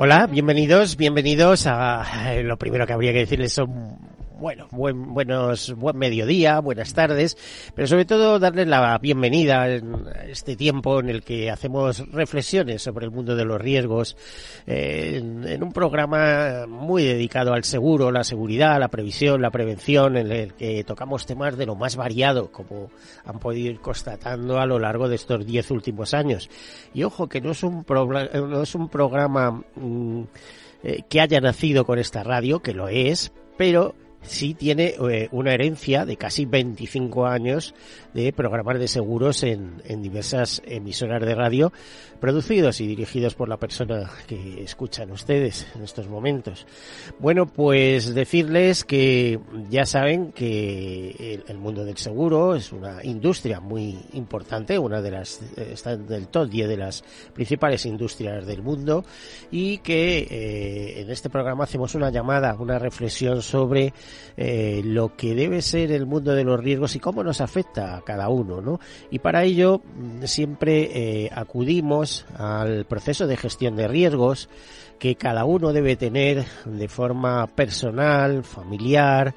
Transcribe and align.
Hola, 0.00 0.28
bienvenidos, 0.28 0.96
bienvenidos 0.96 1.66
a 1.66 2.32
eh, 2.32 2.44
lo 2.44 2.56
primero 2.56 2.86
que 2.86 2.92
habría 2.92 3.12
que 3.12 3.18
decirles 3.18 3.52
son 3.52 3.98
bueno, 4.38 4.68
buen, 4.70 5.14
buenos, 5.14 5.74
buen 5.74 5.98
mediodía, 5.98 6.60
buenas 6.60 6.94
tardes, 6.94 7.36
pero 7.74 7.88
sobre 7.88 8.04
todo 8.04 8.38
darles 8.38 8.68
la 8.68 8.96
bienvenida 8.98 9.68
en 9.68 10.06
este 10.28 10.54
tiempo 10.54 11.00
en 11.00 11.08
el 11.08 11.22
que 11.22 11.50
hacemos 11.50 12.08
reflexiones 12.12 12.82
sobre 12.82 13.06
el 13.06 13.10
mundo 13.10 13.34
de 13.34 13.44
los 13.44 13.60
riesgos, 13.60 14.16
eh, 14.66 15.16
en, 15.16 15.62
un 15.62 15.72
programa 15.72 16.66
muy 16.68 17.02
dedicado 17.02 17.52
al 17.52 17.64
seguro, 17.64 18.12
la 18.12 18.22
seguridad, 18.22 18.78
la 18.78 18.88
previsión, 18.88 19.42
la 19.42 19.50
prevención, 19.50 20.16
en 20.16 20.30
el 20.30 20.54
que 20.54 20.84
tocamos 20.84 21.26
temas 21.26 21.56
de 21.56 21.66
lo 21.66 21.74
más 21.74 21.96
variado, 21.96 22.52
como 22.52 22.90
han 23.24 23.40
podido 23.40 23.72
ir 23.72 23.80
constatando 23.80 24.60
a 24.60 24.66
lo 24.66 24.78
largo 24.78 25.08
de 25.08 25.16
estos 25.16 25.44
diez 25.46 25.70
últimos 25.72 26.14
años. 26.14 26.48
Y 26.94 27.02
ojo, 27.02 27.28
que 27.28 27.40
no 27.40 27.50
es 27.50 27.64
un, 27.64 27.84
no 27.88 28.62
es 28.62 28.74
un 28.76 28.88
programa 28.88 29.64
mm, 29.74 30.22
eh, 30.84 31.02
que 31.08 31.20
haya 31.20 31.40
nacido 31.40 31.84
con 31.84 31.98
esta 31.98 32.22
radio, 32.22 32.60
que 32.60 32.72
lo 32.72 32.88
es, 32.88 33.32
pero 33.56 33.94
sí 34.22 34.54
tiene 34.54 34.94
eh, 35.10 35.28
una 35.32 35.54
herencia 35.54 36.04
de 36.04 36.16
casi 36.16 36.44
25 36.44 37.26
años 37.26 37.74
de 38.14 38.32
programas 38.32 38.78
de 38.78 38.88
seguros 38.88 39.42
en, 39.42 39.82
en, 39.84 40.02
diversas 40.02 40.62
emisoras 40.66 41.20
de 41.24 41.34
radio 41.34 41.72
producidos 42.20 42.80
y 42.80 42.86
dirigidos 42.86 43.34
por 43.34 43.48
la 43.48 43.56
persona 43.58 44.10
que 44.26 44.62
escuchan 44.62 45.10
ustedes 45.10 45.66
en 45.74 45.82
estos 45.82 46.08
momentos. 46.08 46.66
Bueno, 47.18 47.46
pues 47.46 48.14
decirles 48.14 48.84
que 48.84 49.40
ya 49.70 49.86
saben 49.86 50.32
que 50.32 51.42
el, 51.46 51.58
mundo 51.58 51.84
del 51.84 51.96
seguro 51.96 52.54
es 52.54 52.72
una 52.72 53.04
industria 53.04 53.60
muy 53.60 53.98
importante, 54.12 54.78
una 54.78 55.00
de 55.00 55.10
las, 55.10 55.40
está 55.56 55.96
del 55.96 56.28
top 56.28 56.48
10 56.48 56.68
de 56.68 56.76
las 56.76 57.04
principales 57.34 57.86
industrias 57.86 58.46
del 58.46 58.62
mundo 58.62 59.04
y 59.50 59.78
que 59.78 60.18
eh, 60.30 61.00
en 61.00 61.10
este 61.10 61.30
programa 61.30 61.64
hacemos 61.64 61.94
una 61.94 62.10
llamada, 62.10 62.54
una 62.58 62.78
reflexión 62.78 63.42
sobre 63.42 63.92
eh, 64.36 64.82
lo 64.84 65.16
que 65.16 65.34
debe 65.34 65.62
ser 65.62 65.92
el 65.92 66.06
mundo 66.06 66.34
de 66.34 66.44
los 66.44 66.60
riesgos 66.60 66.96
y 66.96 67.00
cómo 67.00 67.24
nos 67.24 67.40
afecta 67.40 67.96
a 67.96 68.02
cada 68.02 68.28
uno, 68.28 68.60
¿no? 68.60 68.80
Y 69.10 69.18
para 69.18 69.44
ello 69.44 69.80
mm, 69.84 70.24
siempre 70.24 70.90
eh, 71.24 71.30
acudimos 71.34 72.26
al 72.36 72.84
proceso 72.86 73.26
de 73.26 73.36
gestión 73.36 73.76
de 73.76 73.88
riesgos 73.88 74.48
que 74.98 75.14
cada 75.16 75.44
uno 75.44 75.72
debe 75.72 75.96
tener 75.96 76.44
de 76.64 76.88
forma 76.88 77.46
personal, 77.46 78.42
familiar, 78.42 79.34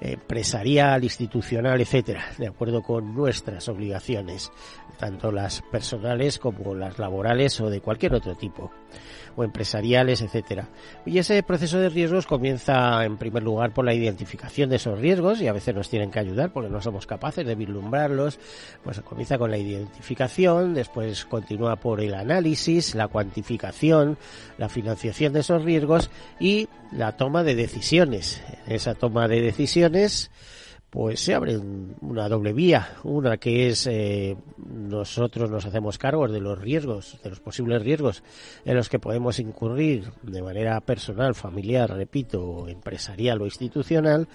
empresarial, 0.00 1.04
institucional, 1.04 1.80
etcétera, 1.80 2.24
de 2.36 2.48
acuerdo 2.48 2.82
con 2.82 3.14
nuestras 3.14 3.68
obligaciones, 3.68 4.50
tanto 4.98 5.30
las 5.32 5.62
personales 5.62 6.38
como 6.38 6.74
las 6.74 6.98
laborales 6.98 7.60
o 7.60 7.70
de 7.70 7.80
cualquier 7.80 8.14
otro 8.14 8.34
tipo 8.34 8.70
o 9.36 9.44
empresariales, 9.44 10.22
etcétera. 10.22 10.68
Y 11.04 11.18
ese 11.18 11.42
proceso 11.42 11.78
de 11.78 11.88
riesgos 11.88 12.26
comienza 12.26 13.04
en 13.04 13.16
primer 13.16 13.42
lugar 13.42 13.72
por 13.72 13.84
la 13.84 13.94
identificación 13.94 14.70
de 14.70 14.76
esos 14.76 14.98
riesgos 14.98 15.40
y 15.40 15.48
a 15.48 15.52
veces 15.52 15.74
nos 15.74 15.88
tienen 15.88 16.10
que 16.10 16.18
ayudar 16.18 16.52
porque 16.52 16.70
no 16.70 16.80
somos 16.80 17.06
capaces 17.06 17.46
de 17.46 17.54
vislumbrarlos. 17.54 18.38
Pues 18.82 19.00
comienza 19.00 19.38
con 19.38 19.50
la 19.50 19.58
identificación, 19.58 20.74
después 20.74 21.24
continúa 21.24 21.76
por 21.76 22.00
el 22.00 22.14
análisis, 22.14 22.94
la 22.94 23.08
cuantificación, 23.08 24.18
la 24.58 24.68
financiación 24.68 25.32
de 25.32 25.40
esos 25.40 25.64
riesgos 25.64 26.10
y 26.38 26.68
la 26.92 27.16
toma 27.16 27.42
de 27.42 27.54
decisiones. 27.54 28.42
esa 28.66 28.94
toma 28.94 29.28
de 29.28 29.40
decisiones 29.40 30.30
pues 30.94 31.18
se 31.18 31.34
abre 31.34 31.58
una 32.02 32.28
doble 32.28 32.52
vía. 32.52 32.98
Una 33.02 33.36
que 33.36 33.66
es 33.66 33.88
eh, 33.88 34.36
nosotros 34.64 35.50
nos 35.50 35.66
hacemos 35.66 35.98
cargo 35.98 36.28
de 36.28 36.38
los 36.38 36.56
riesgos, 36.56 37.18
de 37.20 37.30
los 37.30 37.40
posibles 37.40 37.82
riesgos 37.82 38.22
en 38.64 38.76
los 38.76 38.88
que 38.88 39.00
podemos 39.00 39.40
incurrir 39.40 40.12
de 40.22 40.40
manera 40.40 40.80
personal, 40.80 41.34
familiar, 41.34 41.90
repito, 41.90 42.68
empresarial 42.68 43.42
o 43.42 43.44
institucional 43.46 44.28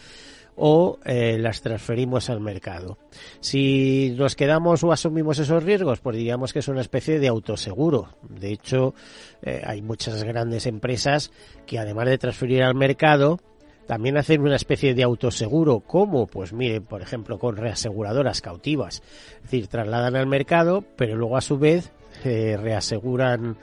o 0.58 1.00
eh, 1.06 1.38
las 1.40 1.62
transferimos 1.62 2.30
al 2.30 2.42
mercado. 2.42 2.98
Si 3.40 4.14
nos 4.18 4.36
quedamos 4.36 4.84
o 4.84 4.92
asumimos 4.92 5.40
esos 5.40 5.64
riesgos, 5.64 6.02
pues 6.02 6.18
diríamos 6.18 6.52
que 6.52 6.59
es 6.59 6.68
una 6.68 6.81
especie 6.81 7.19
de 7.19 7.30
autoseguro. 7.30 8.18
De 8.28 8.52
hecho, 8.52 8.94
eh, 9.42 9.62
hay 9.66 9.81
muchas 9.81 10.22
grandes 10.25 10.66
empresas 10.66 11.31
que 11.66 11.80
además 11.80 12.08
de 12.08 12.18
transferir 12.18 12.64
al 12.64 12.75
mercado, 12.75 13.40
también 13.89 14.17
hacen 14.17 14.41
una 14.41 14.55
especie 14.55 14.94
de 14.94 15.01
autoseguro, 15.01 15.79
como, 15.79 16.27
pues 16.27 16.53
mire, 16.53 16.79
por 16.79 17.01
ejemplo, 17.01 17.39
con 17.39 17.57
reaseguradoras 17.57 18.39
cautivas. 18.39 19.01
Es 19.38 19.41
decir, 19.41 19.66
trasladan 19.66 20.16
al 20.16 20.27
mercado, 20.27 20.83
pero 20.95 21.16
luego 21.16 21.38
a 21.38 21.41
su 21.41 21.57
vez 21.57 21.91
eh, 22.23 22.55
reaseguran 22.55 23.57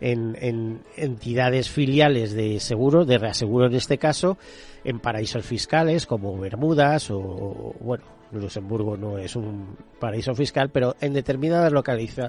en, 0.00 0.82
entidades 0.96 1.68
filiales 1.68 2.32
de 2.32 2.60
seguro, 2.60 3.04
de 3.04 3.18
reaseguro 3.18 3.66
en 3.66 3.74
este 3.74 3.98
caso, 3.98 4.38
en 4.84 5.00
paraísos 5.00 5.44
fiscales 5.44 6.06
como 6.06 6.38
Bermudas 6.38 7.10
o, 7.10 7.74
bueno, 7.80 8.04
Luxemburgo 8.30 8.96
no 8.96 9.18
es 9.18 9.34
un 9.34 9.76
paraíso 9.98 10.32
fiscal, 10.36 10.70
pero 10.70 10.94
en 11.00 11.12
determinadas 11.12 11.72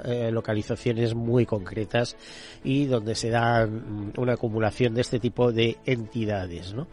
eh, 0.06 0.32
localizaciones 0.32 1.14
muy 1.14 1.46
concretas 1.46 2.18
y 2.64 2.86
donde 2.86 3.14
se 3.14 3.30
da 3.30 3.70
una 4.18 4.34
acumulación 4.34 4.96
de 4.96 5.02
este 5.02 5.20
tipo 5.20 5.52
de 5.52 5.78
entidades, 5.86 6.74
¿no? 6.74 6.88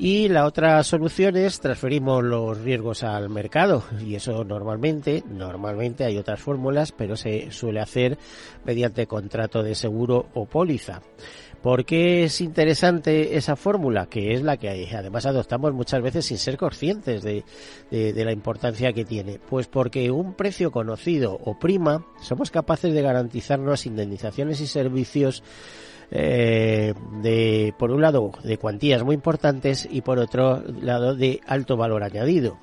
Y 0.00 0.28
la 0.28 0.46
otra 0.46 0.80
solución 0.84 1.36
es 1.36 1.58
transferimos 1.58 2.22
los 2.22 2.56
riesgos 2.60 3.02
al 3.02 3.28
mercado. 3.28 3.82
Y 4.00 4.14
eso 4.14 4.44
normalmente, 4.44 5.24
normalmente 5.28 6.04
hay 6.04 6.16
otras 6.16 6.40
fórmulas, 6.40 6.92
pero 6.92 7.16
se 7.16 7.50
suele 7.50 7.80
hacer 7.80 8.16
mediante 8.64 9.08
contrato 9.08 9.60
de 9.64 9.74
seguro 9.74 10.28
o 10.34 10.46
póliza. 10.46 11.02
¿Por 11.60 11.84
qué 11.84 12.22
es 12.22 12.40
interesante 12.40 13.36
esa 13.36 13.56
fórmula? 13.56 14.06
Que 14.06 14.34
es 14.34 14.42
la 14.42 14.56
que 14.56 14.88
además 14.94 15.26
adoptamos 15.26 15.74
muchas 15.74 16.00
veces 16.00 16.26
sin 16.26 16.38
ser 16.38 16.56
conscientes 16.56 17.24
de, 17.24 17.42
de, 17.90 18.24
la 18.24 18.30
importancia 18.30 18.92
que 18.92 19.04
tiene. 19.04 19.40
Pues 19.40 19.66
porque 19.66 20.12
un 20.12 20.34
precio 20.34 20.70
conocido 20.70 21.36
o 21.44 21.58
prima 21.58 22.06
somos 22.20 22.52
capaces 22.52 22.94
de 22.94 23.02
garantizarnos 23.02 23.86
indemnizaciones 23.86 24.60
y 24.60 24.68
servicios 24.68 25.42
eh, 26.10 26.94
de, 27.22 27.74
por 27.78 27.90
un 27.90 28.00
lado, 28.00 28.32
de 28.42 28.58
cuantías 28.58 29.04
muy 29.04 29.14
importantes 29.14 29.86
y 29.90 30.00
por 30.00 30.18
otro 30.18 30.62
lado, 30.80 31.14
de 31.14 31.40
alto 31.46 31.76
valor 31.76 32.02
añadido. 32.02 32.58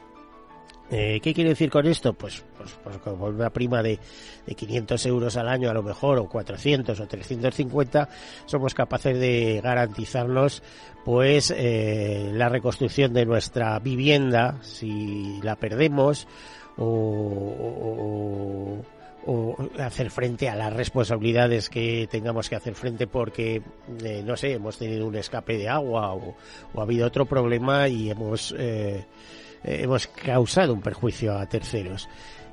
Eh, 0.91 1.19
¿Qué 1.19 1.33
quiere 1.33 1.49
decir 1.49 1.71
con 1.71 1.87
esto? 1.87 2.13
Pues, 2.13 2.43
pues, 2.57 2.77
pues 2.83 2.97
como 2.99 3.25
una 3.25 3.49
prima 3.49 3.81
de, 3.81 3.99
de 4.45 4.55
500 4.55 5.03
euros 5.07 5.35
al 5.35 5.49
año 5.49 5.69
a 5.69 5.73
lo 5.73 5.81
mejor, 5.81 6.19
o 6.19 6.29
400 6.29 6.99
o 6.99 7.07
350, 7.07 8.07
somos 8.45 8.75
capaces 8.75 9.19
de 9.19 9.61
garantizarnos 9.63 10.61
pues 11.03 11.51
eh, 11.55 12.29
la 12.33 12.49
reconstrucción 12.49 13.13
de 13.13 13.25
nuestra 13.25 13.77
vivienda 13.79 14.59
si 14.61 15.39
la 15.41 15.55
perdemos 15.55 16.27
o 16.77 18.77
hacer 19.79 20.11
frente 20.11 20.49
a 20.49 20.55
las 20.55 20.73
responsabilidades 20.73 21.69
que 21.69 22.07
tengamos 22.09 22.49
que 22.49 22.55
hacer 22.55 22.75
frente 22.75 23.07
porque, 23.07 23.61
eh, 24.03 24.23
no 24.25 24.37
sé, 24.37 24.53
hemos 24.53 24.77
tenido 24.77 25.07
un 25.07 25.15
escape 25.15 25.57
de 25.57 25.67
agua 25.67 26.13
o, 26.13 26.35
ha 26.77 26.81
habido 26.81 27.07
otro 27.07 27.25
problema 27.25 27.87
y 27.87 28.11
hemos, 28.11 28.53
eh, 28.57 29.05
eh, 29.63 29.79
hemos 29.83 30.07
causado 30.07 30.73
un 30.73 30.81
perjuicio 30.81 31.37
a 31.37 31.47
terceros. 31.47 32.07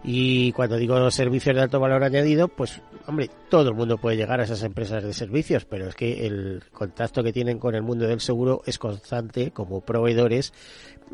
Y 0.04 0.50
cuando 0.52 0.76
digo 0.78 1.10
servicios 1.12 1.54
de 1.54 1.62
alto 1.62 1.78
valor 1.78 2.02
añadido, 2.02 2.48
pues, 2.48 2.80
hombre, 3.06 3.30
todo 3.48 3.68
el 3.68 3.76
mundo 3.76 3.98
puede 3.98 4.16
llegar 4.16 4.40
a 4.40 4.44
esas 4.44 4.64
empresas 4.64 5.04
de 5.04 5.12
servicios, 5.12 5.64
pero 5.64 5.88
es 5.88 5.94
que 5.94 6.26
el 6.26 6.64
contacto 6.72 7.22
que 7.22 7.32
tienen 7.32 7.60
con 7.60 7.76
el 7.76 7.82
mundo 7.82 8.08
del 8.08 8.20
seguro 8.20 8.62
es 8.66 8.80
constante 8.80 9.52
como 9.52 9.82
proveedores 9.82 10.52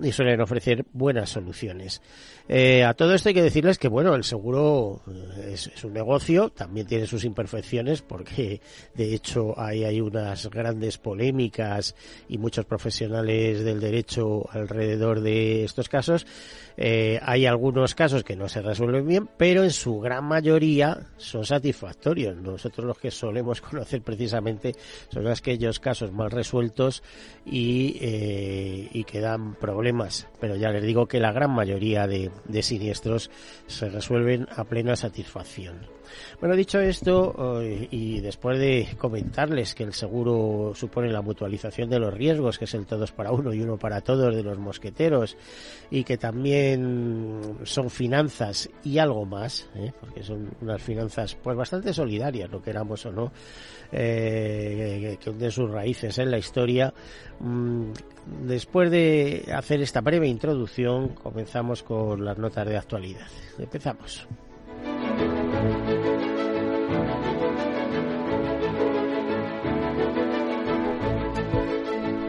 y 0.02 0.12
suelen 0.12 0.40
ofrecer 0.40 0.84
buenas 0.92 1.30
soluciones. 1.30 2.00
Eh, 2.48 2.82
a 2.82 2.94
todo 2.94 3.14
esto 3.14 3.28
hay 3.28 3.34
que 3.34 3.42
decirles 3.42 3.78
que, 3.78 3.88
bueno, 3.88 4.14
el 4.14 4.24
seguro 4.24 5.02
eh, 5.06 5.52
es, 5.52 5.84
un 5.84 5.92
negocio, 5.92 6.48
también 6.48 6.86
tiene 6.86 7.06
sus 7.06 7.24
imperfecciones, 7.24 8.00
porque 8.00 8.62
de 8.94 9.14
hecho 9.14 9.58
hay, 9.60 9.84
hay 9.84 10.00
unas 10.00 10.48
grandes 10.48 10.96
polémicas 10.96 11.94
y 12.28 12.38
muchos 12.38 12.64
profesionales 12.64 13.64
del 13.64 13.80
derecho 13.80 14.48
alrededor 14.50 15.20
de 15.20 15.64
estos 15.64 15.88
casos. 15.88 16.26
Eh, 16.78 17.18
hay 17.22 17.44
algunos 17.44 17.94
casos 17.94 18.24
que 18.24 18.36
no 18.36 18.48
se 18.48 18.62
resuelven 18.62 19.06
bien, 19.06 19.28
pero 19.36 19.64
en 19.64 19.70
su 19.70 19.98
gran 20.00 20.24
mayoría 20.24 21.08
son 21.18 21.44
satisfactorios. 21.44 22.36
Nosotros 22.36 22.86
los 22.86 22.98
que 22.98 23.10
solemos 23.10 23.60
conocer 23.62 24.00
precisamente 24.00 24.74
son 25.12 25.26
aquellos 25.26 25.80
casos 25.80 26.12
mal 26.12 26.30
resueltos 26.30 27.02
y, 27.44 27.98
y 28.92 29.04
que 29.04 29.20
dan 29.20 29.54
problemas. 29.54 29.77
Pero 30.40 30.56
ya 30.56 30.70
les 30.70 30.82
digo 30.82 31.06
que 31.06 31.20
la 31.20 31.32
gran 31.32 31.50
mayoría 31.50 32.06
de, 32.06 32.30
de 32.46 32.62
siniestros 32.62 33.30
se 33.66 33.88
resuelven 33.88 34.46
a 34.56 34.64
plena 34.64 34.96
satisfacción. 34.96 35.98
Bueno, 36.40 36.56
dicho 36.56 36.80
esto, 36.80 37.60
eh, 37.62 37.88
y 37.90 38.20
después 38.20 38.58
de 38.58 38.88
comentarles 38.96 39.74
que 39.74 39.84
el 39.84 39.92
seguro 39.92 40.72
supone 40.74 41.10
la 41.10 41.22
mutualización 41.22 41.90
de 41.90 41.98
los 41.98 42.14
riesgos, 42.14 42.58
que 42.58 42.64
es 42.64 42.74
el 42.74 42.86
todos 42.86 43.12
para 43.12 43.32
uno 43.32 43.52
y 43.52 43.60
uno 43.60 43.76
para 43.76 44.00
todos 44.00 44.34
de 44.34 44.42
los 44.42 44.58
mosqueteros, 44.58 45.36
y 45.90 46.04
que 46.04 46.16
también 46.16 47.58
son 47.64 47.90
finanzas 47.90 48.70
y 48.84 48.98
algo 48.98 49.24
más, 49.24 49.68
¿eh? 49.74 49.92
porque 50.00 50.22
son 50.22 50.50
unas 50.60 50.82
finanzas 50.82 51.36
pues 51.42 51.56
bastante 51.56 51.92
solidarias, 51.92 52.50
lo 52.50 52.62
queramos 52.62 53.04
o 53.06 53.12
no, 53.12 53.32
eh, 53.92 55.16
que 55.20 55.30
hunden 55.30 55.50
sus 55.50 55.70
raíces 55.70 56.18
en 56.18 56.30
la 56.30 56.38
historia. 56.38 56.92
Mm, 57.40 57.92
después 58.42 58.90
de 58.90 59.44
hacer 59.54 59.67
esta 59.70 60.00
breve 60.00 60.28
introducción, 60.28 61.08
comenzamos 61.08 61.82
con 61.82 62.24
las 62.24 62.38
notas 62.38 62.66
de 62.66 62.76
actualidad. 62.76 63.26
Empezamos. 63.58 64.26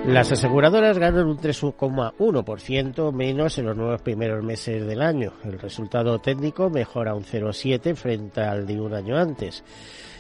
Las 0.06 0.32
aseguradoras 0.32 0.98
ganan 0.98 1.28
un 1.28 1.38
3,1% 1.38 3.14
menos 3.14 3.58
en 3.60 3.66
los 3.68 3.78
nuevos 3.78 4.02
primeros 4.02 4.44
meses 4.44 4.86
del 4.88 5.04
año. 5.04 5.34
El 5.44 5.60
resultado 5.60 6.18
técnico 6.20 6.70
mejora 6.70 7.14
un 7.14 7.24
0,7 7.24 7.96
frente 7.96 8.42
al 8.42 8.66
de 8.66 8.82
un 8.82 8.96
año 8.96 9.16
antes. 9.16 9.64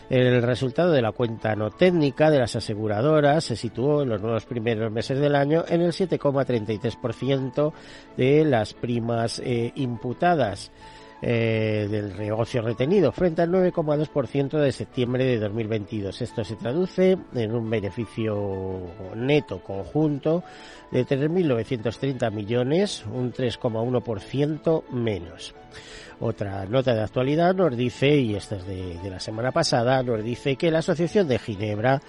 El 0.10 0.42
resultado 0.42 0.92
de 0.92 1.04
la 1.04 1.12
cuenta 1.12 1.56
no 1.56 1.70
técnica 1.70 2.32
de 2.32 2.40
las 2.40 2.56
aseguradoras 2.56 3.44
se 3.44 3.56
situó 3.56 4.02
en 4.02 4.10
los 4.10 4.22
nuevos 4.22 4.46
primeros 4.46 4.92
meses 4.92 5.20
del 5.20 5.36
año 5.36 5.64
en 5.68 5.82
el 5.82 5.92
7,33% 5.92 7.72
de 8.18 8.44
las 8.44 8.74
primas 8.74 9.40
eh, 9.46 9.72
imputadas. 9.76 10.72
Eh, 11.22 11.90
del 11.92 12.18
negocio 12.18 12.62
retenido 12.62 13.12
frente 13.12 13.42
al 13.42 13.50
9,2% 13.50 14.58
de 14.58 14.72
septiembre 14.72 15.26
de 15.26 15.38
2022. 15.38 16.22
Esto 16.22 16.46
se 16.46 16.56
traduce 16.56 17.18
en 17.36 17.54
un 17.54 17.70
beneficio 17.70 18.80
neto 19.18 19.62
conjunto 19.62 20.46
de 20.92 21.06
3.930 21.06 22.32
millones, 22.32 23.04
un 23.06 23.34
3,1% 23.34 24.90
menos. 24.92 25.54
Otra 26.21 26.66
nota 26.66 26.94
de 26.94 27.01
actualidad 27.01 27.56
nos 27.56 27.77
dice, 27.77 28.10
y 28.18 28.36
esta 28.36 28.57
es 28.57 28.68
de, 28.68 29.10
la 29.10 29.21
semana 29.21 29.54
pasada, 29.54 30.04
nos 30.04 30.21
dice 30.21 30.57
que 30.57 30.69
la 30.69 30.80
Asociación 30.80 31.30
de 31.30 31.39
Ginebra 31.39 32.01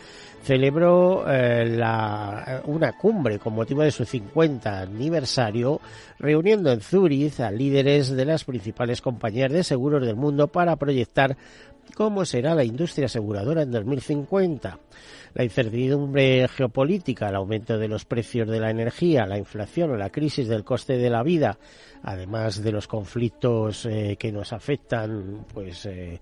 celebró 0.42 1.30
eh, 1.30 1.64
la, 1.66 2.60
una 2.66 2.96
cumbre 2.98 3.38
con 3.38 3.54
motivo 3.54 3.82
de 3.82 3.92
su 3.92 4.04
50 4.04 4.80
aniversario, 4.80 5.80
reuniendo 6.18 6.72
en 6.72 6.80
Zúrich 6.80 7.38
a 7.38 7.52
líderes 7.52 8.10
de 8.10 8.24
las 8.24 8.42
principales 8.42 9.00
compañías 9.00 9.52
de 9.52 9.62
seguros 9.62 10.04
del 10.04 10.16
mundo 10.16 10.48
para 10.48 10.74
proyectar 10.74 11.36
cómo 11.94 12.24
será 12.24 12.56
la 12.56 12.64
industria 12.64 13.06
aseguradora 13.06 13.62
en 13.62 13.70
2050 13.70 14.76
la 15.34 15.44
incertidumbre 15.44 16.48
geopolítica, 16.48 17.28
el 17.28 17.36
aumento 17.36 17.78
de 17.78 17.88
los 17.88 18.04
precios 18.04 18.48
de 18.48 18.60
la 18.60 18.70
energía, 18.70 19.26
la 19.26 19.38
inflación 19.38 19.90
o 19.90 19.96
la 19.96 20.10
crisis 20.10 20.48
del 20.48 20.64
coste 20.64 20.96
de 20.96 21.10
la 21.10 21.22
vida, 21.22 21.58
además 22.02 22.62
de 22.62 22.72
los 22.72 22.86
conflictos 22.86 23.86
eh, 23.86 24.16
que 24.18 24.32
nos 24.32 24.52
afectan 24.52 25.46
pues 25.52 25.86
eh, 25.86 26.20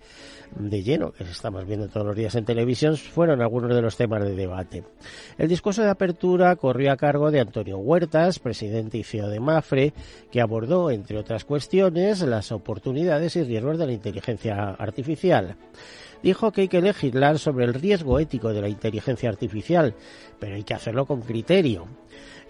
de 0.56 0.82
lleno, 0.82 1.12
que 1.12 1.24
estamos 1.24 1.66
viendo 1.66 1.88
todos 1.88 2.06
los 2.06 2.16
días 2.16 2.34
en 2.34 2.44
televisión, 2.44 2.96
fueron 2.96 3.40
algunos 3.40 3.74
de 3.74 3.82
los 3.82 3.96
temas 3.96 4.24
de 4.24 4.34
debate. 4.34 4.84
El 5.36 5.48
discurso 5.48 5.82
de 5.82 5.90
apertura 5.90 6.56
corrió 6.56 6.92
a 6.92 6.96
cargo 6.96 7.30
de 7.30 7.40
Antonio 7.40 7.78
Huertas, 7.78 8.38
presidente 8.38 8.98
y 8.98 9.04
CEO 9.04 9.28
de 9.28 9.40
Mafre, 9.40 9.92
que 10.30 10.40
abordó, 10.40 10.90
entre 10.90 11.18
otras 11.18 11.44
cuestiones, 11.44 12.22
las 12.22 12.52
oportunidades 12.52 13.36
y 13.36 13.44
riesgos 13.44 13.78
de 13.78 13.86
la 13.86 13.92
inteligencia 13.92 14.70
artificial 14.70 15.56
dijo 16.22 16.52
que 16.52 16.62
hay 16.62 16.68
que 16.68 16.80
legislar 16.80 17.38
sobre 17.38 17.64
el 17.64 17.74
riesgo 17.74 18.18
ético 18.18 18.52
de 18.52 18.60
la 18.60 18.68
inteligencia 18.68 19.28
artificial, 19.28 19.94
pero 20.38 20.56
hay 20.56 20.64
que 20.64 20.74
hacerlo 20.74 21.06
con 21.06 21.22
criterio. 21.22 21.86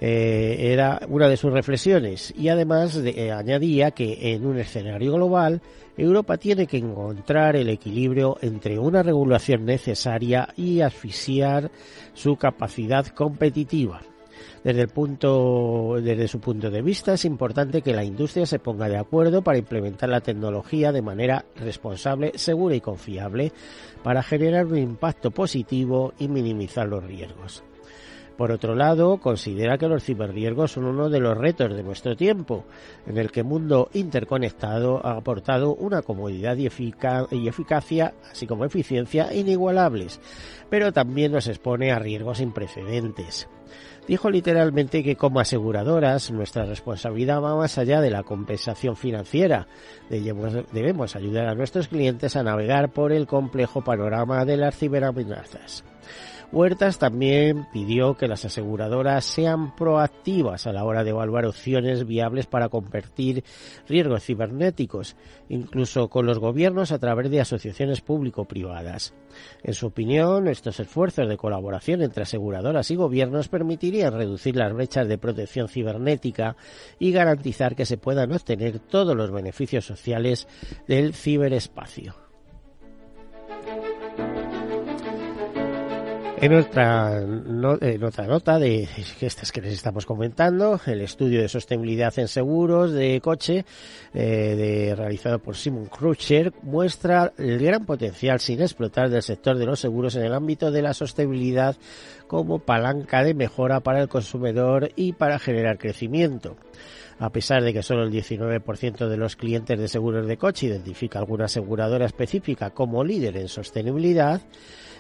Eh, 0.01 0.73
era 0.73 1.01
una 1.09 1.29
de 1.29 1.37
sus 1.37 1.53
reflexiones 1.53 2.33
y 2.37 2.49
además 2.49 2.97
eh, 2.97 3.33
añadía 3.33 3.91
que 3.91 4.33
en 4.33 4.47
un 4.47 4.59
escenario 4.59 5.15
global 5.15 5.61
Europa 5.97 6.37
tiene 6.37 6.69
que 6.69 6.77
encontrar 6.77 7.57
el 7.57 7.69
equilibrio 7.69 8.39
entre 8.41 8.79
una 8.79 9.03
regulación 9.03 9.65
necesaria 9.65 10.49
y 10.57 10.83
asfixiar 10.83 11.73
su 12.15 12.37
capacidad 12.37 13.07
competitiva. 13.09 14.01
Desde, 14.65 16.29
su 16.29 16.41
punto 16.41 16.71
de 16.71 16.83
vista 16.83 17.15
es 17.15 17.25
importante 17.25 17.83
que 17.83 17.95
la 17.95 18.05
industria 18.05 18.45
se 18.45 18.59
ponga 18.59 18.89
de 18.89 18.99
acuerdo 18.99 19.43
para 19.43 19.59
implementar 19.59 20.09
la 20.09 20.21
tecnología 20.21 20.93
de 20.93 21.03
manera 21.03 21.45
responsable, 21.57 22.33
segura 22.35 22.75
y 22.75 22.81
confiable 22.81 23.53
para 24.03 24.23
generar 24.23 24.67
un 24.67 24.79
impacto 24.79 25.31
positivo 25.31 26.13
y 26.19 26.29
minimizar 26.29 26.89
los 26.89 27.05
riesgos. 27.05 27.63
Por 28.37 28.53
otro 28.53 28.77
lado, 28.77 29.17
considera 29.17 29.79
que 29.79 29.89
los 29.89 30.05
ciberriesgos 30.05 30.71
son 30.71 30.85
uno 30.85 31.09
de 31.11 31.19
los 31.19 31.37
retos 31.37 31.75
de 31.75 31.83
nuestro 31.83 32.15
tiempo, 32.15 32.67
en 33.05 33.19
el 33.19 33.33
que 33.33 33.41
el 33.41 33.47
mundo 33.47 33.91
interconectado 33.95 35.05
ha 35.05 35.17
aportado 35.17 35.75
una 35.75 36.03
comodidad 36.03 36.57
y, 36.57 36.69
y, 36.69 37.49
eficacia, 37.49 38.15
así 38.31 38.47
como 38.47 38.65
eficiencia, 38.65 39.35
inigualables, 39.35 40.21
pero 40.71 40.93
también 40.93 41.33
nos 41.33 41.49
expone 41.49 41.91
a 41.91 41.99
riesgos 41.99 42.39
sin 42.39 42.53
precedentes. 42.53 43.49
Dijo 44.09 44.31
literalmente 44.31 45.05
que 45.05 45.17
como 45.17 45.39
aseguradoras 45.39 46.31
nuestra 46.31 46.65
responsabilidad 46.65 47.43
va 47.43 47.55
más 47.55 47.77
allá 47.77 48.01
de 48.01 48.11
la 48.11 48.23
compensación 48.23 48.97
financiera. 48.97 49.69
Debemos 50.09 51.15
ayudar 51.15 51.47
a 51.47 51.55
nuestros 51.55 51.89
clientes 51.89 52.35
a 52.35 52.43
navegar 52.43 52.89
por 52.89 53.13
el 53.13 53.27
complejo 53.27 53.85
panorama 53.85 54.47
de 54.47 54.57
las 54.57 54.79
ciberamenazas. 54.79 55.85
Huertas 56.51 56.99
también 56.99 57.67
pidió 57.75 58.17
que 58.17 58.27
las 58.27 58.47
aseguradoras 58.47 59.27
sean 59.27 59.77
proactivas 59.77 60.67
a 60.67 60.73
la 60.73 60.83
hora 60.85 61.05
de 61.05 61.11
evaluar 61.11 61.45
opciones 61.45 62.07
viables 62.07 62.47
para 62.47 62.71
convertir 62.71 63.45
riesgos 63.87 64.25
cibernéticos, 64.25 65.15
incluso 65.51 66.09
con 66.09 66.25
los 66.25 66.39
gobiernos 66.39 66.91
a 66.91 66.99
través 66.99 67.31
de 67.31 67.43
asociaciones 67.43 68.01
público-privadas. 68.01 69.13
En 69.63 69.75
su 69.75 69.89
opinión, 69.89 70.49
estos 70.49 70.81
esfuerzos 70.81 71.29
de 71.29 71.37
colaboración 71.37 72.01
entre 72.01 72.23
aseguradoras 72.23 72.91
y 72.91 72.97
gobiernos 72.97 73.49
permitirían 73.49 74.15
reducir 74.15 74.57
las 74.57 74.73
brechas 74.73 75.07
de 75.07 75.19
protección 75.19 75.69
cibernética 75.69 76.57
y 76.99 77.13
garantizar 77.13 77.77
que 77.77 77.85
se 77.85 77.99
puedan 77.99 78.33
obtener 78.33 78.79
todos 78.79 79.15
los 79.15 79.31
beneficios 79.31 79.85
sociales 79.85 80.49
del 80.87 81.13
ciberespacio. 81.13 82.28
En 86.41 86.55
otra, 86.55 87.21
nota 87.21 88.59
de 88.61 88.89
estas 89.21 89.51
que 89.51 89.61
les 89.61 89.73
estamos 89.73 90.07
comentando, 90.07 90.81
el 90.87 91.01
estudio 91.01 91.43
de 91.43 91.49
sostenibilidad 91.49 92.17
en 92.17 92.29
seguros 92.29 92.93
de 92.93 93.21
coche 93.21 93.65
eh, 94.15 94.55
de, 94.57 94.95
realizado 94.95 95.41
por 95.41 95.57
Simon 95.57 95.87
Crutcher 95.87 96.53
muestra 96.63 97.33
el 97.39 97.59
gran 97.59 97.85
potencial 97.85 98.39
sin 98.39 98.63
explotar 98.63 99.11
del 99.11 99.25
sector 99.25 99.59
de 99.59 99.67
los 99.67 99.81
seguros 99.81 100.15
en 100.15 100.27
el 100.27 100.33
ámbito 100.33 100.71
de 100.71 100.83
la 100.83 100.95
sostenibilidad 100.95 101.77
como 102.29 102.61
palanca 102.61 103.25
de 103.25 103.35
mejora 103.35 103.81
para 103.81 104.01
el 104.01 104.09
consumidor 104.09 104.93
y 104.95 105.15
para 105.15 105.41
generar 105.41 105.77
crecimiento. 105.77 106.57
A 107.19 107.31
pesar 107.31 107.65
de 107.65 107.73
que 107.73 107.83
solo 107.83 108.05
el 108.05 108.13
19% 108.13 109.09
de 109.09 109.17
los 109.17 109.35
clientes 109.35 109.77
de 109.77 109.89
seguros 109.89 110.29
de 110.29 110.37
coche 110.37 110.69
identifica 110.69 111.19
alguna 111.19 111.47
aseguradora 111.47 112.07
específica 112.07 112.71
como 112.71 113.03
líder 113.03 113.37
en 113.39 113.49
sostenibilidad, 113.49 114.41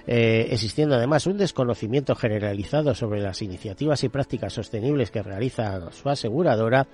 eh, 0.06 0.48
existiendo 0.50 0.94
además 0.94 1.26
un 1.26 1.38
desconocimiento 1.38 2.14
generalizado 2.14 2.94
sobre 2.94 3.20
las 3.20 3.42
iniciativas 3.42 4.02
y 4.04 4.08
prácticas 4.08 4.52
sostenibles 4.52 5.10
que 5.10 5.22
realiza 5.22 5.90
su 5.92 6.08
aseguradora, 6.08 6.86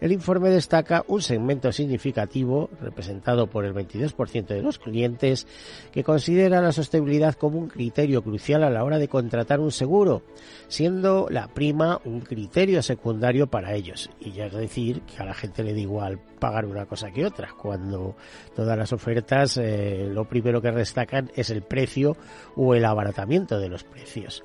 el 0.00 0.12
informe 0.12 0.50
destaca 0.50 1.04
un 1.08 1.22
segmento 1.22 1.72
significativo, 1.72 2.70
representado 2.80 3.46
por 3.48 3.64
el 3.64 3.74
22% 3.74 4.46
de 4.46 4.62
los 4.62 4.78
clientes, 4.78 5.46
que 5.92 6.04
considera 6.04 6.60
la 6.60 6.72
sostenibilidad 6.72 7.34
como 7.34 7.58
un 7.58 7.68
criterio 7.68 8.22
crucial 8.22 8.64
a 8.64 8.70
la 8.70 8.84
hora 8.84 8.98
de 8.98 9.08
contratar 9.08 9.60
un 9.60 9.72
seguro, 9.72 10.22
siendo 10.68 11.28
la 11.30 11.48
prima 11.48 12.00
un 12.04 12.20
criterio 12.20 12.82
secundario 12.82 13.46
para 13.46 13.74
ellos. 13.74 14.10
Y 14.20 14.32
ya 14.32 14.48
decir 14.48 15.02
que 15.02 15.22
a 15.22 15.26
la 15.26 15.34
gente 15.34 15.62
le 15.62 15.72
da 15.72 15.80
igual 15.80 16.18
pagar 16.38 16.66
una 16.66 16.86
cosa 16.86 17.10
que 17.10 17.24
otra, 17.24 17.48
cuando 17.56 18.14
todas 18.54 18.76
las 18.76 18.92
ofertas 18.92 19.56
eh, 19.56 20.08
lo 20.12 20.26
primero 20.26 20.60
que 20.60 20.70
destacan 20.70 21.30
es 21.34 21.50
el 21.50 21.62
precio 21.62 22.16
o 22.56 22.74
el 22.74 22.84
abaratamiento 22.84 23.60
de 23.60 23.68
los 23.68 23.84
precios. 23.84 24.44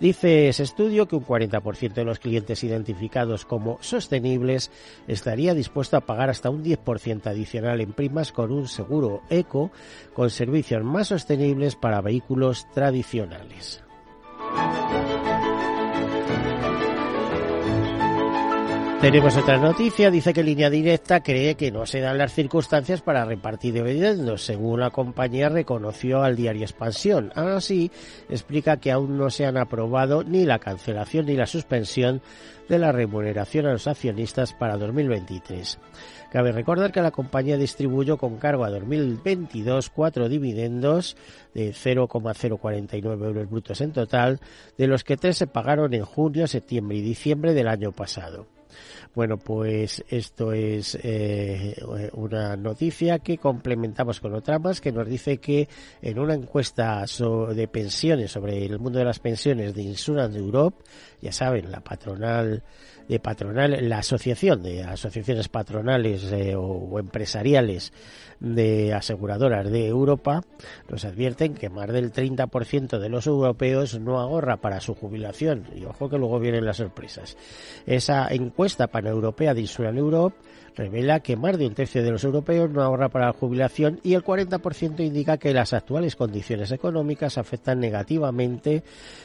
Dice 0.00 0.48
ese 0.48 0.64
estudio 0.64 1.06
que 1.06 1.16
un 1.16 1.24
40% 1.24 1.94
de 1.94 2.04
los 2.04 2.18
clientes 2.18 2.64
identificados 2.64 3.44
como 3.44 3.78
sostenibles 3.80 4.70
estaría 5.06 5.54
dispuesto 5.54 5.96
a 5.96 6.02
pagar 6.02 6.30
hasta 6.30 6.50
un 6.50 6.64
10% 6.64 7.26
adicional 7.26 7.80
en 7.80 7.92
primas 7.92 8.32
con 8.32 8.52
un 8.52 8.68
seguro 8.68 9.22
eco 9.30 9.70
con 10.12 10.30
servicios 10.30 10.82
más 10.82 11.08
sostenibles 11.08 11.76
para 11.76 12.00
vehículos 12.00 12.66
tradicionales. 12.74 13.82
Tenemos 19.04 19.36
otra 19.36 19.58
noticia, 19.58 20.10
dice 20.10 20.32
que 20.32 20.42
Línea 20.42 20.70
Directa 20.70 21.22
cree 21.22 21.56
que 21.56 21.70
no 21.70 21.84
se 21.84 22.00
dan 22.00 22.16
las 22.16 22.32
circunstancias 22.32 23.02
para 23.02 23.26
repartir 23.26 23.74
dividendos, 23.74 24.46
según 24.46 24.80
la 24.80 24.88
compañía 24.88 25.50
reconoció 25.50 26.22
al 26.22 26.36
diario 26.36 26.62
Expansión. 26.62 27.30
Así, 27.34 27.90
explica 28.30 28.78
que 28.78 28.90
aún 28.90 29.18
no 29.18 29.28
se 29.28 29.44
han 29.44 29.58
aprobado 29.58 30.24
ni 30.24 30.46
la 30.46 30.58
cancelación 30.58 31.26
ni 31.26 31.36
la 31.36 31.44
suspensión 31.44 32.22
de 32.66 32.78
la 32.78 32.92
remuneración 32.92 33.66
a 33.66 33.72
los 33.72 33.86
accionistas 33.86 34.54
para 34.54 34.78
2023. 34.78 35.78
Cabe 36.32 36.52
recordar 36.52 36.90
que 36.90 37.02
la 37.02 37.10
compañía 37.10 37.58
distribuyó 37.58 38.16
con 38.16 38.38
cargo 38.38 38.64
a 38.64 38.70
2022 38.70 39.90
cuatro 39.90 40.30
dividendos 40.30 41.14
de 41.52 41.74
0,049 41.74 43.26
euros 43.26 43.50
brutos 43.50 43.82
en 43.82 43.92
total, 43.92 44.40
de 44.78 44.86
los 44.86 45.04
que 45.04 45.18
tres 45.18 45.36
se 45.36 45.46
pagaron 45.46 45.92
en 45.92 46.06
junio, 46.06 46.46
septiembre 46.46 46.96
y 46.96 47.02
diciembre 47.02 47.52
del 47.52 47.68
año 47.68 47.92
pasado. 47.92 48.53
Bueno, 49.14 49.38
pues 49.38 50.04
esto 50.08 50.52
es 50.52 50.98
eh, 51.02 51.76
una 52.12 52.56
noticia 52.56 53.18
que 53.18 53.38
complementamos 53.38 54.20
con 54.20 54.34
otra 54.34 54.58
más 54.58 54.80
que 54.80 54.92
nos 54.92 55.08
dice 55.08 55.38
que 55.38 55.68
en 56.02 56.18
una 56.18 56.34
encuesta 56.34 57.04
de 57.04 57.68
pensiones 57.68 58.32
sobre 58.32 58.64
el 58.64 58.78
mundo 58.78 58.98
de 58.98 59.04
las 59.04 59.18
pensiones 59.18 59.74
de 59.74 59.82
Insurance 59.82 60.38
Europe, 60.38 60.84
ya 61.20 61.32
saben, 61.32 61.70
la 61.70 61.80
patronal 61.80 62.62
de 63.08 63.20
patronal, 63.20 63.76
la 63.88 63.98
asociación 63.98 64.62
de 64.62 64.82
asociaciones 64.82 65.48
patronales 65.48 66.24
eh, 66.32 66.54
o, 66.56 66.98
empresariales 66.98 67.92
de 68.40 68.92
aseguradoras 68.94 69.70
de 69.70 69.86
Europa 69.86 70.42
nos 70.88 71.04
advierten 71.04 71.54
que 71.54 71.70
más 71.70 71.88
del 71.92 72.12
30% 72.12 72.98
de 72.98 73.08
los 73.08 73.26
europeos 73.26 73.98
no 73.98 74.20
ahorra 74.20 74.58
para 74.58 74.80
su 74.80 74.94
jubilación. 74.94 75.66
Y 75.74 75.84
ojo 75.84 76.08
que 76.08 76.18
luego 76.18 76.38
vienen 76.40 76.64
las 76.64 76.78
sorpresas. 76.78 77.36
Esa 77.86 78.28
encuesta 78.28 78.88
paneuropea 78.88 79.54
de 79.54 79.62
Insurance 79.62 79.98
Europe 79.98 80.36
revela 80.74 81.20
que 81.20 81.36
más 81.36 81.58
de 81.58 81.66
un 81.66 81.74
tercio 81.74 82.02
de 82.02 82.10
los 82.10 82.24
europeos 82.24 82.70
no 82.70 82.82
ahorra 82.82 83.08
para 83.08 83.26
la 83.26 83.32
jubilación 83.32 84.00
y 84.02 84.14
el 84.14 84.24
40% 84.24 85.00
indica 85.00 85.38
que 85.38 85.54
las 85.54 85.72
actuales 85.72 86.16
condiciones 86.16 86.72
económicas 86.72 87.38
afectan 87.38 87.80
negativamente 87.80 88.82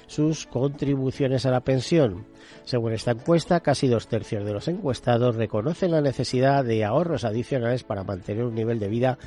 sus 0.08 0.46
contribuciones 0.46 1.46
a 1.46 1.52
la 1.52 1.62
pensión. 1.62 2.26
Según 2.66 2.94
esta 2.94 3.12
encuesta, 3.12 3.60
casi 3.60 3.88
dos 3.88 4.08
tercios 4.08 4.46
de 4.46 4.54
los 4.54 4.68
encuestados 4.68 5.36
reconocen 5.36 5.92
la 5.92 6.02
necesidad 6.02 6.64
de 6.64 6.84
ahorros 6.84 7.24
adicionales 7.24 7.84
para 7.84 8.04
mantener 8.04 8.44
un 8.44 8.56
nivel 8.56 8.80
de 8.80 8.88
vida 8.88 9.18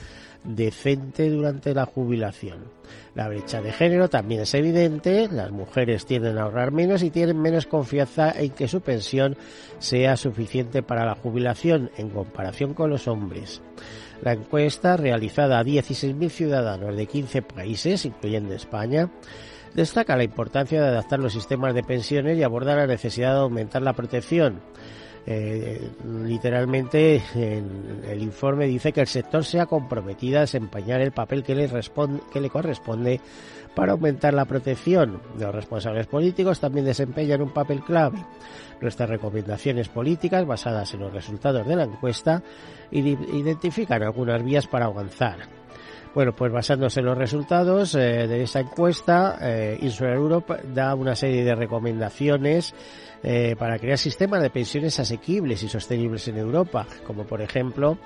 decente 0.44 1.30
durante 1.30 1.74
la 1.74 1.86
jubilación. 1.86 2.64
La 3.14 3.28
brecha 3.28 3.60
de 3.60 3.72
género 3.72 4.08
también 4.08 4.42
es 4.42 4.54
evidente, 4.54 5.28
las 5.30 5.50
mujeres 5.50 6.06
tienden 6.06 6.38
a 6.38 6.42
ahorrar 6.42 6.72
menos 6.72 7.02
y 7.02 7.10
tienen 7.10 7.40
menos 7.40 7.66
confianza 7.66 8.32
en 8.32 8.50
que 8.50 8.68
su 8.68 8.80
pensión 8.80 9.36
sea 9.78 10.16
suficiente 10.16 10.82
para 10.82 11.04
la 11.04 11.14
jubilación 11.14 11.90
en 11.96 12.10
comparación 12.10 12.74
con 12.74 12.90
los 12.90 13.08
hombres. 13.08 13.62
La 14.22 14.32
encuesta, 14.32 14.96
realizada 14.96 15.58
a 15.58 15.64
16.000 15.64 16.28
ciudadanos 16.30 16.96
de 16.96 17.06
15 17.06 17.42
países, 17.42 18.04
incluyendo 18.04 18.54
España, 18.54 19.10
destaca 19.74 20.16
la 20.16 20.24
importancia 20.24 20.80
de 20.80 20.88
adaptar 20.88 21.18
los 21.18 21.32
sistemas 21.32 21.74
de 21.74 21.82
pensiones 21.82 22.38
y 22.38 22.42
abordar 22.42 22.78
la 22.78 22.86
necesidad 22.86 23.34
de 23.34 23.40
aumentar 23.40 23.82
la 23.82 23.94
protección 23.94 24.60
eh, 25.24 25.90
literalmente 26.24 27.22
el 27.34 28.22
informe 28.22 28.66
dice 28.66 28.92
que 28.92 29.02
el 29.02 29.06
sector 29.06 29.44
se 29.44 29.60
ha 29.60 29.66
comprometido 29.66 30.38
a 30.38 30.42
desempeñar 30.42 31.00
el 31.00 31.12
papel 31.12 31.44
que 31.44 31.54
le, 31.54 31.70
que 32.32 32.40
le 32.40 32.50
corresponde 32.50 33.20
para 33.74 33.92
aumentar 33.92 34.34
la 34.34 34.44
protección. 34.44 35.20
Los 35.38 35.54
responsables 35.54 36.06
políticos 36.06 36.60
también 36.60 36.86
desempeñan 36.86 37.42
un 37.42 37.50
papel 37.50 37.82
clave. 37.82 38.24
Nuestras 38.80 39.08
recomendaciones 39.08 39.88
políticas, 39.88 40.44
basadas 40.44 40.92
en 40.94 41.00
los 41.00 41.12
resultados 41.12 41.66
de 41.66 41.76
la 41.76 41.84
encuesta, 41.84 42.42
identifican 42.90 44.02
algunas 44.02 44.42
vías 44.44 44.66
para 44.66 44.86
avanzar. 44.86 45.61
Bueno, 46.14 46.34
pues 46.34 46.52
basándose 46.52 47.00
en 47.00 47.06
los 47.06 47.16
resultados 47.16 47.94
eh, 47.94 48.26
de 48.28 48.42
esa 48.42 48.60
encuesta, 48.60 49.38
eh, 49.40 49.78
Europe 49.80 50.60
da 50.74 50.94
una 50.94 51.16
serie 51.16 51.42
de 51.42 51.54
recomendaciones 51.54 52.74
eh, 53.22 53.56
para 53.58 53.78
crear 53.78 53.96
sistemas 53.96 54.42
de 54.42 54.50
pensiones 54.50 55.00
asequibles 55.00 55.62
y 55.62 55.68
sostenibles 55.68 56.28
en 56.28 56.36
Europa, 56.36 56.86
como 57.06 57.24
por 57.24 57.40
ejemplo 57.40 57.96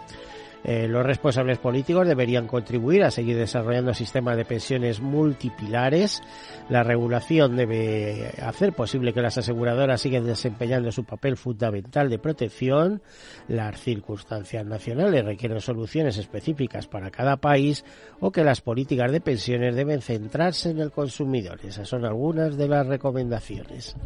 eh, 0.64 0.88
los 0.88 1.04
responsables 1.04 1.58
políticos 1.58 2.06
deberían 2.06 2.46
contribuir 2.46 3.04
a 3.04 3.10
seguir 3.10 3.36
desarrollando 3.36 3.94
sistemas 3.94 4.36
de 4.36 4.44
pensiones 4.44 5.00
multipilares. 5.00 6.22
La 6.68 6.82
regulación 6.82 7.56
debe 7.56 8.32
hacer 8.42 8.72
posible 8.72 9.12
que 9.12 9.22
las 9.22 9.38
aseguradoras 9.38 10.00
sigan 10.00 10.26
desempeñando 10.26 10.90
su 10.90 11.04
papel 11.04 11.36
fundamental 11.36 12.10
de 12.10 12.18
protección. 12.18 13.02
Las 13.48 13.80
circunstancias 13.80 14.66
nacionales 14.66 15.24
requieren 15.24 15.60
soluciones 15.60 16.18
específicas 16.18 16.86
para 16.86 17.10
cada 17.10 17.36
país 17.36 17.84
o 18.20 18.32
que 18.32 18.44
las 18.44 18.60
políticas 18.60 19.12
de 19.12 19.20
pensiones 19.20 19.76
deben 19.76 20.02
centrarse 20.02 20.70
en 20.70 20.80
el 20.80 20.90
consumidor. 20.90 21.60
Esas 21.64 21.88
son 21.88 22.04
algunas 22.04 22.56
de 22.56 22.68
las 22.68 22.86
recomendaciones. 22.86 23.96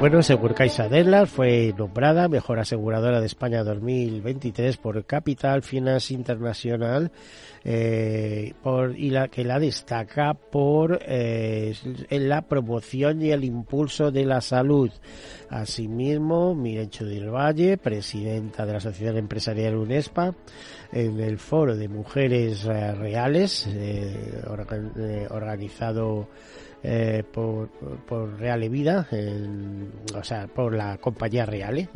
Bueno, 0.00 0.22
según 0.22 0.52
Caixa 0.52 0.88
fue 1.26 1.72
nombrada 1.78 2.28
mejor 2.28 2.58
aseguradora 2.58 3.20
de 3.20 3.26
España 3.26 3.62
2023 3.62 4.76
por 4.76 5.06
Capital 5.06 5.62
Finance 5.62 6.12
International 6.12 7.10
eh, 7.64 8.52
por, 8.62 8.98
y 8.98 9.10
la 9.10 9.28
que 9.28 9.44
la 9.44 9.58
destaca 9.58 10.34
por 10.34 10.98
eh, 11.06 11.74
en 12.10 12.28
la 12.28 12.42
promoción 12.42 13.22
y 13.22 13.30
el 13.30 13.44
impulso 13.44 14.10
de 14.10 14.26
la 14.26 14.40
salud. 14.40 14.90
Asimismo, 15.48 16.54
Mirencho 16.54 17.06
del 17.06 17.30
Valle, 17.30 17.78
presidenta 17.78 18.66
de 18.66 18.72
la 18.74 18.80
Sociedad 18.80 19.16
Empresarial 19.16 19.76
UNESPA, 19.76 20.34
en 20.92 21.20
el 21.20 21.38
foro 21.38 21.76
de 21.76 21.88
mujeres 21.88 22.66
eh, 22.66 22.92
reales 22.92 23.66
eh, 23.70 24.42
organizado 25.30 26.28
eh, 26.86 27.24
por, 27.32 27.70
por 28.06 28.38
Reale 28.38 28.68
Vida, 28.68 29.08
o 30.14 30.22
sea, 30.22 30.46
por 30.46 30.74
la 30.74 30.98
compañía 30.98 31.46
Reale, 31.46 31.88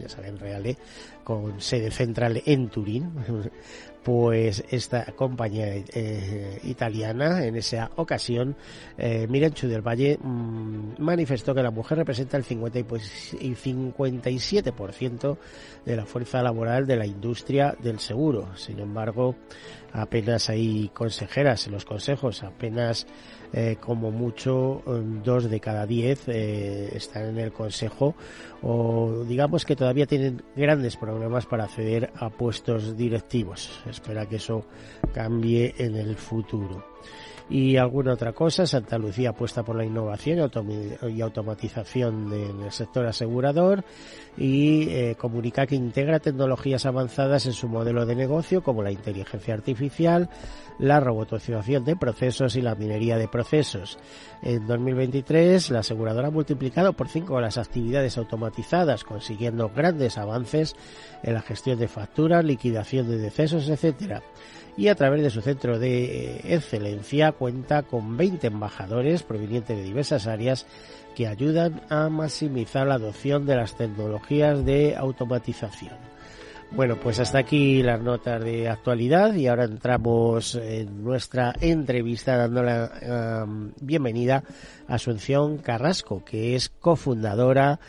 ya 0.00 0.08
saben, 0.08 0.38
Reale, 0.38 0.78
con 1.22 1.60
sede 1.60 1.90
central 1.90 2.42
en 2.46 2.70
Turín, 2.70 3.12
pues 4.02 4.64
esta 4.70 5.04
compañía 5.12 5.84
eh, 5.92 6.58
italiana 6.64 7.44
en 7.44 7.56
esa 7.56 7.90
ocasión, 7.96 8.56
eh, 8.96 9.26
Miranchu 9.28 9.68
del 9.68 9.86
Valle 9.86 10.16
mm, 10.18 10.92
manifestó 10.98 11.54
que 11.54 11.62
la 11.62 11.70
mujer 11.70 11.98
representa 11.98 12.38
el 12.38 12.44
50 12.44 12.78
y 12.78 12.84
57% 12.84 15.36
de 15.84 15.96
la 15.96 16.06
fuerza 16.06 16.42
laboral 16.42 16.86
de 16.86 16.96
la 16.96 17.04
industria 17.04 17.76
del 17.78 17.98
seguro. 17.98 18.56
Sin 18.56 18.78
embargo, 18.78 19.36
apenas 19.92 20.48
hay 20.48 20.90
consejeras 20.94 21.66
en 21.66 21.74
los 21.74 21.84
consejos, 21.84 22.42
apenas 22.42 23.06
eh, 23.52 23.76
como 23.80 24.10
mucho 24.10 24.82
dos 25.24 25.50
de 25.50 25.60
cada 25.60 25.86
diez 25.86 26.28
eh, 26.28 26.90
están 26.94 27.26
en 27.30 27.38
el 27.38 27.52
consejo 27.52 28.14
o 28.62 29.24
digamos 29.26 29.64
que 29.64 29.76
todavía 29.76 30.06
tienen 30.06 30.42
grandes 30.54 30.96
problemas 30.96 31.46
para 31.46 31.64
acceder 31.64 32.12
a 32.16 32.30
puestos 32.30 32.96
directivos. 32.96 33.80
Espera 33.88 34.26
que 34.26 34.36
eso 34.36 34.64
cambie 35.12 35.74
en 35.78 35.96
el 35.96 36.16
futuro 36.16 36.84
y 37.50 37.76
alguna 37.76 38.12
otra 38.12 38.32
cosa. 38.32 38.64
Santa 38.64 38.96
Lucía 38.96 39.30
apuesta 39.30 39.64
por 39.64 39.76
la 39.76 39.84
innovación 39.84 40.50
y 41.10 41.20
automatización 41.20 42.30
del 42.30 42.70
sector 42.70 43.06
asegurador 43.06 43.84
y 44.38 44.88
eh, 44.88 45.16
comunica 45.18 45.66
que 45.66 45.74
integra 45.74 46.20
tecnologías 46.20 46.86
avanzadas 46.86 47.46
en 47.46 47.52
su 47.52 47.68
modelo 47.68 48.06
de 48.06 48.14
negocio 48.14 48.62
como 48.62 48.82
la 48.82 48.92
inteligencia 48.92 49.52
artificial, 49.52 50.30
la 50.78 51.00
robotización 51.00 51.84
de 51.84 51.96
procesos 51.96 52.54
y 52.54 52.62
la 52.62 52.76
minería 52.76 53.18
de 53.18 53.26
procesos. 53.26 53.98
En 54.42 54.66
2023 54.66 55.70
la 55.70 55.80
aseguradora 55.80 56.28
ha 56.28 56.30
multiplicado 56.30 56.92
por 56.92 57.08
cinco 57.08 57.40
las 57.40 57.58
actividades 57.58 58.16
automatizadas, 58.16 59.02
consiguiendo 59.02 59.68
grandes 59.68 60.16
avances 60.18 60.76
en 61.24 61.34
la 61.34 61.42
gestión 61.42 61.78
de 61.78 61.88
facturas, 61.88 62.44
liquidación 62.44 63.08
de 63.08 63.18
decesos, 63.18 63.68
etcétera 63.68 64.22
y 64.80 64.88
a 64.88 64.94
través 64.94 65.22
de 65.22 65.28
su 65.28 65.42
centro 65.42 65.78
de 65.78 66.40
excelencia 66.42 67.32
cuenta 67.32 67.82
con 67.82 68.16
20 68.16 68.46
embajadores 68.46 69.22
provenientes 69.22 69.76
de 69.76 69.82
diversas 69.82 70.26
áreas 70.26 70.66
que 71.14 71.26
ayudan 71.26 71.82
a 71.90 72.08
maximizar 72.08 72.86
la 72.86 72.94
adopción 72.94 73.44
de 73.44 73.56
las 73.56 73.76
tecnologías 73.76 74.64
de 74.64 74.96
automatización. 74.96 75.92
Bueno, 76.70 76.96
pues 76.96 77.20
hasta 77.20 77.36
aquí 77.36 77.82
las 77.82 78.00
notas 78.00 78.42
de 78.42 78.70
actualidad 78.70 79.34
y 79.34 79.48
ahora 79.48 79.64
entramos 79.64 80.54
en 80.54 81.04
nuestra 81.04 81.52
entrevista 81.60 82.38
dando 82.38 82.62
la 82.62 83.46
bienvenida 83.82 84.44
a 84.88 84.94
Asunción 84.94 85.58
Carrasco, 85.58 86.24
que 86.24 86.54
es 86.54 86.70
cofundadora 86.70 87.80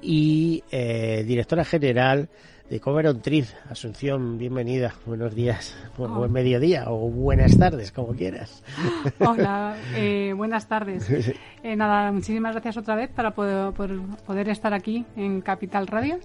y 0.00 0.64
eh, 0.70 1.24
directora 1.26 1.66
general 1.66 2.30
de 2.70 2.80
Triz. 3.22 3.56
Asunción, 3.70 4.36
bienvenida. 4.36 4.92
Buenos 5.06 5.34
días, 5.34 5.74
buen, 5.96 6.14
buen 6.14 6.30
mediodía 6.30 6.84
o 6.88 7.08
buenas 7.08 7.56
tardes, 7.58 7.92
como 7.92 8.08
quieras. 8.14 8.62
Hola, 9.20 9.74
eh, 9.96 10.34
buenas 10.36 10.68
tardes. 10.68 11.08
Eh, 11.64 11.74
nada, 11.74 12.12
muchísimas 12.12 12.52
gracias 12.52 12.76
otra 12.76 12.94
vez 12.94 13.10
para 13.10 13.32
poder 13.32 14.48
estar 14.48 14.72
aquí 14.72 15.04
en 15.16 15.40
Capital 15.40 15.88
Radio 15.88 16.20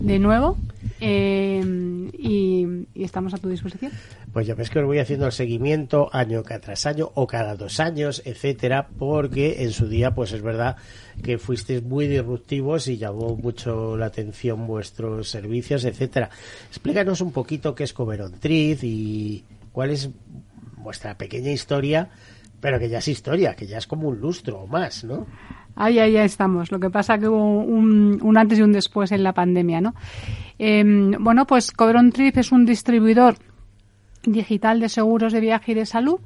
de 0.00 0.18
nuevo 0.18 0.56
eh, 1.00 2.10
y, 2.12 2.86
estamos 2.94 3.34
a 3.34 3.38
tu 3.38 3.48
disposición. 3.48 3.92
Pues 4.32 4.46
ya 4.46 4.54
ves 4.54 4.70
que 4.70 4.78
os 4.78 4.86
voy 4.86 4.98
haciendo 4.98 5.26
el 5.26 5.32
seguimiento 5.32 6.08
año 6.12 6.42
tras 6.42 6.86
año 6.86 7.10
o 7.14 7.26
cada 7.26 7.56
dos 7.56 7.80
años, 7.80 8.22
etcétera, 8.24 8.88
porque 8.98 9.62
en 9.64 9.72
su 9.72 9.88
día, 9.88 10.14
pues 10.14 10.32
es 10.32 10.42
verdad 10.42 10.76
que 11.22 11.38
fuisteis 11.38 11.82
muy 11.82 12.06
disruptivos 12.06 12.88
y 12.88 12.98
llamó 12.98 13.36
mucho 13.36 13.96
la 13.96 14.06
atención 14.06 14.66
vuestros 14.66 15.30
servicios, 15.30 15.84
etcétera. 15.84 16.30
Explícanos 16.68 17.20
un 17.20 17.32
poquito 17.32 17.74
qué 17.74 17.84
es 17.84 17.92
Coverontriz 17.92 18.82
y 18.82 19.44
cuál 19.72 19.90
es 19.90 20.10
vuestra 20.76 21.16
pequeña 21.16 21.50
historia, 21.50 22.10
pero 22.60 22.78
que 22.78 22.88
ya 22.88 22.98
es 22.98 23.08
historia, 23.08 23.54
que 23.54 23.66
ya 23.66 23.78
es 23.78 23.86
como 23.86 24.08
un 24.08 24.20
lustro 24.20 24.60
o 24.60 24.66
más, 24.66 25.04
¿no? 25.04 25.26
Ahí, 25.76 25.98
ahí 25.98 26.16
estamos. 26.16 26.72
Lo 26.72 26.80
que 26.80 26.90
pasa 26.90 27.18
que 27.18 27.28
hubo 27.28 27.60
un, 27.60 28.36
antes 28.36 28.58
y 28.58 28.62
un 28.62 28.72
después 28.72 29.12
en 29.12 29.22
la 29.22 29.32
pandemia, 29.32 29.80
¿no? 29.80 29.94
Eh, 30.58 30.82
bueno, 31.20 31.46
pues 31.46 31.70
Coverontriz 31.70 32.36
es 32.38 32.50
un 32.50 32.64
distribuidor 32.64 33.36
digital 34.24 34.80
de 34.80 34.88
seguros 34.88 35.32
de 35.32 35.40
viaje 35.40 35.72
y 35.72 35.74
de 35.74 35.86
salud. 35.86 36.18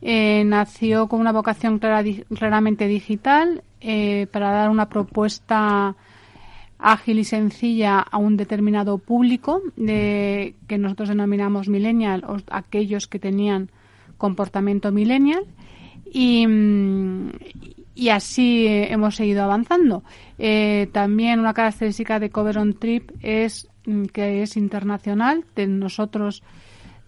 Eh, 0.00 0.44
nació 0.44 1.08
con 1.08 1.20
una 1.20 1.32
vocación 1.32 1.78
clara, 1.78 2.08
claramente 2.36 2.86
digital 2.86 3.62
eh, 3.80 4.26
para 4.30 4.50
dar 4.50 4.70
una 4.70 4.88
propuesta 4.88 5.96
ágil 6.78 7.18
y 7.18 7.24
sencilla 7.24 8.00
a 8.00 8.18
un 8.18 8.36
determinado 8.36 8.98
público 8.98 9.62
de, 9.76 10.54
que 10.68 10.78
nosotros 10.78 11.08
denominamos 11.08 11.68
millennial 11.68 12.24
o 12.28 12.36
aquellos 12.50 13.06
que 13.06 13.18
tenían 13.18 13.70
comportamiento 14.18 14.92
millennial 14.92 15.44
y, 16.12 16.46
y 17.94 18.08
así 18.08 18.66
eh, 18.66 18.92
hemos 18.92 19.16
seguido 19.16 19.44
avanzando. 19.44 20.02
Eh, 20.38 20.88
también 20.92 21.40
una 21.40 21.54
característica 21.54 22.18
de 22.18 22.30
Cover 22.30 22.58
on 22.58 22.74
Trip 22.74 23.10
es 23.22 23.68
mm, 23.86 24.06
que 24.06 24.42
es 24.42 24.56
internacional. 24.56 25.44
Nosotros, 25.56 26.42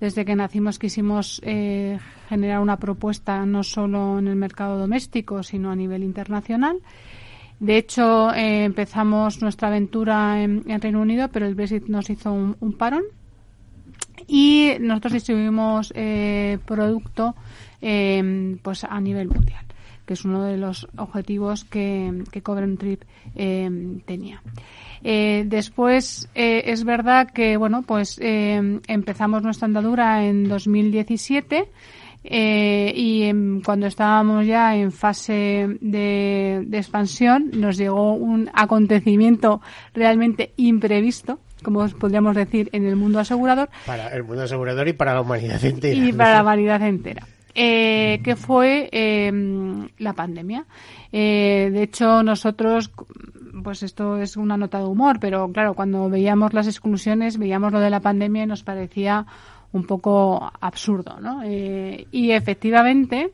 desde 0.00 0.24
que 0.24 0.36
nacimos, 0.36 0.78
quisimos 0.78 1.40
eh, 1.44 1.98
generar 2.28 2.60
una 2.60 2.78
propuesta 2.78 3.44
no 3.46 3.64
solo 3.64 4.18
en 4.18 4.28
el 4.28 4.36
mercado 4.36 4.78
doméstico, 4.78 5.42
sino 5.42 5.70
a 5.70 5.76
nivel 5.76 6.04
internacional. 6.04 6.78
De 7.58 7.78
hecho, 7.78 8.34
empezamos 8.34 9.40
nuestra 9.40 9.68
aventura 9.68 10.42
en, 10.42 10.62
Reino 10.78 11.00
Unido, 11.00 11.28
pero 11.28 11.46
el 11.46 11.54
Brexit 11.54 11.86
nos 11.88 12.10
hizo 12.10 12.30
un, 12.30 12.54
un 12.60 12.74
parón. 12.74 13.04
Y 14.26 14.72
nosotros 14.78 15.14
distribuimos 15.14 15.90
producto 16.66 17.34
pues 17.80 18.84
a 18.84 19.00
nivel 19.00 19.28
mundial 19.28 19.65
que 20.06 20.14
es 20.14 20.24
uno 20.24 20.44
de 20.44 20.56
los 20.56 20.88
objetivos 20.96 21.64
que, 21.64 22.24
que 22.30 22.40
Trip 22.40 23.02
eh, 23.34 24.00
tenía. 24.06 24.42
Eh, 25.04 25.44
después 25.46 26.28
eh, 26.34 26.62
es 26.66 26.84
verdad 26.84 27.28
que 27.30 27.56
bueno 27.56 27.82
pues 27.82 28.18
eh, 28.20 28.80
empezamos 28.88 29.42
nuestra 29.42 29.66
andadura 29.66 30.24
en 30.24 30.48
2017 30.48 31.68
eh, 32.24 32.92
y 32.94 33.22
en, 33.24 33.60
cuando 33.60 33.86
estábamos 33.86 34.46
ya 34.46 34.74
en 34.74 34.90
fase 34.90 35.78
de, 35.80 36.64
de, 36.66 36.78
expansión 36.78 37.50
nos 37.52 37.76
llegó 37.76 38.14
un 38.14 38.50
acontecimiento 38.52 39.60
realmente 39.94 40.52
imprevisto 40.56 41.38
como 41.62 41.88
podríamos 41.88 42.34
decir 42.34 42.68
en 42.72 42.86
el 42.86 42.96
mundo 42.96 43.18
asegurador. 43.18 43.70
Para 43.86 44.08
el 44.08 44.24
mundo 44.24 44.42
asegurador 44.42 44.88
y 44.88 44.92
para 44.92 45.14
la 45.14 45.20
humanidad 45.20 45.64
entera 45.64 45.94
y 45.94 46.12
para 46.12 46.34
la 46.34 46.42
humanidad 46.42 46.82
entera 46.82 47.26
eh, 47.56 48.20
que 48.22 48.36
fue 48.36 48.88
eh, 48.92 49.32
la 49.98 50.12
pandemia. 50.12 50.66
Eh, 51.10 51.70
de 51.72 51.82
hecho, 51.82 52.22
nosotros, 52.22 52.92
pues 53.64 53.82
esto 53.82 54.18
es 54.18 54.36
una 54.36 54.58
nota 54.58 54.78
de 54.78 54.84
humor, 54.84 55.18
pero 55.18 55.50
claro, 55.50 55.72
cuando 55.72 56.10
veíamos 56.10 56.52
las 56.52 56.66
exclusiones, 56.66 57.38
veíamos 57.38 57.72
lo 57.72 57.80
de 57.80 57.88
la 57.88 58.00
pandemia 58.00 58.42
y 58.42 58.46
nos 58.46 58.62
parecía 58.62 59.26
un 59.72 59.84
poco 59.84 60.52
absurdo, 60.60 61.18
¿no? 61.18 61.42
Eh, 61.44 62.06
y 62.12 62.32
efectivamente, 62.32 63.32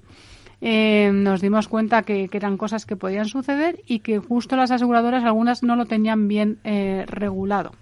eh, 0.60 1.10
nos 1.12 1.40
dimos 1.40 1.66
cuenta 1.66 2.02
que, 2.02 2.28
que, 2.28 2.36
eran 2.36 2.56
cosas 2.56 2.86
que 2.86 2.94
podían 2.94 3.24
suceder 3.24 3.80
y 3.86 3.98
que 3.98 4.20
justo 4.20 4.54
las 4.54 4.70
aseguradoras 4.70 5.24
algunas 5.24 5.64
no 5.64 5.74
lo 5.74 5.86
tenían 5.86 6.28
bien 6.28 6.58
eh, 6.62 7.04
regulado. 7.08 7.72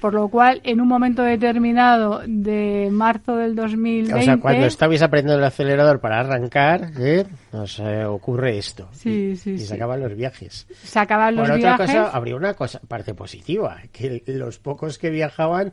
Por 0.00 0.14
lo 0.14 0.28
cual, 0.28 0.60
en 0.64 0.80
un 0.80 0.88
momento 0.88 1.22
determinado 1.22 2.22
de 2.26 2.88
marzo 2.92 3.36
del 3.36 3.54
2020... 3.54 4.14
O 4.14 4.22
sea, 4.22 4.36
cuando 4.38 4.66
estabais 4.66 5.02
aprendiendo 5.02 5.38
el 5.38 5.44
acelerador 5.44 6.00
para 6.00 6.20
arrancar, 6.20 6.90
¿eh? 6.98 7.26
nos 7.52 7.78
eh, 7.78 8.04
ocurre 8.04 8.58
esto. 8.58 8.88
Sí, 8.92 9.30
y, 9.32 9.36
sí, 9.36 9.52
y 9.52 9.58
sí. 9.58 9.66
se 9.66 9.74
acaban 9.74 10.00
los 10.00 10.14
viajes. 10.14 10.66
Se 10.82 10.98
acaban 10.98 11.36
los 11.36 11.48
Por 11.48 11.58
viajes. 11.58 11.88
otra 11.88 12.02
cosa, 12.02 12.16
habría 12.16 12.36
una 12.36 12.54
cosa, 12.54 12.80
parte 12.86 13.14
positiva, 13.14 13.78
que 13.92 14.22
los 14.26 14.58
pocos 14.58 14.98
que 14.98 15.10
viajaban 15.10 15.72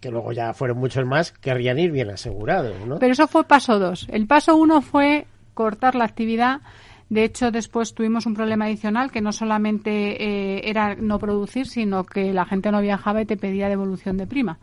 que 0.00 0.10
luego 0.10 0.32
ya 0.32 0.52
fueron 0.52 0.78
muchos 0.78 1.06
más, 1.06 1.32
querrían 1.32 1.78
ir 1.78 1.90
bien 1.90 2.10
asegurados, 2.10 2.74
¿no? 2.86 2.98
Pero 2.98 3.12
eso 3.12 3.26
fue 3.26 3.44
paso 3.44 3.78
dos. 3.78 4.06
El 4.10 4.26
paso 4.26 4.54
uno 4.54 4.82
fue 4.82 5.26
cortar 5.54 5.94
la 5.94 6.04
actividad 6.04 6.60
de 7.08 7.24
hecho, 7.24 7.50
después 7.52 7.94
tuvimos 7.94 8.26
un 8.26 8.34
problema 8.34 8.64
adicional 8.64 9.12
que 9.12 9.20
no 9.20 9.32
solamente 9.32 10.22
eh, 10.22 10.68
era 10.68 10.96
no 10.96 11.18
producir, 11.18 11.66
sino 11.66 12.04
que 12.04 12.32
la 12.32 12.44
gente 12.44 12.72
no 12.72 12.80
viajaba 12.80 13.22
y 13.22 13.26
te 13.26 13.36
pedía 13.36 13.68
devolución 13.68 14.16
de 14.16 14.26
prima. 14.26 14.58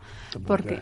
Porque 0.46 0.80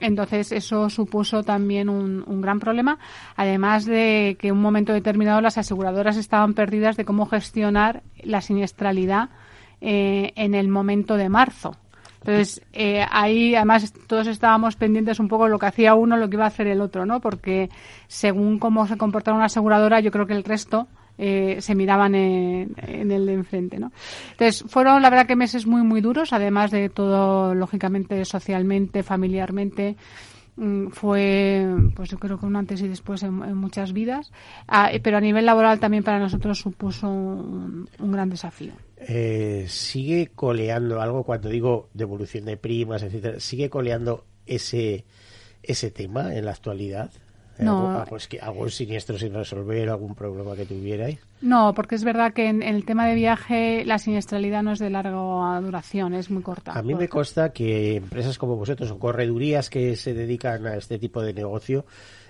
entonces 0.00 0.52
eso 0.52 0.90
supuso 0.90 1.42
también 1.42 1.88
un, 1.88 2.22
un, 2.26 2.42
gran 2.42 2.60
problema, 2.60 2.98
además 3.36 3.86
de 3.86 4.36
que 4.38 4.48
en 4.48 4.54
un 4.54 4.60
momento 4.60 4.92
determinado 4.92 5.40
las 5.40 5.56
aseguradoras 5.56 6.18
estaban 6.18 6.52
perdidas 6.52 6.98
de 6.98 7.06
cómo 7.06 7.24
gestionar 7.24 8.02
la 8.22 8.42
siniestralidad 8.42 9.30
eh, 9.80 10.32
en 10.36 10.54
el 10.54 10.68
momento 10.68 11.16
de 11.16 11.28
marzo. 11.28 11.74
Entonces, 12.24 12.62
eh, 12.72 13.04
ahí 13.10 13.56
además 13.56 13.92
todos 14.06 14.28
estábamos 14.28 14.76
pendientes 14.76 15.18
un 15.18 15.26
poco 15.26 15.44
de 15.44 15.50
lo 15.50 15.58
que 15.58 15.66
hacía 15.66 15.94
uno, 15.94 16.16
lo 16.16 16.30
que 16.30 16.36
iba 16.36 16.44
a 16.44 16.48
hacer 16.48 16.68
el 16.68 16.80
otro, 16.80 17.04
¿no? 17.04 17.20
Porque 17.20 17.68
según 18.06 18.60
cómo 18.60 18.86
se 18.86 18.96
comportaba 18.96 19.36
una 19.36 19.46
aseguradora, 19.46 19.98
yo 19.98 20.12
creo 20.12 20.26
que 20.26 20.34
el 20.34 20.44
resto 20.44 20.86
eh, 21.18 21.56
se 21.60 21.74
miraban 21.74 22.14
en, 22.14 23.10
el 23.10 23.26
de 23.26 23.32
enfrente, 23.32 23.80
¿no? 23.80 23.90
Entonces, 24.30 24.64
fueron 24.68 25.02
la 25.02 25.10
verdad 25.10 25.26
que 25.26 25.34
meses 25.34 25.66
muy, 25.66 25.82
muy 25.82 26.00
duros, 26.00 26.32
además 26.32 26.70
de 26.70 26.88
todo, 26.88 27.56
lógicamente, 27.56 28.24
socialmente, 28.24 29.02
familiarmente, 29.02 29.96
fue 30.90 31.66
pues 31.96 32.10
yo 32.10 32.18
creo 32.18 32.38
que 32.38 32.44
un 32.44 32.56
antes 32.56 32.82
y 32.82 32.86
después 32.86 33.22
en, 33.22 33.56
muchas 33.56 33.94
vidas 33.94 34.30
ah, 34.68 34.90
pero 35.02 35.16
a 35.16 35.20
nivel 35.22 35.46
laboral 35.46 35.80
también 35.80 36.04
para 36.04 36.18
nosotros 36.18 36.58
supuso 36.58 37.08
un 37.08 37.88
gran 37.98 38.28
desafío 38.28 38.74
eh, 39.08 39.66
sigue 39.68 40.28
coleando 40.28 41.00
algo 41.00 41.24
cuando 41.24 41.48
digo 41.48 41.88
devolución 41.94 42.44
de 42.44 42.56
primas 42.56 43.02
etcétera. 43.02 43.40
Sigue 43.40 43.70
coleando 43.70 44.24
ese 44.46 45.04
ese 45.62 45.90
tema 45.90 46.34
en 46.34 46.44
la 46.44 46.50
actualidad 46.50 47.10
no. 47.58 47.90
¿Algo, 47.90 48.04
pues 48.06 48.28
que, 48.28 48.40
¿Algún 48.40 48.70
siniestro 48.70 49.18
sin 49.18 49.34
resolver, 49.34 49.88
algún 49.88 50.14
problema 50.14 50.54
que 50.56 50.64
tuvierais? 50.64 51.18
No, 51.40 51.74
porque 51.74 51.94
es 51.94 52.04
verdad 52.04 52.32
que 52.32 52.48
en, 52.48 52.62
en, 52.62 52.74
el 52.76 52.84
tema 52.84 53.06
de 53.06 53.14
viaje 53.14 53.84
la 53.84 53.98
siniestralidad 53.98 54.62
no 54.62 54.72
es 54.72 54.78
de 54.78 54.90
larga 54.90 55.60
duración, 55.60 56.14
es 56.14 56.30
muy 56.30 56.42
corta. 56.42 56.72
A 56.72 56.82
mí 56.82 56.94
me 56.94 57.08
consta 57.08 57.52
que 57.52 57.96
empresas 57.96 58.38
como 58.38 58.56
vosotros 58.56 58.90
o 58.90 58.98
corredurías 58.98 59.70
que 59.70 59.96
se 59.96 60.14
dedican 60.14 60.66
a 60.66 60.76
este 60.76 60.98
tipo 60.98 61.22
de 61.22 61.34
negocio, 61.34 61.84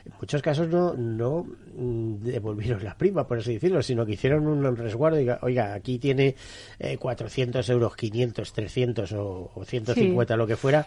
en 0.05 0.13
muchos 0.21 0.43
casos 0.43 0.69
no, 0.69 0.95
no 0.95 1.47
devolvieron 1.75 2.83
la 2.83 2.97
prima, 2.97 3.27
por 3.27 3.39
así 3.39 3.55
decirlo, 3.55 3.83
sino 3.83 4.05
que 4.05 4.13
hicieron 4.13 4.47
un 4.47 4.77
resguardo 4.77 5.21
y, 5.21 5.29
oiga, 5.43 5.75
aquí 5.75 5.99
tiene 5.99 6.35
eh, 6.79 6.97
400 6.97 7.69
euros, 7.71 7.95
500, 7.95 8.53
300 8.53 9.13
o, 9.13 9.51
o 9.55 9.65
150, 9.65 10.35
sí. 10.35 10.39
lo 10.39 10.47
que 10.47 10.57
fuera 10.57 10.87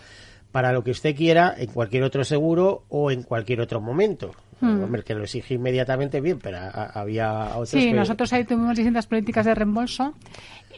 para 0.55 0.71
lo 0.71 0.85
que 0.85 0.91
usted 0.91 1.13
quiera 1.13 1.53
en 1.57 1.67
cualquier 1.67 2.03
otro 2.03 2.23
seguro 2.23 2.85
o 2.87 3.11
en 3.11 3.23
cualquier 3.23 3.59
otro 3.59 3.81
momento. 3.81 4.31
Hmm. 4.61 4.83
Hombre, 4.83 5.03
que 5.03 5.13
lo 5.13 5.25
exige 5.25 5.55
inmediatamente 5.55 6.21
bien, 6.21 6.39
pero 6.41 6.55
a, 6.55 6.69
a, 6.69 6.85
había 7.01 7.57
otros 7.57 7.71
Sí, 7.71 7.89
que... 7.89 7.93
nosotros 7.93 8.31
ahí 8.31 8.45
tuvimos 8.45 8.77
distintas 8.77 9.05
políticas 9.05 9.45
de 9.45 9.53
reembolso. 9.53 10.13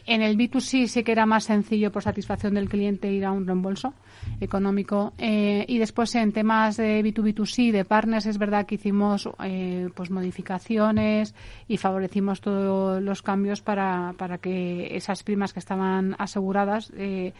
En 0.08 0.22
el 0.22 0.38
B2C 0.38 0.86
sí 0.86 1.04
que 1.04 1.12
era 1.12 1.26
más 1.26 1.44
sencillo 1.44 1.92
por 1.92 2.02
satisfacción 2.02 2.54
del 2.54 2.70
cliente 2.70 3.12
ir 3.12 3.26
a 3.26 3.30
un 3.30 3.46
reembolso 3.46 3.92
económico. 4.40 5.12
Eh, 5.18 5.66
y 5.68 5.76
después 5.76 6.14
en 6.14 6.32
temas 6.32 6.78
de 6.78 7.04
B2B2C, 7.04 7.72
de 7.72 7.84
partners, 7.84 8.24
es 8.24 8.38
verdad 8.38 8.64
que 8.64 8.76
hicimos 8.76 9.28
eh, 9.44 9.90
pues 9.94 10.10
modificaciones 10.10 11.34
y 11.68 11.76
favorecimos 11.76 12.40
todos 12.40 13.02
los 13.02 13.20
cambios 13.20 13.60
para, 13.60 14.14
para 14.16 14.38
que 14.38 14.96
esas 14.96 15.22
primas 15.22 15.52
que 15.52 15.58
estaban 15.58 16.16
aseguradas 16.18 16.90
eh, 16.96 17.34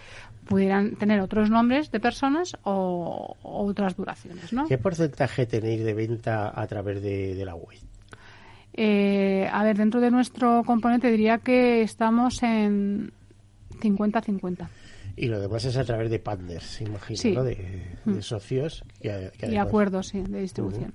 pudieran 0.47 0.97
tener 0.97 1.21
otros 1.21 1.49
nombres 1.49 1.91
de 1.91 2.01
personas 2.01 2.55
o, 2.65 3.35
otras 3.43 3.97
duraciones. 3.97 4.53
¿no? 4.53 4.67
¿Qué 4.67 4.77
porcentaje 4.77 5.47
tenéis 5.47 5.83
de 5.85 5.95
venta 5.95 6.53
a 6.55 6.67
través 6.67 7.03
de, 7.03 7.43
la 7.47 7.55
web? 7.55 7.79
A 8.79 9.65
ver, 9.65 9.77
dentro 9.77 10.01
de 10.01 10.11
nuestro 10.11 10.63
componente 10.65 11.11
diría 11.11 11.39
que 11.39 11.83
estamos 11.83 12.43
en 12.43 13.13
50-50. 13.81 14.69
Y 15.17 15.27
lo 15.27 15.41
demás 15.41 15.65
es 15.65 15.77
a 15.77 15.85
través 15.85 16.11
de 16.11 16.21
partners, 16.21 16.81
imagino, 16.81 17.43
De, 17.43 17.83
mm. 18.05 18.21
socios. 18.21 18.85
y 19.01 19.57
acuerdos, 19.57 20.09
sí, 20.09 20.23
de 20.23 20.41
distribución. 20.41 20.95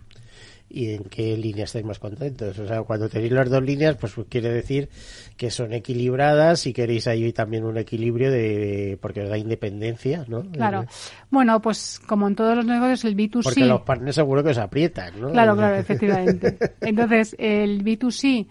¿Y 0.75 0.95
en 0.95 1.03
qué 1.03 1.37
línea 1.37 1.65
estáis 1.65 1.85
más 1.85 1.99
contentos? 1.99 2.57
O 2.57 2.67
sea, 2.67 2.81
cuando 2.81 3.07
tenéis 3.07 3.31
las 3.31 3.47
dos 3.47 3.61
líneas, 3.61 3.95
pues 3.95 4.15
quiere 4.27 4.49
decir 4.49 4.89
que 5.37 5.51
son 5.51 5.71
equilibradas 5.71 6.65
y 6.65 6.73
queréis 6.73 7.05
ahí 7.07 7.31
también 7.31 7.63
un 7.63 7.77
equilibrio 7.77 8.31
de 8.31 8.97
porque 8.99 9.21
os 9.21 9.29
da 9.29 9.37
independencia, 9.37 10.25
¿no? 10.27 10.41
Claro. 10.51 10.85
Bueno, 11.29 11.61
pues 11.61 12.01
como 12.07 12.27
en 12.27 12.35
todos 12.35 12.55
los 12.55 12.65
negocios, 12.65 13.05
el 13.05 13.15
B2C... 13.15 13.43
Porque 13.43 13.65
los 13.65 13.81
partners 13.81 14.15
seguro 14.15 14.43
que 14.43 14.49
os 14.49 14.57
aprietan, 14.57 15.21
¿no? 15.21 15.31
Claro, 15.31 15.55
claro, 15.55 15.75
efectivamente. 15.75 16.57
Entonces, 16.81 17.35
el 17.37 17.83
B2C 17.83 18.47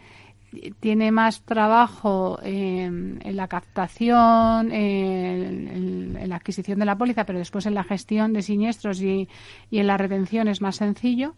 tiene 0.80 1.10
más 1.10 1.42
trabajo 1.42 2.38
en, 2.42 3.20
la 3.24 3.48
captación, 3.48 4.70
en, 4.70 6.28
la 6.28 6.36
adquisición 6.36 6.78
de 6.78 6.84
la 6.84 6.96
póliza, 6.96 7.24
pero 7.24 7.38
después 7.38 7.66
en 7.66 7.74
la 7.74 7.84
gestión 7.84 8.32
de 8.32 8.42
siniestros 8.42 9.00
y, 9.00 9.28
en 9.70 9.86
la 9.86 9.96
retención 9.96 10.48
es 10.48 10.60
más 10.60 10.76
sencillo. 10.76 11.34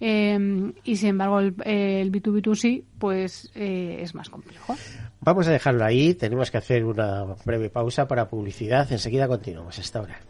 Eh, 0.00 0.72
y 0.84 0.96
sin 0.96 1.08
embargo 1.10 1.40
el, 1.40 1.54
el 1.64 2.12
B2B2C 2.12 2.84
pues 2.98 3.50
eh, 3.54 3.98
es 4.00 4.14
más 4.14 4.28
complejo. 4.28 4.76
Vamos 5.20 5.46
a 5.48 5.50
dejarlo 5.50 5.84
ahí, 5.84 6.14
tenemos 6.14 6.50
que 6.50 6.58
hacer 6.58 6.84
una 6.84 7.24
breve 7.44 7.70
pausa 7.70 8.06
para 8.06 8.28
publicidad, 8.28 8.90
enseguida 8.92 9.26
continuamos 9.26 9.78
hasta 9.78 10.00
ahora. 10.00 10.20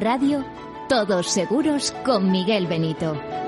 Radio, 0.00 0.44
Todos 0.88 1.26
Seguros 1.26 1.92
con 2.04 2.30
Miguel 2.30 2.66
Benito. 2.66 3.47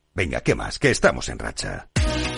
Venga, 0.13 0.41
¿qué 0.41 0.55
más? 0.55 0.77
Que 0.77 0.91
estamos 0.91 1.29
en 1.29 1.39
racha. 1.39 1.87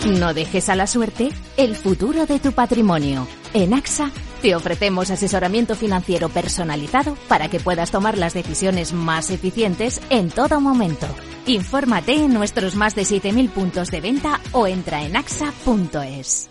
No 0.06 0.34
dejes 0.34 0.68
a 0.68 0.76
la 0.76 0.86
suerte 0.86 1.30
el 1.56 1.74
futuro 1.76 2.26
de 2.26 2.38
tu 2.38 2.52
patrimonio. 2.52 3.26
En 3.52 3.72
AXA 3.72 4.10
te 4.42 4.54
ofrecemos 4.54 5.10
asesoramiento 5.10 5.74
financiero 5.74 6.28
personalizado 6.28 7.16
para 7.28 7.48
que 7.48 7.60
puedas 7.60 7.90
tomar 7.90 8.18
las 8.18 8.34
decisiones 8.34 8.92
más 8.92 9.30
eficientes 9.30 10.00
en 10.10 10.28
todo 10.30 10.60
momento. 10.60 11.06
Infórmate 11.46 12.14
en 12.14 12.34
nuestros 12.34 12.74
más 12.76 12.94
de 12.94 13.02
7.000 13.02 13.48
puntos 13.50 13.90
de 13.90 14.00
venta 14.00 14.40
o 14.52 14.66
entra 14.66 15.02
en 15.02 15.16
axa.es. 15.16 16.50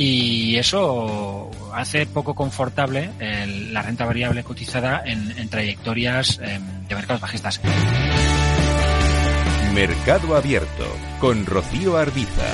Y 0.00 0.54
eso 0.56 1.50
hace 1.74 2.06
poco 2.06 2.32
confortable 2.32 3.10
el, 3.18 3.74
la 3.74 3.82
renta 3.82 4.06
variable 4.06 4.44
cotizada 4.44 5.02
en, 5.04 5.36
en 5.36 5.48
trayectorias 5.48 6.38
eh, 6.40 6.60
de 6.88 6.94
mercados 6.94 7.20
bajistas. 7.20 7.60
Mercado 9.74 10.36
Abierto 10.36 10.86
con 11.18 11.44
Rocío 11.44 11.96
Arbiza. 11.96 12.46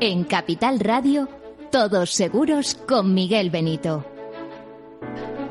En 0.00 0.24
Capital 0.24 0.80
Radio, 0.80 1.28
todos 1.72 2.10
seguros 2.10 2.74
con 2.86 3.14
Miguel 3.14 3.48
Benito. 3.48 4.04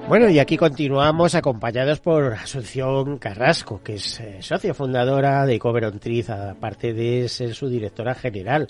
Bueno, 0.08 0.30
y 0.30 0.38
aquí 0.38 0.56
continuamos 0.56 1.34
acompañados 1.34 2.00
por 2.00 2.34
Asunción 2.34 3.18
Carrasco, 3.18 3.82
que 3.84 3.96
es 3.96 4.20
eh, 4.20 4.38
socia 4.40 4.76
fundadora 4.76 5.48
de 5.48 5.58
Coveron 5.58 5.98
Triz, 5.98 6.30
aparte 6.30 6.94
de 6.94 7.28
ser 7.28 7.56
su 7.56 7.70
directora 7.70 8.14
general. 8.14 8.68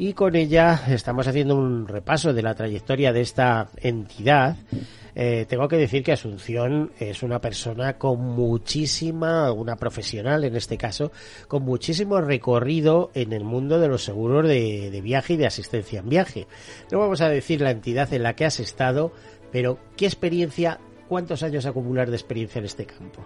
Y 0.00 0.14
con 0.14 0.34
ella 0.34 0.80
estamos 0.88 1.28
haciendo 1.28 1.54
un 1.56 1.86
repaso 1.86 2.32
de 2.32 2.40
la 2.40 2.54
trayectoria 2.54 3.12
de 3.12 3.20
esta 3.20 3.68
entidad. 3.76 4.56
Eh, 5.14 5.44
tengo 5.46 5.68
que 5.68 5.76
decir 5.76 6.02
que 6.02 6.12
Asunción 6.12 6.90
es 6.98 7.22
una 7.22 7.38
persona 7.38 7.98
con 7.98 8.18
muchísima, 8.18 9.52
una 9.52 9.76
profesional 9.76 10.44
en 10.44 10.56
este 10.56 10.78
caso, 10.78 11.12
con 11.48 11.64
muchísimo 11.64 12.18
recorrido 12.22 13.10
en 13.12 13.34
el 13.34 13.44
mundo 13.44 13.78
de 13.78 13.88
los 13.88 14.02
seguros 14.02 14.48
de, 14.48 14.90
de 14.90 15.00
viaje 15.02 15.34
y 15.34 15.36
de 15.36 15.46
asistencia 15.46 16.00
en 16.00 16.08
viaje. 16.08 16.46
No 16.90 16.98
vamos 16.98 17.20
a 17.20 17.28
decir 17.28 17.60
la 17.60 17.70
entidad 17.70 18.10
en 18.14 18.22
la 18.22 18.34
que 18.34 18.46
has 18.46 18.58
estado, 18.58 19.12
pero, 19.52 19.78
¿qué 19.98 20.06
experiencia, 20.06 20.80
cuántos 21.10 21.42
años 21.42 21.66
acumular 21.66 22.08
de 22.08 22.16
experiencia 22.16 22.58
en 22.58 22.64
este 22.64 22.86
campo? 22.86 23.22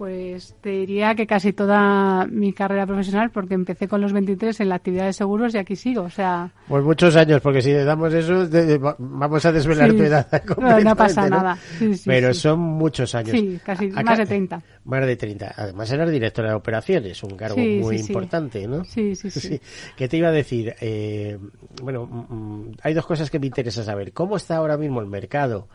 Pues 0.00 0.54
te 0.62 0.70
diría 0.70 1.14
que 1.14 1.26
casi 1.26 1.52
toda 1.52 2.24
mi 2.24 2.54
carrera 2.54 2.86
profesional, 2.86 3.30
porque 3.30 3.52
empecé 3.52 3.86
con 3.86 4.00
los 4.00 4.14
23 4.14 4.58
en 4.60 4.70
la 4.70 4.76
actividad 4.76 5.04
de 5.04 5.12
seguros 5.12 5.54
y 5.54 5.58
aquí 5.58 5.76
sigo, 5.76 6.04
o 6.04 6.08
sea... 6.08 6.50
Pues 6.68 6.82
muchos 6.82 7.16
años, 7.16 7.42
porque 7.42 7.60
si 7.60 7.70
le 7.70 7.84
damos 7.84 8.14
eso, 8.14 8.48
de, 8.48 8.64
de, 8.64 8.78
vamos 8.78 9.44
a 9.44 9.52
desvelar 9.52 9.90
sí, 9.90 9.98
tu 9.98 10.02
edad. 10.04 10.26
No, 10.56 10.80
no 10.80 10.96
pasa 10.96 11.28
¿no? 11.28 11.36
nada. 11.36 11.58
Sí, 11.78 11.94
sí, 11.98 12.04
Pero 12.06 12.32
son 12.32 12.60
muchos 12.60 13.14
años. 13.14 13.32
Sí, 13.32 13.60
casi 13.62 13.90
Acá, 13.90 14.02
más 14.02 14.18
de 14.20 14.24
30. 14.24 14.62
Más 14.84 15.04
de 15.04 15.16
30. 15.16 15.54
Además 15.54 15.92
eras 15.92 16.10
directora 16.10 16.48
de 16.48 16.54
operaciones, 16.54 17.22
un 17.22 17.36
cargo 17.36 17.58
muy 17.58 17.96
importante, 17.96 18.66
¿no? 18.66 18.84
Sí, 18.84 19.14
sí, 19.14 19.30
sí. 19.30 19.60
¿Qué 19.98 20.08
te 20.08 20.16
iba 20.16 20.28
a 20.28 20.32
decir? 20.32 20.74
Eh, 20.80 21.38
bueno, 21.82 22.06
mm, 22.06 22.70
hay 22.82 22.94
dos 22.94 23.04
cosas 23.04 23.30
que 23.30 23.38
me 23.38 23.48
interesa 23.48 23.84
saber. 23.84 24.14
¿Cómo 24.14 24.38
está 24.38 24.56
ahora 24.56 24.78
mismo 24.78 25.02
el 25.02 25.08
mercado? 25.08 25.68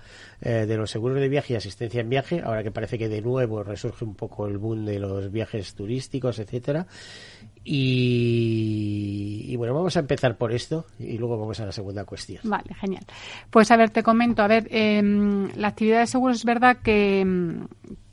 Eh, 0.48 0.68
de 0.68 0.78
los 0.78 0.92
seguros 0.92 1.20
de 1.20 1.28
viaje 1.28 1.54
y 1.54 1.56
asistencia 1.56 2.02
en 2.02 2.08
viaje, 2.08 2.40
ahora 2.46 2.62
que 2.62 2.70
parece 2.70 3.00
que 3.00 3.10
de 3.10 3.20
nuevo 3.20 3.64
resurge 3.64 4.06
un 4.06 4.14
poco 4.14 4.46
el 4.46 4.60
boom 4.60 4.86
de 4.86 5.00
los 5.00 5.32
viajes 5.32 5.74
turísticos, 5.74 6.38
etcétera. 6.38 6.86
Y, 7.64 9.56
bueno, 9.58 9.74
vamos 9.74 9.98
a 9.98 10.02
empezar 10.02 10.38
por 10.38 10.54
esto 10.54 10.86
y 11.00 11.18
luego 11.18 11.40
vamos 11.40 11.60
a 11.62 11.66
la 11.66 11.72
segunda 11.72 12.06
cuestión. 12.06 12.42
Vale, 12.44 12.76
genial. 12.76 13.04
Pues 13.50 13.72
a 13.72 13.76
ver, 13.76 13.90
te 13.90 14.04
comento, 14.04 14.44
a 14.44 14.48
ver, 14.48 14.68
eh, 14.70 15.02
la 15.56 15.70
actividad 15.70 16.02
de 16.02 16.06
seguros 16.06 16.38
es 16.38 16.46
verdad 16.46 16.78
que, 16.78 17.26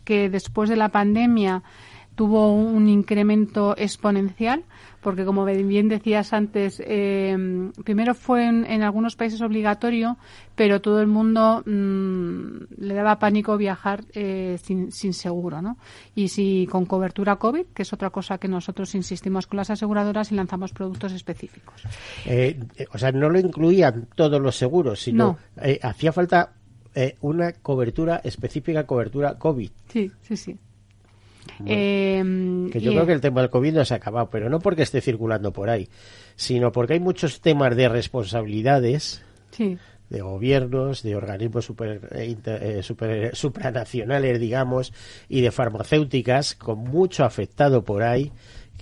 que 0.02 0.30
después 0.30 0.70
de 0.70 0.76
la 0.76 0.88
pandemia 0.88 1.62
tuvo 2.14 2.54
un 2.54 2.88
incremento 2.88 3.74
exponencial 3.76 4.64
porque 5.02 5.24
como 5.24 5.44
bien 5.44 5.88
decías 5.88 6.32
antes, 6.32 6.80
eh, 6.84 7.36
primero 7.84 8.14
fue 8.14 8.46
en, 8.46 8.64
en, 8.64 8.82
algunos 8.82 9.16
países 9.16 9.42
obligatorio, 9.42 10.16
pero 10.54 10.80
todo 10.80 11.00
el 11.00 11.08
mundo 11.08 11.62
mmm, 11.66 12.64
le 12.78 12.94
daba 12.94 13.18
pánico 13.18 13.56
viajar 13.56 14.04
eh, 14.14 14.58
sin, 14.62 14.92
sin, 14.92 15.12
seguro, 15.12 15.60
¿no? 15.60 15.76
Y 16.14 16.28
si 16.28 16.68
con 16.70 16.86
cobertura 16.86 17.36
COVID, 17.36 17.66
que 17.74 17.82
es 17.82 17.92
otra 17.92 18.10
cosa 18.10 18.38
que 18.38 18.46
nosotros 18.46 18.94
insistimos 18.94 19.48
con 19.48 19.56
las 19.56 19.70
aseguradoras 19.70 20.30
y 20.30 20.36
lanzamos 20.36 20.72
productos 20.72 21.12
específicos. 21.12 21.82
Eh, 22.24 22.58
o 22.92 22.96
sea, 22.96 23.10
no 23.10 23.28
lo 23.28 23.40
incluían 23.40 24.06
todos 24.14 24.40
los 24.40 24.56
seguros, 24.56 25.02
sino 25.02 25.36
no. 25.56 25.62
Eh, 25.62 25.80
hacía 25.82 26.12
falta 26.12 26.52
una 27.22 27.54
cobertura 27.54 28.20
específica, 28.22 28.86
cobertura 28.86 29.38
COVID. 29.38 29.70
Sí, 29.88 30.12
sí, 30.20 30.36
sí. 30.36 30.58
Bueno, 31.58 31.74
eh, 31.74 32.70
que 32.72 32.80
yo 32.80 32.92
creo 32.92 33.06
que 33.06 33.12
el 33.12 33.20
tema 33.20 33.40
del 33.40 33.50
COVID 33.50 33.74
no 33.74 33.84
se 33.84 33.94
ha 33.94 33.98
acabado, 33.98 34.30
pero 34.30 34.48
no 34.48 34.58
porque 34.60 34.82
esté 34.82 35.00
circulando 35.00 35.52
por 35.52 35.70
ahí, 35.70 35.88
sino 36.36 36.72
porque 36.72 36.94
hay 36.94 37.00
muchos 37.00 37.40
temas 37.40 37.76
de 37.76 37.88
responsabilidades 37.88 39.22
sí. 39.50 39.78
de 40.10 40.20
gobiernos, 40.20 41.02
de 41.02 41.16
organismos 41.16 41.64
super, 41.64 42.08
eh, 42.12 42.80
super, 42.82 43.34
supranacionales, 43.36 44.40
digamos, 44.40 44.92
y 45.28 45.40
de 45.40 45.50
farmacéuticas 45.50 46.54
con 46.54 46.78
mucho 46.78 47.24
afectado 47.24 47.84
por 47.84 48.02
ahí, 48.02 48.32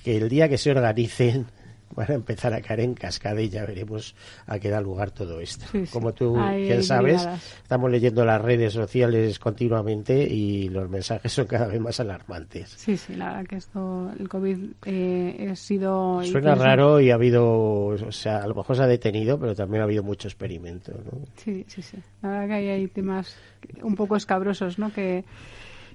que 0.04 0.16
el 0.16 0.28
día 0.28 0.48
que 0.48 0.58
se 0.58 0.70
organicen 0.70 1.46
van 1.94 2.10
a 2.10 2.14
empezar 2.14 2.54
a 2.54 2.60
caer 2.60 2.80
en 2.80 2.94
cascada 2.94 3.40
y 3.40 3.48
ya 3.48 3.64
veremos 3.64 4.14
a 4.46 4.58
qué 4.58 4.70
da 4.70 4.80
lugar 4.80 5.10
todo 5.10 5.40
esto. 5.40 5.64
Sí, 5.72 5.86
sí. 5.86 5.92
Como 5.92 6.12
tú 6.12 6.36
Hay 6.38 6.62
bien 6.62 6.82
sabes, 6.82 7.26
estamos 7.62 7.90
leyendo 7.90 8.24
las 8.24 8.40
redes 8.40 8.72
sociales 8.72 9.38
continuamente 9.38 10.22
y 10.22 10.68
los 10.68 10.88
mensajes 10.88 11.32
son 11.32 11.46
cada 11.46 11.66
vez 11.66 11.80
más 11.80 11.98
alarmantes. 12.00 12.70
Sí, 12.70 12.96
sí, 12.96 13.14
la 13.14 13.26
verdad 13.26 13.46
que 13.46 13.56
esto, 13.56 14.12
el 14.18 14.28
COVID 14.28 14.58
eh, 14.86 15.48
ha 15.50 15.56
sido... 15.56 16.22
Suena 16.22 16.54
raro 16.54 17.00
y 17.00 17.10
ha 17.10 17.14
habido, 17.14 17.46
o 17.46 18.12
sea, 18.12 18.38
a 18.38 18.46
lo 18.46 18.54
mejor 18.54 18.76
se 18.76 18.82
ha 18.82 18.86
detenido, 18.86 19.38
pero 19.38 19.54
también 19.54 19.82
ha 19.82 19.84
habido 19.84 20.02
mucho 20.02 20.28
experimento, 20.28 20.92
¿no? 20.92 21.26
Sí, 21.36 21.64
sí, 21.68 21.82
sí. 21.82 21.98
La 22.22 22.30
verdad 22.30 22.46
que 22.48 22.54
ahí 22.54 22.68
hay 22.68 22.88
temas 22.88 23.36
un 23.82 23.94
poco 23.94 24.16
escabrosos, 24.16 24.78
¿no? 24.78 24.92
Que 24.92 25.24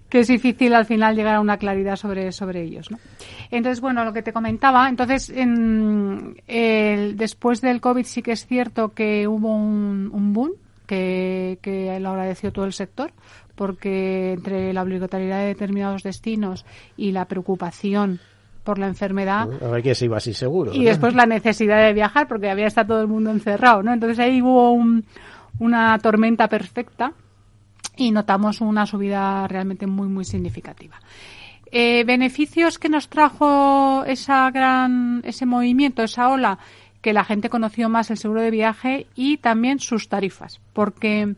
que 0.09 0.19
es 0.19 0.27
difícil 0.27 0.73
al 0.73 0.85
final 0.85 1.15
llegar 1.15 1.35
a 1.35 1.41
una 1.41 1.57
claridad 1.57 1.95
sobre, 1.95 2.31
sobre 2.31 2.63
ellos. 2.63 2.91
¿no? 2.91 2.99
Entonces, 3.51 3.81
bueno, 3.81 4.03
lo 4.03 4.13
que 4.13 4.21
te 4.21 4.33
comentaba, 4.33 4.87
entonces, 4.87 5.29
en, 5.29 6.41
el, 6.47 7.17
después 7.17 7.61
del 7.61 7.81
COVID 7.81 8.05
sí 8.05 8.21
que 8.21 8.33
es 8.33 8.45
cierto 8.45 8.89
que 8.89 9.27
hubo 9.27 9.55
un, 9.55 10.09
un 10.13 10.33
boom 10.33 10.51
que, 10.85 11.57
que 11.61 11.99
lo 11.99 12.09
agradeció 12.09 12.51
todo 12.51 12.65
el 12.65 12.73
sector, 12.73 13.11
porque 13.55 14.33
entre 14.33 14.73
la 14.73 14.83
obligatoriedad 14.83 15.39
de 15.39 15.47
determinados 15.47 16.03
destinos 16.03 16.65
y 16.97 17.11
la 17.11 17.25
preocupación 17.25 18.19
por 18.63 18.79
la 18.79 18.87
enfermedad. 18.87 19.47
A 19.63 19.67
ver 19.69 19.83
que 19.83 19.95
se 19.95 20.05
iba 20.05 20.17
así 20.17 20.33
seguro. 20.33 20.73
Y 20.73 20.79
¿no? 20.79 20.85
después 20.85 21.15
la 21.15 21.25
necesidad 21.25 21.85
de 21.85 21.93
viajar, 21.93 22.27
porque 22.27 22.49
había 22.49 22.67
estado 22.67 22.87
todo 22.87 23.01
el 23.01 23.07
mundo 23.07 23.31
encerrado, 23.31 23.83
¿no? 23.83 23.93
Entonces 23.93 24.19
ahí 24.19 24.41
hubo 24.41 24.71
un, 24.71 25.05
una 25.59 25.97
tormenta 25.99 26.47
perfecta 26.47 27.13
y 27.97 28.11
notamos 28.11 28.61
una 28.61 28.85
subida 28.85 29.47
realmente 29.47 29.87
muy, 29.87 30.07
muy 30.07 30.25
significativa. 30.25 30.99
Eh, 31.71 32.03
beneficios 32.05 32.79
que 32.79 32.89
nos 32.89 33.09
trajo 33.09 34.03
esa 34.05 34.49
gran, 34.51 35.21
ese 35.25 35.45
movimiento, 35.45 36.03
esa 36.03 36.29
ola, 36.29 36.59
que 37.01 37.13
la 37.13 37.23
gente 37.23 37.49
conoció 37.49 37.89
más 37.89 38.09
el 38.09 38.17
seguro 38.17 38.41
de 38.41 38.51
viaje 38.51 39.07
y 39.15 39.37
también 39.37 39.79
sus 39.79 40.09
tarifas, 40.09 40.59
porque 40.73 41.35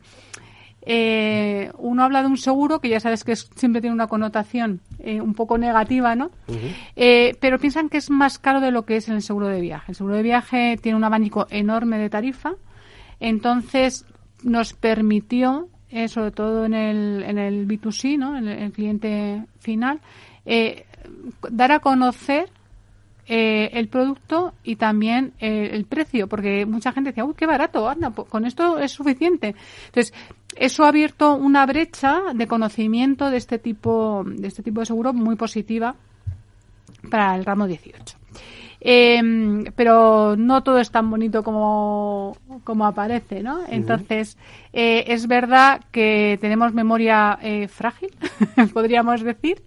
eh, 0.90 1.70
uno 1.78 2.06
habla 2.06 2.22
de 2.22 2.28
un 2.28 2.38
seguro 2.38 2.80
que 2.80 2.88
ya 2.88 3.02
sabes 3.02 3.26
que 3.26 3.34
es, 3.34 3.50
siempre 3.56 3.82
tiene 3.82 3.94
una 3.94 4.08
connotación 4.08 4.80
eh, 5.00 5.20
un 5.20 5.34
poco 5.34 5.58
negativa, 5.58 6.16
¿no? 6.16 6.28
Uh 6.48 6.54
-huh. 6.54 6.76
eh, 6.96 7.36
pero 7.42 7.60
piensan 7.60 7.90
que 7.90 7.98
es 7.98 8.10
más 8.10 8.40
caro 8.40 8.62
de 8.62 8.72
lo 8.72 8.86
que 8.86 8.96
es 8.96 9.10
el 9.10 9.22
seguro 9.22 9.48
de 9.48 9.60
viaje. 9.60 9.92
El 9.92 9.96
seguro 9.96 10.16
de 10.16 10.24
viaje 10.24 10.78
tiene 10.82 10.96
un 10.96 11.04
abanico 11.04 11.48
enorme 11.50 11.98
de 11.98 12.10
tarifa, 12.10 12.54
entonces 13.20 14.06
nos 14.44 14.72
permitió 14.72 15.68
eh, 15.90 16.08
sobre 16.08 16.32
todo 16.32 16.66
en 16.66 16.74
el, 16.74 17.24
en 17.24 17.38
el 17.38 17.68
B2C, 17.68 18.18
¿no? 18.18 18.38
en 18.38 18.48
el, 18.48 18.72
cliente 18.72 19.46
final, 19.60 20.02
eh, 20.46 20.86
dar 21.50 21.72
a 21.72 21.80
conocer 21.80 22.50
eh, 23.30 23.72
el 23.74 23.90
producto 23.90 24.54
y 24.64 24.78
también 24.78 25.34
eh, 25.40 25.72
el 25.74 25.86
precio, 25.86 26.28
porque 26.28 26.66
mucha 26.66 26.94
gente 26.94 27.10
decía, 27.10 27.26
uy, 27.26 27.34
qué 27.36 27.46
barato, 27.46 27.90
anda, 27.90 28.12
con 28.12 28.46
esto 28.46 28.80
es 28.80 28.94
suficiente. 28.94 29.54
Entonces, 29.88 30.14
eso 30.56 30.86
ha 30.86 30.88
abierto 30.88 31.36
una 31.36 31.66
brecha 31.66 32.22
de 32.34 32.48
conocimiento 32.48 33.30
de 33.30 33.38
este 33.38 33.60
tipo 33.60 34.24
de 34.26 34.48
este 34.48 34.64
tipo 34.64 34.80
de 34.80 34.86
seguro 34.86 35.12
muy 35.12 35.36
positiva 35.36 35.96
para 37.12 37.36
el 37.36 37.44
ramo 37.44 37.68
18. 37.68 38.17
Eh, 38.90 39.22
pero 39.76 40.38
no 40.38 40.64
todo 40.64 40.80
es 40.80 40.92
tan 40.92 41.12
bonito 41.12 41.44
como, 41.44 42.38
como 42.64 42.86
aparece, 42.86 43.44
¿no? 43.44 43.60
Entonces, 43.68 44.38
eh, 44.72 45.04
es 45.08 45.28
verdad 45.28 45.82
que 45.92 46.38
tenemos 46.40 46.74
memoria 46.74 47.38
eh, 47.42 47.68
frágil, 47.68 48.12
podríamos 48.74 49.24
decir, 49.24 49.62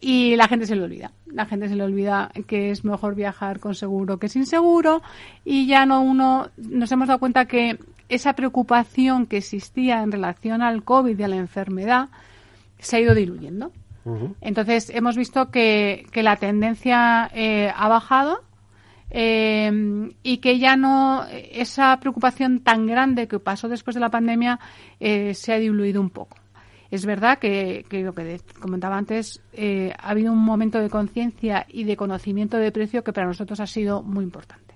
y 0.00 0.34
la 0.34 0.48
gente 0.48 0.66
se 0.66 0.74
le 0.74 0.82
olvida. 0.82 1.12
La 1.26 1.46
gente 1.46 1.68
se 1.68 1.76
le 1.76 1.84
olvida 1.84 2.32
que 2.48 2.72
es 2.72 2.84
mejor 2.84 3.14
viajar 3.14 3.60
con 3.60 3.76
seguro 3.76 4.18
que 4.18 4.28
sin 4.28 4.44
seguro 4.44 5.02
y 5.44 5.68
ya 5.68 5.86
no 5.86 6.00
uno 6.02 6.48
nos 6.56 6.90
hemos 6.90 7.06
dado 7.06 7.20
cuenta 7.20 7.44
que 7.44 7.78
esa 8.08 8.32
preocupación 8.32 9.26
que 9.26 9.36
existía 9.36 10.02
en 10.02 10.10
relación 10.10 10.62
al 10.62 10.82
COVID 10.82 11.16
y 11.16 11.22
a 11.22 11.28
la 11.28 11.36
enfermedad 11.36 12.08
se 12.80 12.96
ha 12.96 13.00
ido 13.00 13.14
diluyendo. 13.14 13.70
Entonces 14.40 14.90
hemos 14.90 15.16
visto 15.16 15.50
que, 15.50 16.06
que 16.12 16.22
la 16.22 16.36
tendencia 16.36 17.30
eh, 17.34 17.70
ha 17.76 17.88
bajado 17.88 18.47
eh, 19.10 20.12
y 20.22 20.38
que 20.38 20.58
ya 20.58 20.76
no 20.76 21.24
esa 21.30 21.98
preocupación 22.00 22.60
tan 22.60 22.86
grande 22.86 23.26
que 23.26 23.38
pasó 23.38 23.68
después 23.68 23.94
de 23.94 24.00
la 24.00 24.10
pandemia 24.10 24.60
eh, 25.00 25.34
se 25.34 25.52
ha 25.52 25.58
diluido 25.58 26.00
un 26.00 26.10
poco. 26.10 26.36
Es 26.90 27.04
verdad 27.04 27.38
que, 27.38 27.84
lo 27.90 28.14
que 28.14 28.40
comentaba 28.58 28.96
antes, 28.96 29.42
eh, 29.52 29.92
ha 29.98 30.10
habido 30.10 30.32
un 30.32 30.38
momento 30.38 30.80
de 30.80 30.88
conciencia 30.88 31.66
y 31.68 31.84
de 31.84 31.96
conocimiento 31.96 32.56
de 32.56 32.72
precio 32.72 33.04
que 33.04 33.12
para 33.12 33.26
nosotros 33.26 33.60
ha 33.60 33.66
sido 33.66 34.02
muy 34.02 34.24
importante. 34.24 34.74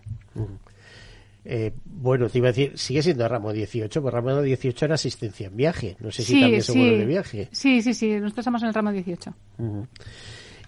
Bueno, 1.84 2.28
te 2.28 2.38
iba 2.38 2.48
a 2.48 2.52
decir, 2.52 2.76
sigue 2.76 3.02
siendo 3.02 3.26
ramo 3.26 3.52
18, 3.52 4.02
pues 4.02 4.12
ramo 4.12 4.42
18 4.42 4.84
era 4.84 4.94
asistencia 4.94 5.46
en 5.46 5.56
viaje. 5.56 5.96
No 6.00 6.10
sé 6.10 6.22
si 6.22 6.38
también 6.38 6.62
seguro 6.62 6.98
de 6.98 7.06
viaje. 7.06 7.48
Sí, 7.50 7.80
sí, 7.80 7.94
sí, 7.94 8.10
nosotros 8.10 8.38
estamos 8.38 8.62
en 8.62 8.68
el 8.68 8.74
ramo 8.74 8.92
18. 8.92 9.34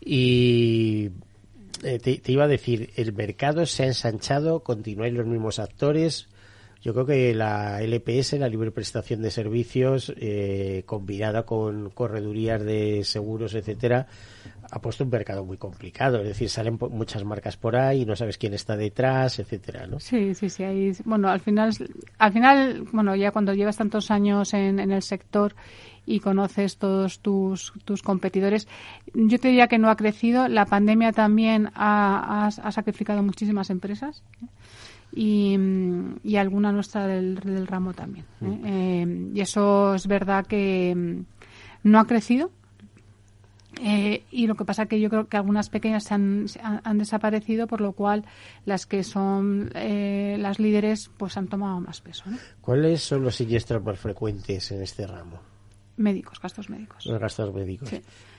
Y 0.00 1.10
eh, 1.82 1.98
te, 1.98 2.32
iba 2.32 2.44
a 2.44 2.48
decir, 2.48 2.90
el 2.96 3.12
mercado 3.12 3.66
se 3.66 3.84
ha 3.84 3.86
ensanchado, 3.86 4.60
continúan 4.60 5.14
los 5.14 5.26
mismos 5.26 5.58
actores. 5.58 6.28
Yo 6.82 6.92
creo 6.92 7.06
que 7.06 7.34
la 7.34 7.80
LPS, 7.80 8.34
la 8.34 8.48
libre 8.48 8.70
prestación 8.70 9.22
de 9.22 9.30
servicios, 9.30 10.12
eh, 10.18 10.82
combinada 10.84 11.44
con 11.44 11.88
corredurías 11.90 12.62
de 12.62 13.04
seguros, 13.04 13.54
etcétera, 13.54 14.06
ha 14.70 14.80
puesto 14.82 15.04
un 15.04 15.10
mercado 15.10 15.46
muy 15.46 15.56
complicado. 15.56 16.20
Es 16.20 16.28
decir, 16.28 16.50
salen 16.50 16.78
muchas 16.90 17.24
marcas 17.24 17.56
por 17.56 17.76
ahí 17.76 18.04
no 18.04 18.16
sabes 18.16 18.36
quién 18.36 18.52
está 18.52 18.76
detrás, 18.76 19.38
etcétera, 19.38 19.86
¿no? 19.86 19.98
Sí, 19.98 20.34
sí, 20.34 20.50
sí. 20.50 20.62
bueno, 21.06 21.30
al 21.30 21.40
final, 21.40 21.72
al 22.18 22.32
final, 22.32 22.82
bueno, 22.92 23.16
ya 23.16 23.30
cuando 23.30 23.54
llevas 23.54 23.78
tantos 23.78 24.10
años 24.10 24.52
en 24.52 24.78
el 24.78 25.02
sector 25.02 25.54
y 26.06 26.20
conoces 26.20 26.76
todos 26.76 27.20
tus, 27.20 27.72
tus 27.84 28.02
competidores. 28.02 28.68
Yo 29.14 29.38
te 29.38 29.48
diría 29.48 29.68
que 29.68 29.78
no 29.78 29.90
ha 29.90 29.96
crecido. 29.96 30.48
La 30.48 30.66
pandemia 30.66 31.12
también 31.12 31.70
ha, 31.74 32.46
ha 32.46 32.72
sacrificado 32.72 33.22
muchísimas 33.22 33.70
empresas 33.70 34.22
y, 35.14 35.56
y 36.24 36.36
alguna 36.36 36.72
nuestra 36.72 37.06
del, 37.06 37.36
del 37.36 37.66
ramo 37.66 37.94
también. 37.94 38.24
¿eh? 38.42 38.46
Mm. 38.46 38.64
Eh, 38.64 39.30
y 39.34 39.40
eso 39.40 39.94
es 39.94 40.06
verdad 40.06 40.46
que 40.46 40.94
mm, 40.94 41.88
no 41.88 42.00
ha 42.00 42.06
crecido. 42.06 42.50
Eh, 43.82 44.22
y 44.30 44.46
lo 44.46 44.54
que 44.54 44.64
pasa 44.64 44.84
es 44.84 44.88
que 44.88 45.00
yo 45.00 45.10
creo 45.10 45.28
que 45.28 45.36
algunas 45.36 45.68
pequeñas 45.68 46.12
han, 46.12 46.46
han, 46.62 46.96
desaparecido, 46.96 47.66
por 47.66 47.80
lo 47.80 47.92
cual 47.92 48.24
las 48.64 48.86
que 48.86 49.02
son 49.02 49.68
las 49.74 50.60
líderes 50.60 51.10
pues 51.16 51.36
han 51.36 51.48
tomado 51.48 51.80
más 51.80 52.00
peso. 52.00 52.22
¿Cuáles 52.60 53.02
son 53.02 53.24
los 53.24 53.34
siniestros 53.34 53.82
más 53.82 53.98
frecuentes 53.98 54.70
en 54.70 54.80
este 54.80 55.08
ramo? 55.08 55.53
Médicos, 55.96 56.40
gastos 56.40 56.68
médicos. 56.70 57.06
Los 57.06 57.20
gastos 57.20 57.54
médicos. 57.54 57.90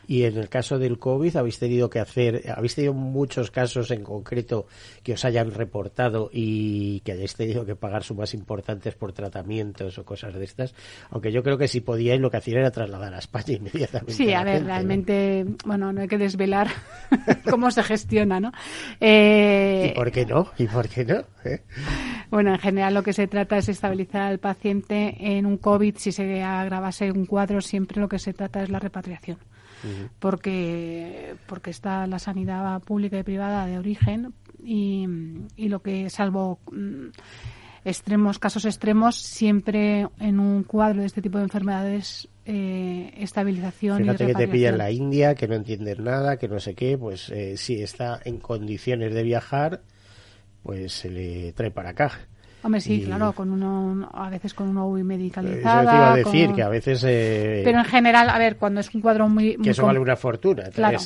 Y 0.08 0.24
en 0.24 0.38
el 0.38 0.50
caso 0.50 0.78
del 0.78 1.00
COVID, 1.00 1.36
¿habéis 1.38 1.58
tenido 1.58 1.90
que 1.90 2.00
hacer, 2.00 2.44
habéis 2.56 2.76
tenido 2.76 2.94
muchos 2.94 3.50
casos 3.50 3.90
en 3.92 4.04
concreto 4.04 4.68
que 5.04 5.14
os 5.14 5.26
hayan 5.26 5.52
reportado 5.52 6.30
y 6.32 7.00
que 7.00 7.14
hayáis 7.14 7.36
tenido 7.36 7.66
que 7.66 7.76
pagar 7.76 8.04
sumas 8.04 8.34
importantes 8.34 8.94
por 8.96 9.14
tratamientos 9.14 9.98
o 9.98 10.06
cosas 10.06 10.36
de 10.36 10.44
estas? 10.44 10.76
Aunque 11.10 11.32
yo 11.32 11.44
creo 11.44 11.58
que 11.58 11.68
si 11.68 11.82
podíais, 11.82 12.22
lo 12.22 12.30
que 12.30 12.38
hacían 12.38 12.60
era 12.60 12.72
trasladar 12.72 13.14
a 13.14 13.20
España 13.20 13.54
inmediatamente. 13.60 14.14
Sí, 14.14 14.34
a, 14.34 14.44
ver, 14.44 14.64
realmente, 14.64 15.46
bueno, 15.66 15.92
no 15.92 16.02
hay 16.02 16.08
que 16.08 16.18
desvelar 16.18 16.68
cómo 17.50 17.72
se 17.72 17.84
gestiona, 17.84 18.40
¿no? 18.40 18.52
Eh... 19.00 19.92
¿Y 19.92 19.96
por 19.96 20.12
qué 20.12 20.26
no? 20.26 20.52
¿Y 20.58 20.68
por 20.68 20.88
qué 20.88 21.06
no? 21.06 21.24
¿Eh? 21.46 21.62
Bueno, 22.36 22.52
en 22.52 22.60
general 22.60 22.94
lo 22.94 23.02
que 23.02 23.14
se 23.14 23.28
trata 23.28 23.58
es 23.58 23.70
estabilizar 23.70 24.24
al 24.24 24.40
paciente 24.40 25.16
en 25.38 25.46
un 25.46 25.58
COVID. 25.58 25.96
Si 25.96 26.12
se 26.12 26.44
agravase 26.44 27.10
un 27.10 27.26
cuadro, 27.26 27.62
siempre 27.62 28.02
lo 28.02 28.10
que 28.10 28.20
se 28.20 28.34
trata 28.34 28.62
es 28.62 28.70
la 28.70 28.80
repatriación 28.80 29.38
porque, 30.20 31.36
porque 31.48 31.70
está 31.70 32.08
la 32.08 32.20
sanidad 32.20 32.82
pública 32.82 33.20
y 33.20 33.24
privada 33.24 33.66
de 33.66 33.78
origen 33.78 34.34
y, 34.62 35.08
y 35.56 35.70
lo 35.70 35.82
que, 35.82 36.10
salvo 36.10 36.60
mm, 36.72 37.08
extremos, 37.86 38.40
casos 38.40 38.66
extremos, 38.66 39.16
siempre 39.16 40.08
en 40.20 40.40
un 40.40 40.64
cuadro 40.64 41.02
de 41.02 41.08
este 41.08 41.22
tipo 41.22 41.38
de 41.38 41.46
enfermedades 41.46 42.28
eh, 42.46 43.14
estabilización 43.18 44.00
Fíjate 44.00 44.28
que 44.28 44.34
te 44.34 44.48
pilla 44.48 44.70
en 44.70 44.78
la 44.78 44.92
India, 44.92 45.36
que 45.36 45.48
no 45.48 45.56
entiendes 45.56 46.00
nada, 46.00 46.38
que 46.38 46.48
no 46.48 46.60
sé 46.60 46.76
qué, 46.76 46.98
pues 46.98 47.30
eh, 47.30 47.58
si 47.58 47.82
está 47.82 48.20
en 48.26 48.40
condiciones 48.40 49.14
de 49.14 49.24
viajar, 49.24 49.82
pues 50.66 50.94
se 50.94 51.12
le 51.12 51.54
trae 51.54 51.70
para 51.70 51.92
acá. 51.92 52.12
Hombre, 52.66 52.82
sí, 52.82 53.04
claro, 53.06 53.32
con 53.34 53.52
uno, 53.52 54.10
a 54.12 54.28
veces 54.28 54.56
con 54.56 54.68
una 54.68 54.84
UVI 54.84 55.04
medicalizada. 55.04 55.82
Eso 55.84 55.92
te 55.92 55.96
iba 55.96 56.12
a 56.12 56.16
decir, 56.16 56.56
que 56.56 56.64
a 56.64 56.70
veces... 56.70 57.04
Eh, 57.06 57.62
pero 57.64 57.78
en 57.78 57.86
general, 57.86 58.28
a 58.28 58.40
ver, 58.40 58.58
cuando 58.58 58.80
es 58.80 58.92
un 58.96 59.02
cuadro 59.02 59.30
muy... 59.30 59.56
Que 59.58 59.70
eso 59.70 59.86
vale 59.86 60.00
una 60.00 60.16
fortuna, 60.16 60.72
claro. 60.72 60.98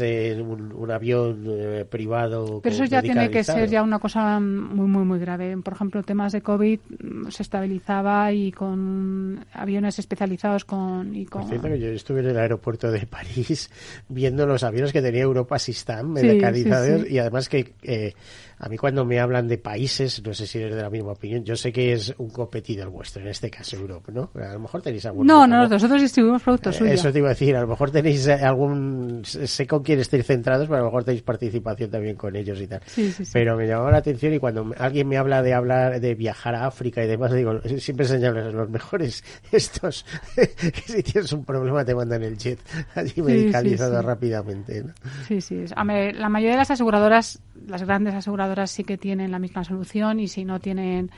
un, 0.42 0.72
un, 0.72 0.90
avión 0.92 1.44
eh, 1.50 1.84
privado 1.84 2.62
Pero 2.64 2.76
eso 2.76 2.86
ya 2.86 3.02
tiene 3.02 3.30
que 3.30 3.44
ser 3.44 3.68
ya 3.70 3.84
una 3.84 4.00
cosa 4.00 4.40
muy, 4.40 4.88
muy, 4.88 5.04
muy 5.04 5.20
grave. 5.20 5.58
Por 5.58 5.74
ejemplo, 5.74 6.02
temas 6.02 6.32
de 6.32 6.42
COVID 6.42 6.80
mm, 6.98 7.30
se 7.30 7.44
estabilizaba 7.44 8.32
y 8.32 8.54
con 8.54 9.46
aviones 9.52 10.00
especializados 10.00 10.64
con... 10.64 11.14
Y 11.14 11.26
con... 11.26 11.42
Por 11.42 11.50
cierto, 11.50 11.68
que 11.68 11.80
yo 11.80 11.88
estuve 11.90 12.22
en 12.22 12.28
el 12.28 12.38
aeropuerto 12.38 12.90
de 12.90 13.06
París 13.06 13.70
viendo 14.08 14.46
los 14.46 14.64
aviones 14.64 14.94
que 14.94 15.02
tenía 15.02 15.24
Europa 15.24 15.60
System 15.60 16.08
medicalizados 16.08 17.06
y 17.10 17.20
además 17.20 17.50
que... 17.50 17.74
Eh, 17.82 18.14
a 18.62 18.68
mí 18.68 18.78
cuando 18.78 19.06
me 19.06 19.20
hablan 19.22 19.48
de 19.48 19.58
países, 19.58 20.22
no 20.22 20.34
sé 20.34 20.46
si 20.46 20.60
eres 20.60 20.76
de 20.76 20.82
la 20.82 20.90
misma 20.90 21.14
opinión, 21.14 21.46
yo 21.46 21.56
sé 21.56 21.72
que 21.72 21.94
es 21.94 22.14
un 22.18 22.30
competidor 22.30 22.90
vuestro, 22.90 23.22
en 23.22 23.30
este 23.30 23.50
caso 23.50 23.78
Europa, 23.78 24.12
¿no? 24.14 24.32
A 24.36 24.54
lo 24.54 24.60
mejor 24.60 24.82
tenéis 24.82 25.06
algún... 25.06 25.26
No, 25.26 25.48
no, 25.48 25.66
nosotros 25.66 26.02
distribuimos 26.02 26.44
productos 26.44 26.76
eh, 26.76 26.80
suyos. 26.80 26.94
Eso 26.96 27.14
te 27.14 27.20
iba 27.20 27.30
a 27.30 27.32
decir, 27.32 27.56
a 27.56 27.62
lo 27.62 27.68
mejor 27.68 27.90
tenéis 27.90 28.28
eh, 28.28 28.34
algún... 28.34 29.22
Sé 29.24 29.66
con 29.66 29.82
quién 29.82 30.00
estáis 30.00 30.26
centrados, 30.26 30.68
pero 30.68 30.76
a 30.76 30.80
lo 30.80 30.86
mejor 30.88 31.06
tenéis 31.06 31.24
participación 31.24 31.90
también 31.90 32.18
con 32.18 32.36
ellos 32.36 32.60
y 32.60 32.68
tal. 32.68 32.82
Sí, 32.86 33.14
sí, 33.14 33.24
sí. 33.24 33.32
Pero 33.32 33.56
me 33.56 33.66
llamaba 33.66 33.92
la 33.92 34.00
atención 34.00 34.34
y 34.34 34.40
cuando 34.40 34.74
alguien 34.78 35.08
me 35.08 35.18
habla 35.18 35.42
de 35.42 35.54
hablar 35.54 36.02
de 36.02 36.16
viajar 36.16 36.54
a 36.56 36.66
África 36.66 37.02
y 37.02 37.08
demás, 37.08 37.32
digo, 37.32 37.62
siempre 37.78 38.08
señalan 38.08 38.54
los 38.54 38.70
mejores 38.70 39.24
estos, 39.54 40.06
que 40.36 40.82
si 40.86 41.02
tienes 41.02 41.32
un 41.32 41.46
problema 41.46 41.86
te 41.86 41.96
mandan 41.96 42.24
el 42.24 42.38
jet 42.38 42.60
allí 42.96 43.22
medicalizado 43.22 44.02
rápidamente, 44.02 44.84
¿no? 44.84 44.94
Sí, 45.30 45.40
sí. 45.40 45.64
A 45.78 45.86
la 45.86 46.28
mayoría 46.28 46.56
de 46.56 46.58
las 46.58 46.72
aseguradoras, 46.72 47.40
las 47.66 47.84
grandes 47.84 48.16
aseguradoras 48.16 48.49
sí 48.68 48.84
que 48.84 48.98
tienen 48.98 49.32
la 49.32 49.40
misma 49.40 49.64
solución 49.64 50.20
y 50.20 50.28
si 50.28 50.46
no 50.46 50.60
tienen 50.60 51.12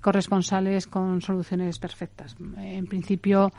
corresponsales 0.00 0.86
con 0.86 1.22
soluciones 1.22 1.78
perfectas. 1.78 2.36
En 2.58 2.86
principio. 2.86 3.50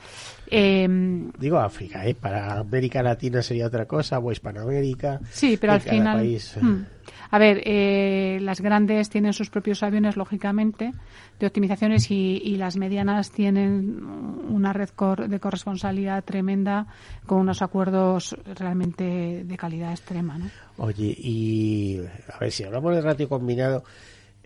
Em, 0.48 1.32
Digo 1.40 1.58
África, 1.58 2.06
¿eh? 2.06 2.14
Para 2.14 2.60
América 2.60 3.02
Latina 3.02 3.42
sería 3.42 3.66
otra 3.66 3.86
cosa, 3.88 4.20
o 4.20 4.32
Hispanoamérica. 4.32 5.20
Sí, 5.32 5.58
pero 5.60 5.74
al 5.74 5.82
final. 5.82 6.24
Eh. 6.24 6.40
Hmm. 6.62 6.86
A 7.32 7.40
ver, 7.40 7.62
eh, 7.66 8.40
las 8.42 8.62
grandes 8.62 9.10
tienen 9.10 9.34
sus 9.34 9.50
propios 9.50 9.84
aviones, 9.84 10.18
lógicamente, 10.18 10.92
de 11.40 11.48
optimizaciones 11.48 12.10
y, 12.12 12.56
las 12.56 12.78
medianas 12.78 13.32
tienen 13.32 14.06
una 14.50 14.72
red 14.72 14.90
de 15.28 15.40
corresponsalidad 15.40 16.24
tremenda 16.24 16.88
con 17.26 17.40
unos 17.40 17.62
acuerdos 17.62 18.36
realmente 18.56 19.44
de 19.44 19.58
calidad 19.58 19.92
extrema. 19.92 20.38
¿no? 20.38 20.50
Oye, 20.78 21.16
y 21.18 22.00
a 22.34 22.40
ver, 22.40 22.52
si 22.52 22.64
hablamos 22.64 22.96
de 22.96 23.02
ratio 23.02 23.28
combinado, 23.28 23.84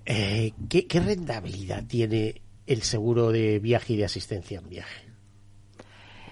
eh, 0.06 0.54
¿qué, 0.68 1.00
rentabilidad 1.00 1.84
tiene 1.86 2.42
el 2.65 2.82
seguro 2.82 3.32
de 3.32 3.60
viaje 3.60 3.94
y 3.94 3.98
de 3.98 4.06
asistencia 4.06 4.60
en 4.60 4.70
viaje? 4.70 5.09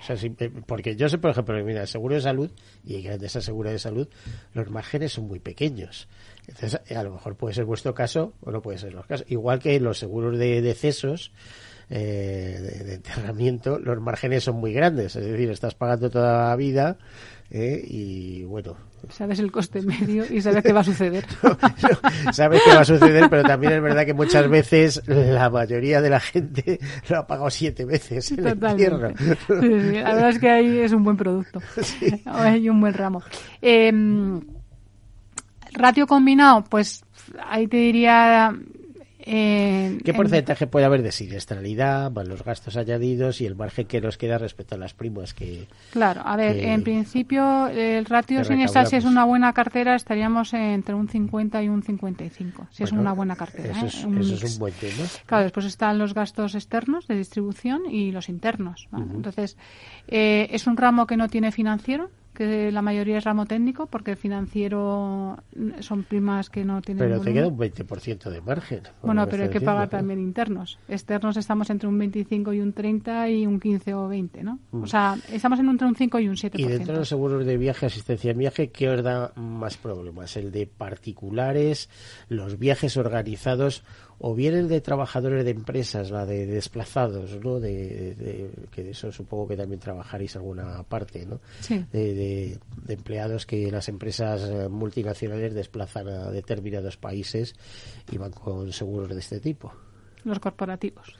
Eh, 0.10 0.52
porque 0.65 0.96
yo 0.96 1.10
sé, 1.10 1.17
por 1.17 1.32
ejemplo, 1.32 1.63
mira, 1.63 1.82
el 1.82 1.88
seguro 1.88 2.15
de 2.15 2.22
salud 2.22 2.52
y 2.86 2.96
el 2.96 3.04
grandes 3.04 3.32
seguro 3.32 3.70
de 3.70 3.80
salud, 3.80 4.08
los 4.54 4.70
márgenes 4.70 5.13
son 5.13 5.28
muy 5.28 5.39
pequeños. 5.39 6.08
Entonces, 6.48 6.80
a 6.96 7.04
lo 7.04 7.12
mejor 7.12 7.36
puede 7.36 7.54
ser 7.54 7.65
vuestro 7.65 7.93
caso 7.93 8.34
o 8.41 8.52
no 8.52 8.62
puede 8.62 8.78
ser 8.78 8.93
los 8.93 9.06
casos. 9.06 9.26
Igual 9.30 9.60
que 9.60 9.80
los 9.80 10.00
seguros 10.00 10.38
de 10.38 10.62
decesos, 10.62 11.32
eh, 11.89 12.84
de, 12.86 12.95
enterramiento, 12.95 13.80
los 13.80 14.00
márgenes 14.02 14.43
son 14.43 14.58
muy 14.58 14.73
grandes. 14.73 15.15
Es 15.15 15.26
decir, 15.26 15.50
estás 15.50 15.76
pagando 15.76 16.10
toda 16.10 16.50
la 16.50 16.56
vida 16.56 16.97
eh, 17.50 17.82
y 17.88 18.43
bueno. 18.43 18.76
Sabes 19.10 19.39
el 19.39 19.52
coste 19.52 19.82
medio 19.82 20.26
y 20.30 20.41
sabes 20.41 20.63
qué 20.63 20.73
va 20.73 20.82
a 20.82 20.84
suceder. 20.84 21.26
sabes 22.34 22.62
qué 22.65 22.73
va 22.73 22.82
a 22.82 22.86
suceder, 22.86 23.30
pero 23.30 23.43
también 23.43 23.73
es 23.73 23.82
verdad 23.82 24.06
que 24.06 24.13
muchas 24.13 24.50
veces 24.50 25.02
la 25.08 25.50
mayoría 25.50 26.02
de 26.02 26.10
la 26.10 26.19
gente 26.19 26.80
lo 27.08 27.19
ha 27.19 27.28
pagado 27.28 27.50
siete 27.50 27.86
veces 27.86 28.32
en 28.32 28.39
el 28.39 28.47
entierro. 28.47 29.13
la 29.50 30.13
verdad 30.13 30.30
es 30.30 30.39
que 30.39 30.50
ahí 30.50 30.80
es 30.80 30.91
un 30.91 31.04
buen 31.04 31.15
producto. 31.15 31.62
Hay 32.26 32.67
un 32.67 32.82
buen 32.82 32.93
ramo. 32.93 33.21
Eh, 33.62 33.93
ratio 35.73 36.08
combinado, 36.08 36.63
pues 36.63 37.06
ahí 37.47 37.67
te 37.67 37.78
diría 37.78 38.54
Eh, 39.30 39.98
¿Qué 40.06 40.12
en- 40.12 40.18
porcentaje 40.18 40.68
puede 40.68 40.86
haber 40.86 41.01
de 41.04 41.12
siniestralidad, 41.12 42.12
más 42.12 42.28
los 42.28 42.43
gastos 42.43 42.78
añadidos 42.78 43.41
y 43.41 43.45
el 43.45 43.56
margen 43.56 43.86
que 43.88 43.99
nos 43.99 44.18
queda 44.18 44.38
respecto 44.38 44.76
a 44.76 44.78
las 44.78 44.93
primas 44.93 45.34
que... 45.34 45.68
Claro, 45.91 46.22
a 46.24 46.36
ver, 46.38 46.56
que- 46.56 46.72
en 46.72 46.84
principio 46.84 47.68
el 47.68 48.06
ratio 48.06 48.43
siniestral, 48.45 48.88
si 48.88 48.95
es 48.95 49.06
una 49.06 49.26
buena 49.26 49.51
cartera, 49.54 49.95
estaríamos 49.95 50.54
entre 50.54 50.95
un 50.95 51.10
50 51.10 51.62
y 51.62 51.70
un 51.70 51.84
55, 51.84 52.68
si 52.72 52.84
es 52.84 52.91
una 52.93 53.12
buena 53.14 53.36
cartera. 53.36 53.72
Eso 53.72 53.86
¿eh? 53.86 53.89
es, 53.89 54.04
Un 54.06 54.18
eso 54.20 54.34
es 54.36 54.43
mix. 54.43 54.54
un 54.54 54.60
buen 54.60 54.74
tema. 54.76 55.04
Claro, 55.26 55.43
después 55.43 55.66
están 55.66 55.97
los 55.97 56.14
gastos 56.14 56.56
externos 56.56 57.08
de 57.08 57.18
distribución 57.18 57.82
y 57.91 58.12
los 58.12 58.30
internos. 58.30 58.88
Entonces, 58.93 59.58
eh, 60.08 60.47
es 60.51 60.68
un 60.68 60.78
ramo 60.78 61.06
que 61.06 61.18
no 61.18 61.28
tiene 61.28 61.51
financiero, 61.51 62.10
que 62.38 62.72
la 62.72 62.84
mayoría 62.84 63.18
es 63.18 63.24
ramo 63.24 63.48
técnico, 63.48 63.88
porque 63.88 64.12
el 64.12 64.18
financiero 64.18 65.38
mm, 65.56 65.82
son 65.82 66.04
primas 66.04 66.52
que 66.52 66.64
no 66.64 66.84
tienen 66.84 67.04
Pero 67.04 67.20
te 67.20 67.34
queda 67.34 67.48
un 67.48 67.58
20% 67.58 68.30
de 68.30 68.42
margen. 68.42 68.84
Bueno, 69.02 69.28
pero 69.28 69.44
hay 69.44 69.50
que 69.50 69.60
pagar 69.60 69.90
también 69.90 70.20
internos. 70.20 70.78
Externos 70.88 71.36
estamos 71.36 71.68
entre 71.72 71.88
un 71.88 71.98
25 71.98 72.54
y 72.54 72.62
un 72.62 72.74
30 72.74 73.30
y 73.32 73.48
un 73.48 73.60
15 73.60 73.94
o 73.96 74.08
20, 74.08 74.44
¿no? 74.44 74.60
Mm. 74.72 74.84
O 74.84 74.88
sea, 74.88 75.18
estamos 75.32 75.60
en 75.60 75.68
entre 75.68 75.88
un 75.88 75.96
5 75.96 76.20
y 76.20 76.30
un 76.30 76.36
7%. 76.36 76.60
Y 76.60 76.66
dentro 76.66 76.94
de 76.94 77.00
los 77.00 77.10
seguros 77.10 77.44
de 77.44 77.58
viaje, 77.58 77.88
asistencia 77.88 78.30
en 78.30 78.38
viaje, 78.38 78.70
¿qué 78.70 78.90
os 78.90 79.02
da 79.02 79.32
más 79.36 79.78
problemas? 79.78 80.38
¿El 80.38 80.52
de 80.52 80.68
particulares, 80.68 81.90
los 82.30 82.60
viajes 82.60 82.98
organizados 82.98 83.84
o 84.20 84.34
bien 84.34 84.55
el 84.55 84.68
de 84.68 84.82
trabajadores 84.82 85.45
de 85.45 85.51
empresas, 85.51 86.09
la 86.09 86.26
de 86.26 86.45
desplazados, 86.47 87.39
¿no? 87.43 87.59
De, 87.59 88.15
de- 88.15 88.49
que 88.72 88.84
de 88.84 88.91
eso 88.91 89.11
supongo 89.11 89.47
que 89.49 89.55
también 89.57 89.80
trabajaréis 89.80 90.36
alguna 90.36 90.82
parte, 90.84 91.26
¿no? 91.26 91.39
Sí. 91.59 91.86
De, 91.91 92.13
de- 92.13 92.59
de 92.86 92.93
empleados 92.93 93.45
que 93.45 93.70
las 93.72 93.88
empresas 93.89 94.41
eh, 94.49 94.70
multinacionales 94.70 95.53
desplazan 95.53 96.07
a 96.07 96.32
determinados 96.32 96.97
países 96.97 97.55
y 98.11 98.18
van 98.18 98.32
con 98.32 98.72
seguros 98.74 99.09
de 99.09 99.20
este 99.20 99.39
tipo, 99.39 99.72
Los 100.24 100.39
corporativos, 100.39 101.15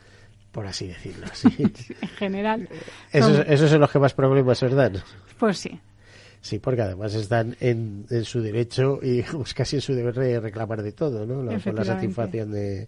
por 0.52 0.66
así 0.66 0.88
decirlo. 0.88 1.28
sí. 1.34 1.50
en 1.60 2.08
general. 2.18 2.68
esos, 3.14 3.36
son- 3.38 3.46
esos 3.54 3.70
son 3.70 3.80
los 3.82 3.92
que 3.92 4.00
más 4.00 4.14
problemas 4.14 4.64
os 4.64 4.74
dan. 4.74 4.94
Pues 5.38 5.60
sí. 5.60 5.80
Sí, 6.42 6.60
porque 6.60 6.82
además 6.82 7.14
están 7.14 7.56
en, 7.60 8.06
en 8.10 8.24
su 8.26 8.42
derecho 8.42 9.00
y 9.02 9.22
pues, 9.32 9.54
casi 9.54 9.78
en 9.78 9.82
su 9.82 9.94
deber 9.94 10.16
de 10.16 10.40
reclamar 10.40 10.82
de 10.82 10.92
todo, 10.92 11.26
¿no? 11.26 11.44
La, 11.44 11.60
por 11.60 11.74
la 11.74 11.84
satisfacción 11.84 12.52
de... 12.52 12.88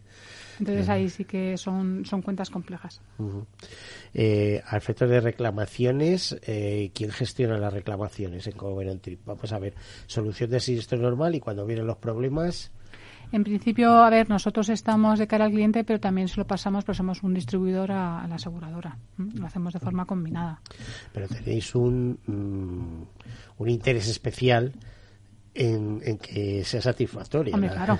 Entonces 0.59 0.89
ahí 0.89 1.09
sí 1.09 1.23
que 1.23 1.57
son, 1.57 2.05
son 2.05 2.21
cuentas 2.21 2.49
complejas. 2.49 2.99
Ujú. 3.17 3.45
Eh, 4.13 4.61
a 4.65 4.75
efectos 4.75 5.09
de 5.09 5.21
reclamaciones, 5.21 6.37
eh, 6.45 6.91
¿quién 6.93 7.11
gestiona 7.11 7.57
las 7.57 7.73
reclamaciones 7.73 8.45
en 8.45 8.53
Covenant 8.53 9.01
Trip? 9.01 9.21
Vamos 9.25 9.53
a 9.53 9.59
ver, 9.59 9.73
solución 10.05 10.49
de 10.49 10.59
siniestro 10.59 10.97
normal 10.97 11.33
y 11.35 11.39
cuando 11.39 11.65
vienen 11.65 11.87
los 11.87 11.97
problemas, 11.97 12.71
En 13.31 13.43
principio, 13.43 13.91
a 14.03 14.09
ver, 14.09 14.27
nosotros 14.29 14.69
estamos 14.69 15.19
de 15.19 15.27
cara 15.27 15.45
al 15.45 15.51
cliente, 15.51 15.83
pero 15.83 15.99
también 15.99 16.27
se 16.27 16.37
lo 16.37 16.47
pasamos, 16.47 16.83
pues 16.83 16.97
somos 16.97 17.21
un 17.21 17.33
distribuidor 17.33 17.91
a, 17.91 18.23
a 18.23 18.27
la 18.27 18.35
aseguradora. 18.35 18.97
Lo 19.17 19.45
hacemos 19.45 19.73
de 19.73 19.79
forma 19.79 20.05
combinada. 20.05 20.61
pero 21.13 21.27
tenéis 21.27 21.75
un, 21.75 22.17
mm, 22.25 23.61
un 23.61 23.69
interés 23.69 24.07
especial 24.07 24.73
en, 25.53 26.01
en 26.03 26.17
que 26.17 26.63
sea 26.63 26.81
satisfactoria. 26.81 27.53
Hombre, 27.53 27.69
la- 27.69 27.75
claro. 27.75 27.99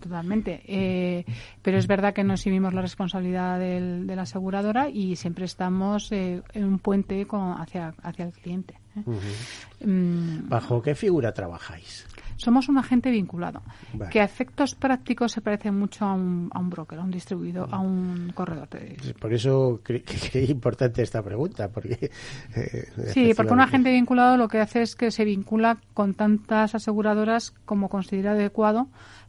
Totalmente. 0.00 0.60
Eh, 0.66 1.24
pero 1.62 1.78
es 1.78 1.86
verdad 1.86 2.12
que 2.12 2.24
no 2.24 2.34
exhibimos 2.34 2.74
la 2.74 2.80
responsabilidad 2.82 3.60
del- 3.60 4.06
de 4.08 4.16
la 4.16 4.22
aseguradora 4.22 4.88
y 4.88 5.14
siempre 5.14 5.44
estamos 5.44 6.10
eh, 6.10 6.42
en 6.52 6.64
un 6.64 6.78
puente 6.80 7.26
con- 7.26 7.52
hacia, 7.60 7.94
hacia 8.02 8.24
el 8.24 8.32
cliente. 8.32 8.74
¿eh? 8.96 9.86
Mm, 9.86 10.48
¿Bajo 10.48 10.82
qué 10.82 10.94
figura 10.96 11.32
trabajáis? 11.32 12.06
Somos 12.38 12.68
un 12.70 12.78
agente 12.78 13.10
vinculado, 13.10 13.60
Vale. 13.92 14.10
que 14.10 14.20
a 14.20 14.24
efectos 14.24 14.74
prácticos 14.74 15.32
se 15.32 15.40
parece 15.42 15.70
mucho 15.70 16.06
a 16.06 16.14
un, 16.14 16.48
a 16.54 16.58
un 16.58 16.70
broker, 16.70 16.98
a 16.98 17.02
un 17.02 17.10
distribuidor, 17.10 17.68
a 17.70 17.78
un 17.80 18.32
corredor. 18.34 18.68
de- 18.70 19.14
Por 19.20 19.32
eso 19.34 19.80
cre- 19.84 20.02
creí 20.32 20.50
importante 20.50 21.02
esta 21.02 21.22
pregunta, 21.22 21.68
porque... 21.68 22.10
eh, 22.56 22.88
Sí, 23.12 23.32
porque 23.36 23.52
un 23.52 23.60
agente 23.60 23.90
vinculado 23.92 24.36
lo 24.36 24.48
que 24.48 24.60
hace 24.60 24.82
es 24.82 24.96
que 24.96 25.10
se 25.10 25.24
vincula 25.24 25.78
con 25.94 26.14
tantas 26.14 26.74
aseguradoras 26.74 27.52
como 27.66 27.88
considera 27.88 28.32
adecuado 28.32 28.88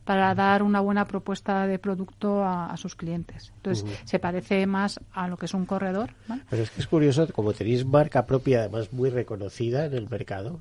para 0.09 0.33
dar 0.33 0.63
una 0.63 0.79
buena 0.79 1.05
propuesta 1.05 1.67
de 1.67 1.77
producto 1.77 2.43
a, 2.43 2.71
a 2.71 2.77
sus 2.77 2.95
clientes. 2.95 3.51
Entonces, 3.57 3.85
se 4.05 4.17
parece 4.17 4.65
más 4.65 4.99
a 5.13 5.27
lo 5.27 5.37
que 5.37 5.45
es 5.45 5.53
un 5.53 5.67
corredor. 5.67 6.09
¿vale? 6.27 6.41
Pero 6.49 6.63
es 6.63 6.71
que 6.71 6.81
es 6.81 6.87
curioso, 6.87 7.27
como 7.31 7.53
tenéis 7.53 7.85
marca 7.85 8.25
propia, 8.25 8.61
además 8.61 8.91
muy 8.91 9.11
reconocida 9.11 9.85
en 9.85 9.93
el 9.93 10.09
mercado, 10.09 10.59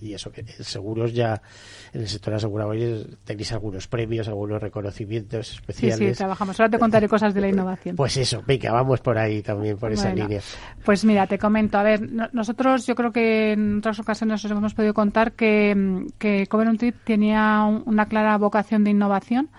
y 0.00 0.14
eso 0.14 0.32
que 0.32 0.40
en 0.40 0.64
seguros 0.64 1.12
ya, 1.12 1.42
en 1.92 2.00
el 2.00 2.08
sector 2.08 2.32
asegurador 2.32 2.78
tenéis 3.24 3.52
algunos 3.52 3.86
premios, 3.86 4.28
algunos 4.28 4.62
reconocimientos 4.62 5.48
Sí, 5.48 5.56
especiales. 5.56 6.12
sí, 6.12 6.16
trabajamos. 6.16 6.58
Ahora 6.58 6.70
te 6.70 6.78
contaré 6.78 7.06
cosas 7.10 7.34
de 7.34 7.42
la 7.42 7.48
innovación. 7.48 7.96
Pues 7.96 8.16
eso, 8.16 8.42
venga, 8.46 8.72
vamos 8.72 9.00
por 9.02 9.18
ahí 9.18 9.42
también, 9.42 9.76
por 9.76 9.92
esa 9.92 10.14
línea. 10.14 10.40
Pues 10.86 11.04
mira, 11.04 11.26
te 11.26 11.38
comento. 11.38 11.76
A 11.76 11.82
ver, 11.82 12.00
no- 12.10 12.30
nosotros 12.32 12.86
yo 12.86 12.94
creo 12.94 13.12
que 13.12 13.52
en 13.52 13.76
otras 13.80 13.98
ocasiones 14.00 14.42
os 14.42 14.50
hemos 14.50 14.72
podido 14.72 14.94
contar 14.94 15.32
que, 15.32 15.74
mm, 15.76 16.06
que 16.18 16.46
Covenant 16.46 16.78
Trip 16.78 16.96
tenía 17.04 17.62
un- 17.64 17.82
una 17.84 18.06
clara 18.06 18.38
vocación 18.38 18.69
de 18.78 18.90
innovación 18.90 19.50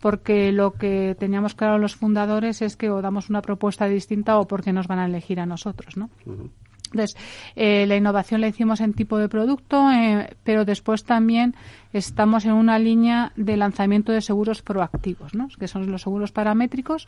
porque 0.00 0.52
lo 0.52 0.72
que 0.72 1.16
teníamos 1.18 1.54
claro 1.54 1.78
los 1.78 1.96
fundadores 1.96 2.60
es 2.60 2.76
que 2.76 2.90
o 2.90 3.00
damos 3.00 3.30
una 3.30 3.40
propuesta 3.40 3.88
distinta 3.88 4.38
o 4.38 4.46
porque 4.46 4.70
nos 4.70 4.86
van 4.86 4.98
a 4.98 5.06
elegir 5.06 5.40
a 5.40 5.46
nosotros, 5.46 5.96
¿no? 5.96 6.10
Entonces, 6.92 7.16
eh, 7.56 7.86
la 7.86 7.96
innovación 7.96 8.42
la 8.42 8.48
hicimos 8.48 8.80
en 8.80 8.92
tipo 8.92 9.16
de 9.18 9.30
producto, 9.30 9.90
eh, 9.90 10.36
pero 10.44 10.66
después 10.66 11.04
también 11.04 11.54
estamos 11.98 12.44
en 12.44 12.52
una 12.52 12.78
línea 12.78 13.32
de 13.36 13.56
lanzamiento 13.56 14.12
de 14.12 14.20
seguros 14.20 14.62
proactivos, 14.62 15.34
¿no? 15.34 15.48
que 15.58 15.68
son 15.68 15.90
los 15.90 16.02
seguros 16.02 16.32
paramétricos, 16.32 17.06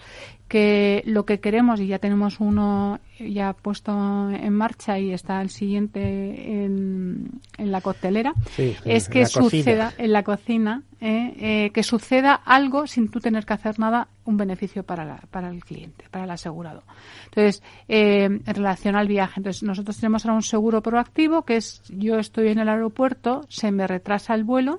que 0.49 1.03
lo 1.07 1.24
que 1.24 1.41
queremos, 1.41 1.80
y 1.80 1.87
ya 1.89 1.99
tenemos 1.99 2.41
uno 2.41 3.01
ya 3.18 3.55
puesto 3.55 4.30
en 4.30 4.53
marcha 4.53 4.99
y 4.99 5.12
está 5.12 5.41
el 5.41 5.49
siguiente 5.51 6.64
en, 6.64 7.30
en 7.59 7.72
la 7.72 7.80
coctelera, 7.80 8.34
Sí, 8.55 8.76
es 8.84 9.09
que 9.09 9.22
cocina. 9.22 9.43
suceda 9.49 9.93
en 9.99 10.12
la 10.12 10.22
cocina, 10.22 10.82
eh, 11.01 11.34
eh, 11.66 11.70
que 11.72 11.82
suceda 11.82 12.34
algo 12.34 12.87
sin 12.87 13.09
tú 13.09 13.20
tener 13.20 13.47
que 13.47 13.55
hacer 13.55 13.78
nada, 13.78 14.09
un 14.24 14.37
beneficio 14.37 14.82
para, 14.82 15.05
la- 15.05 15.20
para 15.30 15.49
el 15.51 15.64
cliente, 15.64 16.05
para 16.11 16.24
el 16.24 16.30
asegurado. 16.30 16.82
Entonces, 17.26 17.62
eh, 17.89 18.24
en 18.24 18.45
relación 18.55 18.97
al 18.97 19.09
viaje, 19.09 19.34
entonces 19.41 19.62
nosotros 19.62 19.97
tenemos 19.99 20.24
ahora 20.26 20.37
un 20.37 20.43
seguro 20.43 20.82
proactivo 20.82 21.43
que 21.43 21.57
es 21.57 21.82
yo 21.89 22.18
estoy 22.18 22.49
en 22.49 22.59
el 22.59 22.68
aeropuerto, 22.68 23.47
se 23.49 23.70
me 23.72 23.87
retrasa 23.87 24.34
el 24.34 24.45
vuelo 24.45 24.76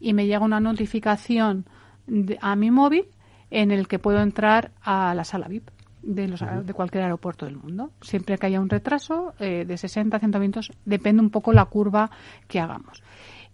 y 0.00 0.12
me 0.12 0.26
llega 0.26 0.40
una 0.44 0.60
notificación 0.60 1.66
de- 2.06 2.38
a 2.40 2.56
mi 2.56 2.70
móvil 2.70 3.06
en 3.50 3.70
el 3.70 3.88
que 3.88 3.98
puedo 3.98 4.20
entrar 4.20 4.70
a 4.82 5.14
la 5.14 5.24
sala 5.24 5.48
VIP 5.48 5.68
de, 6.02 6.28
los, 6.28 6.40
de 6.64 6.72
cualquier 6.74 7.04
aeropuerto 7.04 7.44
del 7.46 7.56
mundo. 7.56 7.90
Siempre 8.02 8.38
que 8.38 8.46
haya 8.46 8.60
un 8.60 8.68
retraso 8.68 9.34
eh, 9.38 9.64
de 9.66 9.76
60 9.76 10.16
a 10.16 10.20
120 10.20 10.38
minutos, 10.38 10.72
depende 10.84 11.20
un 11.22 11.30
poco 11.30 11.52
la 11.52 11.64
curva 11.66 12.10
que 12.46 12.60
hagamos. 12.60 13.02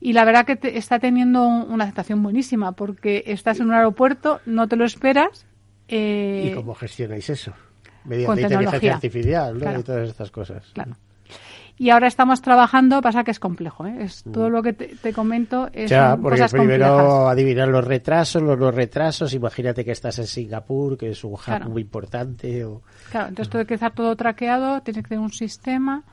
Y 0.01 0.12
la 0.12 0.24
verdad 0.24 0.45
que 0.45 0.57
te- 0.57 0.76
está 0.76 0.99
teniendo 0.99 1.47
un- 1.47 1.70
una 1.72 1.84
aceptación 1.84 2.22
buenísima 2.22 2.72
porque 2.72 3.24
estás 3.26 3.61
en 3.61 3.66
un 3.66 3.72
aeropuerto, 3.74 4.40
no 4.47 4.68
te 4.68 4.76
lo 4.76 4.84
esperas. 4.84 5.47
eh, 5.88 6.51
¿Y 6.51 6.55
cómo 6.55 6.74
gestionáis 6.74 7.28
eso? 7.30 7.53
con 7.53 8.11
Mediante 8.11 8.42
inteligencia 8.42 8.95
artificial, 8.97 9.55
¿no? 9.55 9.61
Claro. 9.61 9.80
Y 9.80 9.82
todas 9.82 10.09
estas 10.11 10.30
cosas. 10.30 10.66
Claro. 10.74 10.97
Y 11.76 11.90
ahora 11.90 12.06
estamos 12.06 12.40
trabajando, 12.40 13.02
pasa 13.02 13.24
que 13.24 13.32
es 13.32 13.40
complejo, 13.40 13.84
¿eh? 13.86 13.96
Es, 14.00 14.22
todo 14.32 14.48
lo 14.48 14.62
que 14.62 14.72
te, 14.74 14.94
te 14.96 15.12
comento 15.12 15.68
es 15.72 15.90
Ya, 15.90 16.16
porque 16.16 16.36
cosas 16.38 16.52
primero 16.52 16.86
complejas. 16.88 17.32
adivinar 17.32 17.68
los 17.68 17.84
retrasos, 17.84 18.42
los 18.42 18.74
retrasos. 18.74 19.34
Imagínate 19.34 19.84
que 19.84 19.90
estás 19.90 20.18
en 20.20 20.26
Singapur, 20.26 20.96
que 20.96 21.10
es 21.10 21.24
un 21.24 21.32
hub 21.32 21.40
Claro. 21.44 21.68
muy 21.68 21.82
importante. 21.82 22.64
O... 22.64 22.82
Claro, 23.10 23.28
entonces 23.28 23.50
tiene 23.50 23.66
que 23.66 23.74
estar 23.74 23.92
todo 23.92 24.14
traqueado, 24.14 24.82
tiene 24.82 25.02
que 25.02 25.08
tener 25.08 25.22
un 25.24 25.32
sistema 25.32 26.04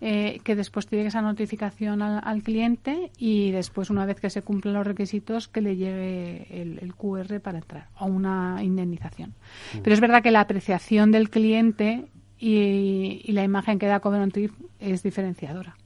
eh, 0.00 0.40
que 0.44 0.54
después 0.56 0.86
te 0.86 0.96
llegue 0.96 1.08
esa 1.08 1.22
notificación 1.22 2.02
al, 2.02 2.20
al 2.24 2.42
cliente 2.42 3.10
y 3.18 3.50
después, 3.52 3.90
una 3.90 4.04
vez 4.06 4.20
que 4.20 4.30
se 4.30 4.42
cumplen 4.42 4.74
los 4.74 4.86
requisitos, 4.86 5.48
que 5.48 5.60
le 5.60 5.76
llegue 5.76 6.46
el, 6.50 6.78
el 6.80 6.94
QR 6.94 7.40
para 7.40 7.58
entrar 7.58 7.88
o 7.98 8.06
una 8.06 8.58
indemnización. 8.62 9.30
Mm. 9.74 9.78
Pero 9.82 9.94
es 9.94 10.00
verdad 10.00 10.22
que 10.22 10.30
la 10.32 10.40
apreciación 10.40 11.10
del 11.12 11.30
cliente 11.30 12.06
y, 12.38 13.22
y 13.24 13.32
la 13.32 13.44
imagen 13.44 13.78
que 13.78 13.86
da 13.86 14.00
Covenant 14.00 14.32
Trip 14.32 14.52
es 14.80 15.02
diferenciadora. 15.02 15.76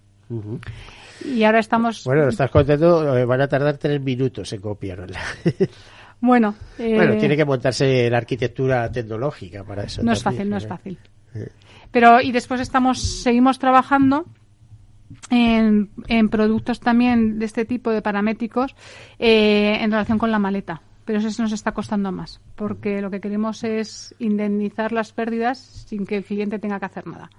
Y 1.24 1.44
ahora 1.44 1.58
estamos. 1.60 2.04
Bueno, 2.04 2.28
estás 2.28 2.50
contando, 2.50 3.16
eh, 3.16 3.24
van 3.24 3.40
a 3.40 3.48
tardar 3.48 3.78
tres 3.78 4.00
minutos 4.00 4.52
en 4.52 4.60
copiarla. 4.60 5.20
Bueno, 6.24 6.54
eh, 6.78 6.94
bueno, 6.94 7.16
tiene 7.16 7.36
que 7.36 7.44
montarse 7.44 8.08
la 8.08 8.18
arquitectura 8.18 8.88
tecnológica 8.92 9.64
para 9.64 9.82
eso. 9.82 10.04
No 10.04 10.12
es 10.12 10.22
fácil, 10.22 10.48
no 10.48 10.56
es 10.56 10.68
fácil. 10.68 10.96
Eh. 11.34 11.48
Pero 11.90 12.20
y 12.20 12.30
después 12.30 12.60
estamos 12.60 13.02
seguimos 13.02 13.58
trabajando 13.58 14.24
en, 15.30 15.90
en 16.06 16.28
productos 16.28 16.78
también 16.78 17.40
de 17.40 17.46
este 17.46 17.64
tipo 17.64 17.90
de 17.90 18.02
paramétricos 18.02 18.76
eh, 19.18 19.78
en 19.80 19.90
relación 19.90 20.18
con 20.18 20.30
la 20.30 20.38
maleta. 20.38 20.80
Pero 21.04 21.18
eso 21.18 21.42
nos 21.42 21.52
está 21.52 21.72
costando 21.72 22.12
más, 22.12 22.40
porque 22.54 23.00
lo 23.00 23.10
que 23.10 23.20
queremos 23.20 23.64
es 23.64 24.14
indemnizar 24.18 24.92
las 24.92 25.12
pérdidas 25.12 25.58
sin 25.58 26.06
que 26.06 26.18
el 26.18 26.24
cliente 26.24 26.58
tenga 26.58 26.78
que 26.78 26.86
hacer 26.86 27.06
nada. 27.06 27.30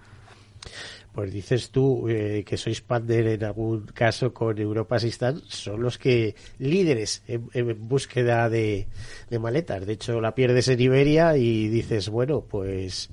pues 1.14 1.32
dices 1.32 1.70
tú 1.70 2.10
eh, 2.10 2.44
que 2.46 2.58
sois 2.58 2.82
partner 2.82 3.28
en 3.28 3.44
algún 3.44 3.86
caso 3.94 4.34
con 4.34 4.58
Europa 4.58 4.96
Assistant, 4.96 5.44
son 5.48 5.82
los 5.82 5.98
que 5.98 6.36
líderes 6.58 7.24
en, 7.28 7.50
en 7.54 7.88
búsqueda 7.88 8.50
de, 8.50 8.88
de, 9.30 9.40
maletas. 9.40 9.86
De 9.86 9.94
hecho, 9.94 10.20
la 10.20 10.34
pierdes 10.34 10.68
en 10.70 10.82
Iberia 10.82 11.38
y 11.38 11.68
dices, 11.70 12.10
bueno, 12.10 12.42
pues 12.42 13.12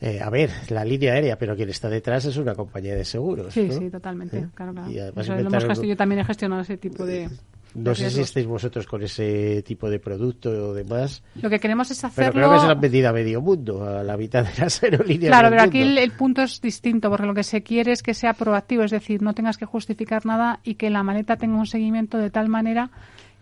eh, 0.00 0.18
a 0.22 0.30
ver, 0.30 0.50
la 0.70 0.82
línea 0.84 1.12
aérea, 1.12 1.36
pero 1.36 1.54
quien 1.54 1.68
está 1.68 1.90
detrás 1.90 2.24
es 2.24 2.38
una 2.38 2.54
compañía 2.54 2.94
de 2.94 3.04
seguros. 3.04 3.52
Sí, 3.52 3.68
¿no? 3.68 3.78
sí, 3.78 3.90
totalmente. 3.90 4.38
¿Eh? 4.38 4.46
Claro, 4.54 4.72
claro. 4.72 4.90
Y 4.90 4.98
además 4.98 5.26
Eso 5.26 5.34
lo 5.34 5.40
hemos 5.40 5.82
yo 5.82 5.96
también 5.96 6.20
he 6.20 6.24
gestionado 6.24 6.62
ese 6.62 6.78
tipo 6.78 7.04
de. 7.04 7.28
No 7.74 7.94
sé 7.94 8.10
si 8.10 8.20
estáis 8.20 8.46
vosotros 8.46 8.86
con 8.86 9.02
ese 9.02 9.62
tipo 9.62 9.88
de 9.88 9.98
producto 10.00 10.50
o 10.50 10.74
demás. 10.74 11.22
Lo 11.40 11.48
que 11.48 11.58
queremos 11.60 11.90
es 11.90 11.98
Pero 12.00 12.08
hacerlo. 12.08 12.32
creo 12.32 12.52
que 12.52 12.58
se 12.60 12.66
lo 12.66 12.72
han 12.72 12.80
vendido 12.80 13.08
a 13.08 13.12
medio 13.12 13.40
mundo, 13.40 13.84
a 13.84 14.02
la 14.02 14.16
mitad 14.16 14.44
de 14.44 14.50
las 14.58 14.82
aerolíneas. 14.82 15.30
Claro, 15.30 15.50
del 15.50 15.58
pero 15.58 15.68
aquí 15.68 15.80
el, 15.80 15.86
mundo. 15.88 16.00
el 16.02 16.10
punto 16.12 16.42
es 16.42 16.60
distinto, 16.60 17.10
porque 17.10 17.26
lo 17.26 17.34
que 17.34 17.44
se 17.44 17.62
quiere 17.62 17.92
es 17.92 18.02
que 18.02 18.14
sea 18.14 18.32
proactivo, 18.34 18.82
es 18.82 18.90
decir, 18.90 19.22
no 19.22 19.34
tengas 19.34 19.56
que 19.56 19.66
justificar 19.66 20.26
nada 20.26 20.60
y 20.64 20.74
que 20.74 20.90
la 20.90 21.02
maleta 21.02 21.36
tenga 21.36 21.56
un 21.58 21.66
seguimiento 21.66 22.18
de 22.18 22.30
tal 22.30 22.48
manera 22.48 22.90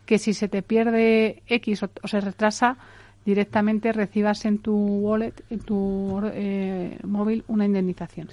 que 0.06 0.18
si 0.18 0.32
se 0.34 0.48
te 0.48 0.62
pierde 0.62 1.42
X 1.46 1.82
o, 1.82 1.90
o 2.02 2.08
se 2.08 2.20
retrasa, 2.20 2.76
directamente 3.24 3.92
recibas 3.92 4.44
en 4.46 4.58
tu 4.58 4.74
wallet, 4.74 5.34
en 5.50 5.58
tu 5.60 6.20
eh, 6.32 6.98
móvil, 7.04 7.44
una 7.48 7.66
indemnización. 7.66 8.28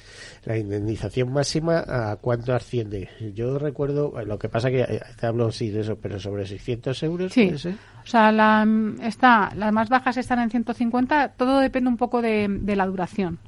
La 0.46 0.58
indemnización 0.58 1.34
máxima, 1.34 1.84
¿a 1.86 2.16
cuánto 2.18 2.54
asciende? 2.54 3.10
Yo 3.34 3.60
recuerdo, 3.60 4.14
lo 4.26 4.40
que 4.40 4.48
pasa 4.50 4.70
que 4.70 4.82
eh, 4.82 5.02
te 5.20 5.28
hablo 5.28 5.52
sin 5.52 5.78
eso, 5.78 5.98
pero 5.98 6.20
sobre 6.20 6.46
600 6.46 7.04
euros, 7.04 7.34
Sí. 7.34 7.46
puede 7.46 7.58
ser? 7.60 7.76
O 8.04 8.08
sea, 8.08 8.32
la, 8.32 8.64
mm, 8.66 9.02
está, 9.02 9.52
las 9.56 9.74
más 9.74 9.90
bajas 9.90 10.16
están 10.18 10.40
en 10.40 10.50
150, 10.50 11.30
todo 11.38 11.60
depende 11.60 11.90
un 11.90 11.98
poco 11.98 12.22
de, 12.22 12.48
de 12.50 12.76
la 12.76 12.86
duración. 12.86 13.40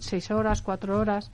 Seis 0.00 0.30
horas, 0.30 0.62
cuatro 0.62 0.98
horas. 0.98 1.30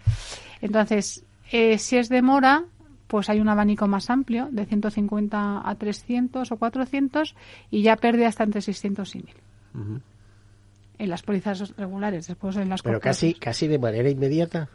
Entonces, 0.61 1.25
eh, 1.51 1.79
si 1.79 1.97
es 1.97 2.09
de 2.09 2.23
mora, 2.23 2.65
pues 3.07 3.29
hay 3.31 3.41
un 3.41 3.49
abanico 3.49 3.87
más 3.89 4.11
amplio, 4.11 4.49
de 4.51 4.65
150 4.67 5.69
a 5.69 5.75
300 5.77 6.51
o 6.51 6.57
400, 6.57 7.35
y 7.71 7.83
ya 7.83 7.97
pierde 7.97 8.27
hasta 8.27 8.45
entre 8.45 8.63
600 8.63 9.15
y 9.15 9.19
1000. 9.19 9.35
En 9.75 11.11
las 11.11 11.23
pólizas 11.23 11.77
regulares, 11.77 12.27
después 12.27 12.57
en 12.57 12.69
las 12.69 12.83
Pero 12.83 13.01
casi, 13.01 13.35
casi 13.35 13.67
de 13.67 13.79
manera 13.79 14.09
inmediata. 14.09 14.69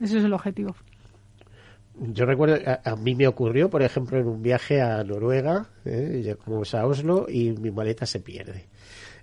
Ese 0.00 0.18
es 0.18 0.24
el 0.24 0.32
objetivo. 0.32 0.74
Yo 1.98 2.26
recuerdo, 2.26 2.56
a, 2.66 2.90
a 2.90 2.96
mí 2.96 3.14
me 3.14 3.26
ocurrió, 3.26 3.70
por 3.70 3.82
ejemplo, 3.82 4.18
en 4.18 4.26
un 4.26 4.42
viaje 4.42 4.82
a 4.82 5.02
Noruega, 5.02 5.70
¿eh? 5.84 6.20
llegamos 6.22 6.74
a 6.74 6.86
Oslo 6.86 7.26
y 7.28 7.52
mi 7.52 7.70
maleta 7.70 8.04
se 8.04 8.20
pierde. 8.20 8.66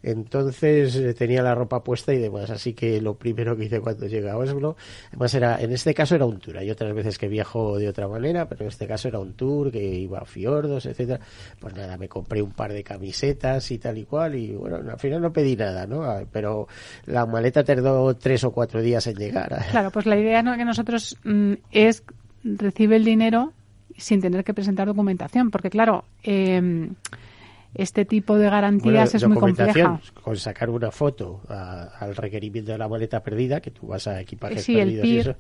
Entonces 0.03 0.95
eh, 0.97 1.13
tenía 1.13 1.41
la 1.41 1.55
ropa 1.55 1.83
puesta 1.83 2.13
y 2.13 2.19
demás, 2.19 2.49
así 2.49 2.73
que 2.73 2.99
lo 3.01 3.15
primero 3.15 3.55
que 3.55 3.65
hice 3.65 3.79
cuando 3.79 4.05
llegué 4.05 4.29
a 4.29 4.37
Oslo, 4.37 4.75
además 5.07 5.33
era, 5.33 5.61
en 5.61 5.71
este 5.71 5.93
caso 5.93 6.15
era 6.15 6.25
un 6.25 6.39
tour, 6.39 6.57
hay 6.57 6.69
otras 6.69 6.93
veces 6.93 7.17
que 7.17 7.29
viajo 7.29 7.77
de 7.77 7.87
otra 7.87 8.09
manera, 8.09 8.47
pero 8.49 8.63
en 8.63 8.67
este 8.67 8.85
caso 8.85 9.07
era 9.07 9.19
un 9.19 9.33
tour 9.33 9.71
que 9.71 9.81
iba 9.81 10.19
a 10.19 10.25
fiordos, 10.25 10.85
etcétera. 10.85 11.21
Pues 11.59 11.73
nada, 11.73 11.97
me 11.97 12.09
compré 12.09 12.41
un 12.41 12.51
par 12.51 12.73
de 12.73 12.83
camisetas 12.83 13.71
y 13.71 13.77
tal 13.77 13.97
y 13.97 14.03
cual 14.03 14.35
y 14.35 14.51
bueno, 14.53 14.77
al 14.91 14.99
final 14.99 15.21
no 15.21 15.31
pedí 15.31 15.55
nada, 15.55 15.87
¿no? 15.87 16.03
Ah, 16.03 16.23
Pero 16.31 16.67
la 17.05 17.25
maleta 17.25 17.63
tardó 17.63 18.13
tres 18.15 18.43
o 18.43 18.51
cuatro 18.51 18.81
días 18.81 19.07
en 19.07 19.15
llegar. 19.15 19.63
Claro, 19.71 19.89
pues 19.89 20.05
la 20.05 20.17
idea 20.17 20.43
que 20.43 20.65
nosotros 20.65 21.17
mm, 21.23 21.53
es 21.71 22.03
recibe 22.43 22.97
el 22.97 23.05
dinero 23.05 23.53
sin 23.97 24.21
tener 24.21 24.43
que 24.43 24.53
presentar 24.53 24.87
documentación, 24.87 25.49
porque 25.49 25.69
claro, 25.69 26.03
eh, 26.23 26.89
este 27.75 28.05
tipo 28.05 28.37
de 28.37 28.49
garantías 28.49 28.83
Bueno, 28.83 29.03
es 29.03 29.27
muy 29.27 29.37
compleja. 29.37 29.99
Con 30.21 30.37
sacar 30.37 30.69
una 30.69 30.91
foto 30.91 31.41
a- 31.49 31.89
al 31.99 32.15
requerimiento 32.15 32.71
de 32.71 32.77
la 32.77 32.87
maleta 32.87 33.23
perdida, 33.23 33.61
que 33.61 33.71
tú 33.71 33.87
vas 33.87 34.07
a 34.07 34.19
equipajes 34.21 34.63
Sí, 34.63 34.79
el 34.79 34.89
perdidos 34.89 35.05
y 35.07 35.17
eso. 35.19 35.35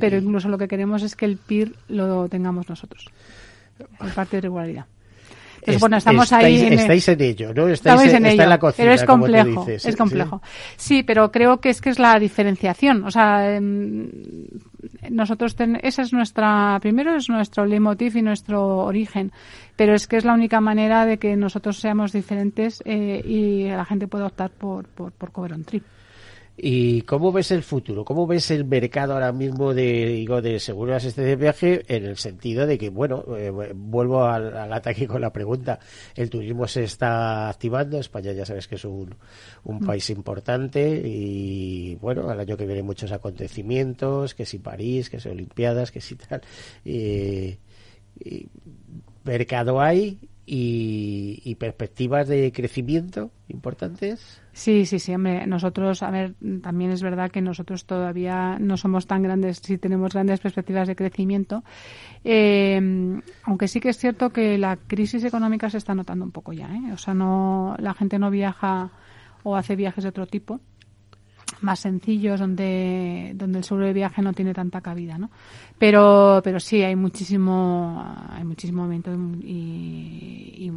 pero 0.00 0.16
incluso 0.16 0.48
lo 0.48 0.58
que 0.58 0.68
queremos 0.68 1.02
es 1.02 1.14
que 1.16 1.24
el 1.24 1.36
PIR 1.36 1.74
lo 1.88 2.28
tengamos 2.28 2.68
nosotros, 2.68 3.06
el 4.00 4.10
parte 4.12 4.36
de 4.36 4.40
regularidad. 4.42 4.86
Entonces, 5.64 5.76
Es- 5.76 5.80
bueno, 5.80 5.96
estamos 5.96 6.24
estáis, 6.24 6.60
ahí 6.60 6.66
en, 6.66 6.72
estáis 6.72 7.08
en 7.08 7.20
ello, 7.20 7.54
¿no? 7.54 7.68
Estáis 7.68 7.78
Estamos 7.78 8.02
en, 8.04 8.16
en 8.16 8.26
ello, 8.32 8.42
en 8.42 8.48
la 8.48 8.58
cocina, 8.58 8.84
pero 8.84 8.94
es 8.94 9.04
como 9.04 9.26
tú 9.26 9.32
complejo, 9.32 9.60
dices, 9.64 9.84
es 9.86 9.92
¿sí? 9.92 9.96
complejo. 9.98 10.42
Sí, 10.76 11.02
pero 11.04 11.30
creo 11.30 11.60
que 11.60 11.68
es 11.68 11.80
que 11.80 11.90
es 11.90 12.00
la 12.00 12.18
diferenciación. 12.18 13.04
O 13.04 13.10
sea, 13.12 13.54
em, 13.54 14.08
nosotros 15.10 15.54
ten- 15.54 15.78
esa 15.82 16.02
es 16.02 16.12
nuestra 16.12 16.78
primero 16.80 17.14
es 17.14 17.28
nuestro 17.28 17.64
leitmotiv 17.64 18.16
y 18.16 18.22
nuestro 18.22 18.78
origen, 18.78 19.30
pero 19.76 19.94
es 19.94 20.06
que 20.08 20.16
es 20.16 20.24
la 20.24 20.34
única 20.34 20.60
manera 20.60 21.06
de 21.06 21.18
que 21.18 21.36
nosotros 21.36 21.78
seamos 21.78 22.12
diferentes 22.12 22.82
eh, 22.84 23.22
y 23.24 23.68
la 23.68 23.84
gente 23.84 24.08
pueda 24.08 24.26
optar 24.26 24.50
por 24.50 24.88
por, 24.88 25.12
por 25.12 25.30
Cover 25.30 25.52
on 25.52 25.64
Trip. 25.64 25.84
¿Y 26.64 27.02
cómo 27.02 27.32
ves 27.32 27.50
el 27.50 27.64
futuro? 27.64 28.04
¿Cómo 28.04 28.24
ves 28.24 28.52
el 28.52 28.64
mercado 28.64 29.14
ahora 29.14 29.32
mismo 29.32 29.74
de, 29.74 30.06
digo, 30.06 30.40
de 30.40 30.60
seguro 30.60 30.92
de 30.92 30.98
asistencia 30.98 31.30
de 31.30 31.34
viaje? 31.34 31.82
En 31.88 32.04
el 32.04 32.16
sentido 32.16 32.68
de 32.68 32.78
que, 32.78 32.88
bueno, 32.88 33.24
eh, 33.36 33.50
vuelvo 33.74 34.22
al, 34.24 34.56
al 34.56 34.72
ataque 34.72 35.08
con 35.08 35.20
la 35.20 35.32
pregunta. 35.32 35.80
El 36.14 36.30
turismo 36.30 36.68
se 36.68 36.84
está 36.84 37.48
activando. 37.48 37.98
España 37.98 38.30
ya 38.30 38.46
sabes 38.46 38.68
que 38.68 38.76
es 38.76 38.84
un, 38.84 39.12
un 39.64 39.80
Mm. 39.80 39.86
país 39.86 40.08
importante 40.10 41.02
y, 41.04 41.96
bueno, 41.96 42.30
al 42.30 42.38
año 42.38 42.56
que 42.56 42.64
viene 42.66 42.84
muchos 42.84 43.10
acontecimientos, 43.10 44.34
que 44.36 44.46
si 44.46 44.60
París, 44.60 45.10
que 45.10 45.18
si 45.18 45.28
Olimpiadas, 45.30 45.90
que 45.90 46.00
si 46.00 46.14
tal. 46.14 46.42
Eh, 46.84 47.58
y 48.24 48.46
mercado 49.24 49.80
hay 49.80 50.16
y, 50.44 51.40
y 51.44 51.54
perspectivas 51.54 52.28
de 52.28 52.50
crecimiento 52.52 53.30
importantes. 53.48 54.40
Sí, 54.52 54.86
sí, 54.86 54.98
sí, 54.98 55.14
hombre, 55.14 55.46
nosotros, 55.46 56.02
a 56.02 56.10
ver, 56.10 56.34
también 56.62 56.90
es 56.90 57.02
verdad 57.02 57.30
que 57.30 57.40
nosotros 57.40 57.86
todavía 57.86 58.58
no 58.58 58.76
somos 58.76 59.06
tan 59.06 59.22
grandes, 59.22 59.60
sí 59.62 59.78
tenemos 59.78 60.12
grandes 60.12 60.40
perspectivas 60.40 60.88
de 60.88 60.96
crecimiento, 60.96 61.62
eh, 62.24 63.20
aunque 63.44 63.68
sí 63.68 63.80
que 63.80 63.90
es 63.90 63.98
cierto 63.98 64.30
que 64.30 64.58
la 64.58 64.76
crisis 64.76 65.24
económica 65.24 65.70
se 65.70 65.78
está 65.78 65.94
notando 65.94 66.24
un 66.24 66.32
poco 66.32 66.52
ya, 66.52 66.74
¿eh? 66.74 66.92
O 66.92 66.98
sea, 66.98 67.14
no, 67.14 67.76
la 67.78 67.94
gente 67.94 68.18
no 68.18 68.30
viaja 68.30 68.90
o 69.44 69.56
hace 69.56 69.76
viajes 69.76 70.04
de 70.04 70.10
otro 70.10 70.26
tipo, 70.26 70.60
más 71.62 71.80
sencillos, 71.80 72.40
donde, 72.40 73.32
donde 73.34 73.58
el 73.58 73.64
seguro 73.64 73.86
de 73.86 73.92
viaje 73.92 74.22
no 74.22 74.32
tiene 74.32 74.54
tanta 74.54 74.80
cabida, 74.80 75.18
¿no? 75.18 75.30
Pero, 75.78 76.40
pero 76.44 76.60
sí, 76.60 76.82
hay 76.82 76.96
muchísimo, 76.96 78.04
hay 78.30 78.44
muchísimo 78.44 78.82
movimiento 78.82 79.12
y, 79.42 80.68
y, 80.68 80.72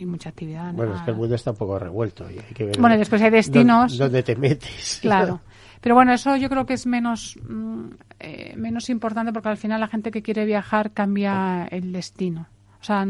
y 0.00 0.06
mucha 0.06 0.30
actividad. 0.30 0.72
Bueno, 0.74 0.94
es 0.94 1.02
que 1.02 1.10
el 1.10 1.16
mundo 1.16 1.34
está 1.34 1.50
un 1.52 1.56
poco 1.56 1.78
revuelto 1.78 2.30
y 2.30 2.38
hay 2.38 2.54
que 2.54 2.64
ver 2.64 2.78
Bueno, 2.78 2.96
después 2.98 3.22
hay 3.22 3.30
destinos. 3.30 3.96
dónde 3.98 4.22
te 4.22 4.36
metes. 4.36 4.98
Claro. 5.02 5.40
Pero 5.80 5.96
bueno, 5.96 6.12
eso 6.12 6.36
yo 6.36 6.48
creo 6.48 6.64
que 6.64 6.74
es 6.74 6.86
menos, 6.86 7.36
mm, 7.48 7.86
eh, 8.20 8.54
menos 8.56 8.88
importante 8.88 9.32
porque 9.32 9.48
al 9.48 9.56
final 9.56 9.80
la 9.80 9.88
gente 9.88 10.12
que 10.12 10.22
quiere 10.22 10.44
viajar 10.44 10.92
cambia 10.92 11.66
el 11.70 11.92
destino. 11.92 12.46
O 12.82 12.84
sea, 12.84 13.02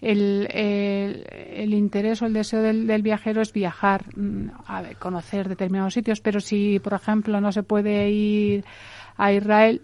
el, 0.00 0.48
el, 0.52 1.24
el 1.32 1.74
interés 1.74 2.20
o 2.22 2.26
el 2.26 2.34
deseo 2.34 2.60
del, 2.62 2.86
del 2.86 3.02
viajero 3.02 3.40
es 3.40 3.52
viajar, 3.52 4.04
mm, 4.16 4.48
a 4.66 4.82
ver, 4.82 4.96
conocer 4.96 5.48
determinados 5.48 5.94
sitios, 5.94 6.20
pero 6.20 6.40
si, 6.40 6.78
por 6.78 6.92
ejemplo, 6.92 7.40
no 7.40 7.50
se 7.50 7.62
puede 7.62 8.10
ir 8.10 8.64
a 9.16 9.32
Israel, 9.32 9.80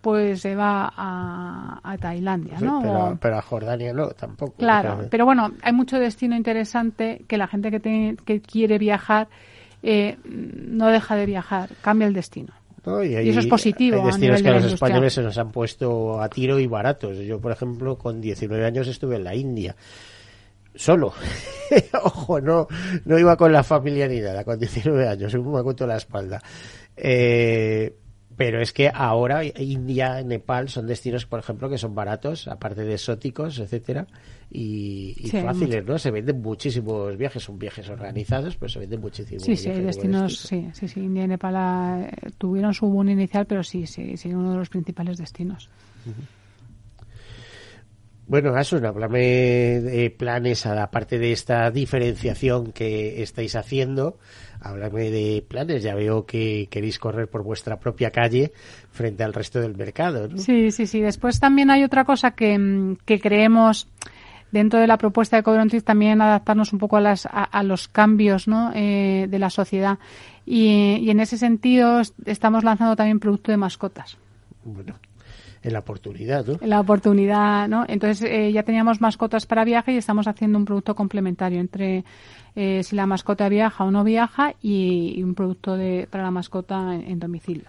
pues 0.00 0.40
se 0.40 0.54
va 0.54 0.90
a, 0.96 1.80
a 1.82 1.98
Tailandia, 1.98 2.58
¿no? 2.60 2.78
pero, 2.80 3.18
pero 3.20 3.38
a 3.38 3.42
Jordania 3.42 3.92
no, 3.92 4.08
tampoco. 4.10 4.54
Claro, 4.58 4.94
Claro. 4.94 5.08
pero 5.10 5.24
bueno, 5.26 5.50
hay 5.62 5.72
mucho 5.72 5.98
destino 5.98 6.36
interesante 6.36 7.24
que 7.28 7.36
la 7.36 7.48
gente 7.48 7.70
que, 7.70 7.80
te- 7.80 8.16
que 8.24 8.40
quiere 8.40 8.78
viajar 8.78 9.28
eh, 9.82 10.16
no 10.24 10.86
deja 10.88 11.16
de 11.16 11.26
viajar, 11.26 11.70
cambia 11.82 12.06
el 12.06 12.14
destino. 12.14 12.52
¿No? 12.84 13.02
Y, 13.02 13.14
Y 13.14 13.28
eso 13.28 13.40
es 13.40 13.46
positivo 13.46 13.96
Hay 13.96 14.02
a 14.02 14.06
destinos 14.06 14.38
nivel 14.38 14.42
que 14.42 14.48
de 14.58 14.64
los 14.64 14.72
españoles 14.72 15.12
se 15.12 15.22
nos 15.22 15.38
han 15.38 15.50
puesto 15.52 16.20
a 16.20 16.28
tiro 16.28 16.58
y 16.58 16.66
baratos. 16.66 17.18
Yo, 17.18 17.40
por 17.40 17.52
ejemplo, 17.52 17.96
con 17.96 18.20
19 18.20 18.64
años 18.64 18.88
estuve 18.88 19.16
en 19.16 19.24
la 19.24 19.34
India. 19.34 19.76
Solo. 20.74 21.12
Ojo, 22.04 22.40
no, 22.40 22.66
no 23.04 23.18
iba 23.18 23.36
con 23.36 23.52
la 23.52 23.62
familia 23.62 24.08
ni 24.08 24.20
nada, 24.20 24.44
con 24.44 24.58
19 24.58 25.08
años, 25.08 25.34
me 25.34 25.58
acuerdo 25.58 25.86
la 25.86 25.96
espalda. 25.96 26.40
Eh, 26.96 27.94
pero 28.40 28.62
es 28.62 28.72
que 28.72 28.90
ahora 28.94 29.44
India, 29.44 30.22
Nepal 30.22 30.70
son 30.70 30.86
destinos, 30.86 31.26
por 31.26 31.40
ejemplo, 31.40 31.68
que 31.68 31.76
son 31.76 31.94
baratos, 31.94 32.48
aparte 32.48 32.84
de 32.84 32.94
exóticos, 32.94 33.58
etcétera, 33.58 34.06
y, 34.50 35.14
y 35.18 35.28
Sí, 35.28 35.36
hay 35.36 35.42
fáciles, 35.42 35.84
¿no? 35.84 35.98
Se 35.98 36.10
venden 36.10 36.40
muchísimos 36.40 37.18
viajes, 37.18 37.42
son 37.42 37.58
viajes 37.58 37.90
organizados, 37.90 38.56
pero 38.56 38.70
se 38.70 38.78
venden 38.78 39.02
muchísimos 39.02 39.42
Sí, 39.42 39.56
sí, 39.56 39.68
hay 39.68 39.82
destinos, 39.82 40.38
sí, 40.38 40.70
sí, 40.72 40.88
sí, 40.88 41.00
India 41.00 41.24
y 41.24 41.28
Nepal 41.28 41.54
eh, 42.02 42.30
tuvieron 42.38 42.72
su 42.72 42.86
boom 42.86 43.10
inicial, 43.10 43.44
pero 43.44 43.62
sí, 43.62 43.86
sí, 43.86 44.16
sí, 44.16 44.32
uno 44.32 44.52
de 44.52 44.56
los 44.56 44.70
principales 44.70 45.18
destinos. 45.18 45.68
Bueno, 48.26 48.54
Asun, 48.54 48.86
háblame 48.86 49.80
de 49.80 50.08
planes, 50.16 50.64
aparte 50.64 51.18
de 51.18 51.32
esta 51.32 51.70
diferenciación 51.72 52.72
que 52.72 53.22
estáis 53.22 53.56
haciendo, 53.56 54.18
háblame 54.60 55.10
de 55.10 55.44
planes. 55.46 55.82
Ya 55.82 55.94
veo 55.94 56.26
que 56.26 56.68
queréis 56.70 56.98
correr 56.98 57.28
por 57.28 57.42
vuestra 57.42 57.78
propia 57.78 58.10
calle 58.10 58.52
frente 58.90 59.24
al 59.24 59.32
resto 59.32 59.60
del 59.60 59.76
mercado, 59.76 60.28
¿no? 60.28 60.38
Sí, 60.38 60.70
sí, 60.70 60.86
sí. 60.86 61.00
Después 61.00 61.40
también 61.40 61.70
hay 61.70 61.84
otra 61.84 62.04
cosa 62.04 62.32
que, 62.32 62.58
mm, 62.58 62.96
que 63.04 63.20
creemos 63.20 63.88
dentro 64.52 64.80
de 64.80 64.86
la 64.86 64.98
propuesta 64.98 65.36
de 65.36 65.42
Cobrontis 65.42 65.84
también 65.84 66.20
adaptarnos 66.20 66.72
un 66.72 66.78
poco 66.78 66.96
a, 66.96 67.00
las, 67.00 67.28
a, 67.30 67.62
los 67.62 67.88
cambios 67.88 68.48
¿no? 68.48 68.72
eh, 68.74 69.26
de 69.28 69.38
la 69.38 69.50
sociedad. 69.50 69.98
Y, 70.44 70.98
y, 71.00 71.10
en 71.10 71.20
ese 71.20 71.38
sentido 71.38 72.00
estamos 72.24 72.64
lanzando 72.64 72.96
también 72.96 73.20
producto 73.20 73.52
de 73.52 73.56
mascotas. 73.56 74.18
Bueno, 74.64 74.94
en 75.62 75.72
la 75.72 75.80
oportunidad, 75.80 76.46
¿no? 76.46 76.58
En 76.60 76.70
la 76.70 76.80
oportunidad, 76.80 77.68
¿no? 77.68 77.84
Entonces 77.86 78.26
eh, 78.30 78.50
ya 78.52 78.62
teníamos 78.62 79.00
mascotas 79.00 79.46
para 79.46 79.64
viaje 79.64 79.92
y 79.92 79.96
estamos 79.96 80.26
haciendo 80.26 80.58
un 80.58 80.64
producto 80.64 80.94
complementario 80.94 81.60
entre 81.60 82.04
eh, 82.56 82.82
si 82.82 82.96
la 82.96 83.06
mascota 83.06 83.48
viaja 83.48 83.84
o 83.84 83.90
no 83.90 84.02
viaja 84.02 84.54
y, 84.62 85.22
un 85.22 85.34
producto 85.34 85.76
de, 85.76 86.08
para 86.10 86.24
la 86.24 86.30
mascota 86.30 86.94
en, 86.94 87.18
domicilio. 87.18 87.64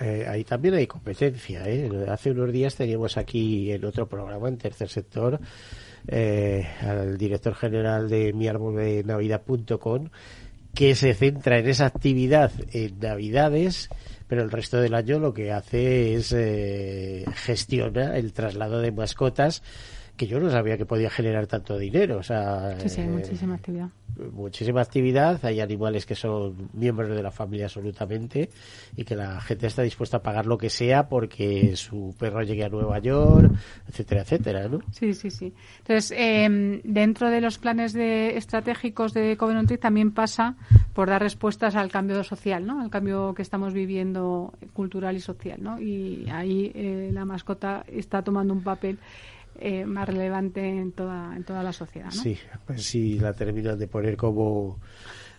Eh, 0.00 0.26
ahí 0.28 0.44
también 0.44 0.74
hay 0.74 0.86
competencia. 0.86 1.62
¿eh? 1.66 2.06
Hace 2.08 2.30
unos 2.30 2.52
días 2.52 2.76
teníamos 2.76 3.16
aquí 3.16 3.72
en 3.72 3.84
otro 3.84 4.08
programa, 4.08 4.48
en 4.48 4.58
tercer 4.58 4.88
sector, 4.88 5.40
al 6.10 7.16
director 7.16 7.54
general 7.54 8.08
de 8.08 8.32
mi 8.32 8.46
árbol 8.46 8.76
de 8.76 9.02
navidad.com 9.04 10.08
que 10.74 10.94
se 10.94 11.14
centra 11.14 11.58
en 11.58 11.68
esa 11.68 11.86
actividad 11.86 12.50
en 12.72 12.98
navidades 12.98 13.88
pero 14.26 14.42
el 14.42 14.50
resto 14.50 14.80
del 14.80 14.94
año 14.94 15.18
lo 15.18 15.34
que 15.34 15.52
hace 15.52 16.14
es 16.14 16.32
eh, 16.32 17.24
gestiona 17.34 18.16
el 18.16 18.32
traslado 18.32 18.80
de 18.80 18.92
mascotas 18.92 19.62
que 20.16 20.26
yo 20.26 20.38
no 20.38 20.50
sabía 20.50 20.76
que 20.76 20.86
podía 20.86 21.10
generar 21.10 21.46
tanto 21.46 21.76
dinero. 21.78 22.18
O 22.18 22.22
sea, 22.22 22.78
sí, 22.78 22.88
sí, 22.88 23.00
hay 23.00 23.08
muchísima 23.08 23.54
actividad. 23.54 23.88
Muchísima 24.32 24.80
actividad. 24.80 25.44
Hay 25.44 25.60
animales 25.60 26.06
que 26.06 26.14
son 26.14 26.70
miembros 26.72 27.08
de 27.10 27.22
la 27.22 27.32
familia 27.32 27.66
absolutamente 27.66 28.48
y 28.96 29.04
que 29.04 29.16
la 29.16 29.40
gente 29.40 29.66
está 29.66 29.82
dispuesta 29.82 30.18
a 30.18 30.22
pagar 30.22 30.46
lo 30.46 30.56
que 30.56 30.70
sea 30.70 31.08
porque 31.08 31.74
su 31.74 32.14
perro 32.16 32.42
llegue 32.42 32.64
a 32.64 32.68
Nueva 32.68 33.00
York, 33.00 33.52
etcétera, 33.88 34.22
etcétera, 34.22 34.68
¿no? 34.68 34.78
Sí, 34.92 35.14
sí, 35.14 35.30
sí. 35.30 35.52
Entonces, 35.78 36.14
eh, 36.16 36.80
dentro 36.84 37.28
de 37.30 37.40
los 37.40 37.58
planes 37.58 37.92
de, 37.92 38.36
estratégicos 38.36 39.14
de 39.14 39.36
Covenant 39.36 39.72
también 39.80 40.12
pasa 40.12 40.54
por 40.92 41.08
dar 41.08 41.20
respuestas 41.20 41.74
al 41.74 41.90
cambio 41.90 42.22
social, 42.22 42.64
¿no? 42.64 42.80
Al 42.80 42.90
cambio 42.90 43.34
que 43.34 43.42
estamos 43.42 43.72
viviendo 43.72 44.54
cultural 44.74 45.16
y 45.16 45.20
social, 45.20 45.60
¿no? 45.60 45.80
Y 45.80 46.28
ahí 46.30 46.70
eh, 46.74 47.10
la 47.12 47.24
mascota 47.24 47.84
está 47.88 48.22
tomando 48.22 48.54
un 48.54 48.62
papel 48.62 48.98
eh, 49.58 49.84
más 49.84 50.08
relevante 50.08 50.66
en 50.66 50.92
toda, 50.92 51.34
en 51.36 51.44
toda 51.44 51.62
la 51.62 51.72
sociedad. 51.72 52.06
¿no? 52.06 52.22
Sí, 52.22 52.38
pues 52.66 52.84
sí, 52.84 53.18
la 53.18 53.32
terminan 53.32 53.78
de 53.78 53.86
poner 53.86 54.16
como. 54.16 54.80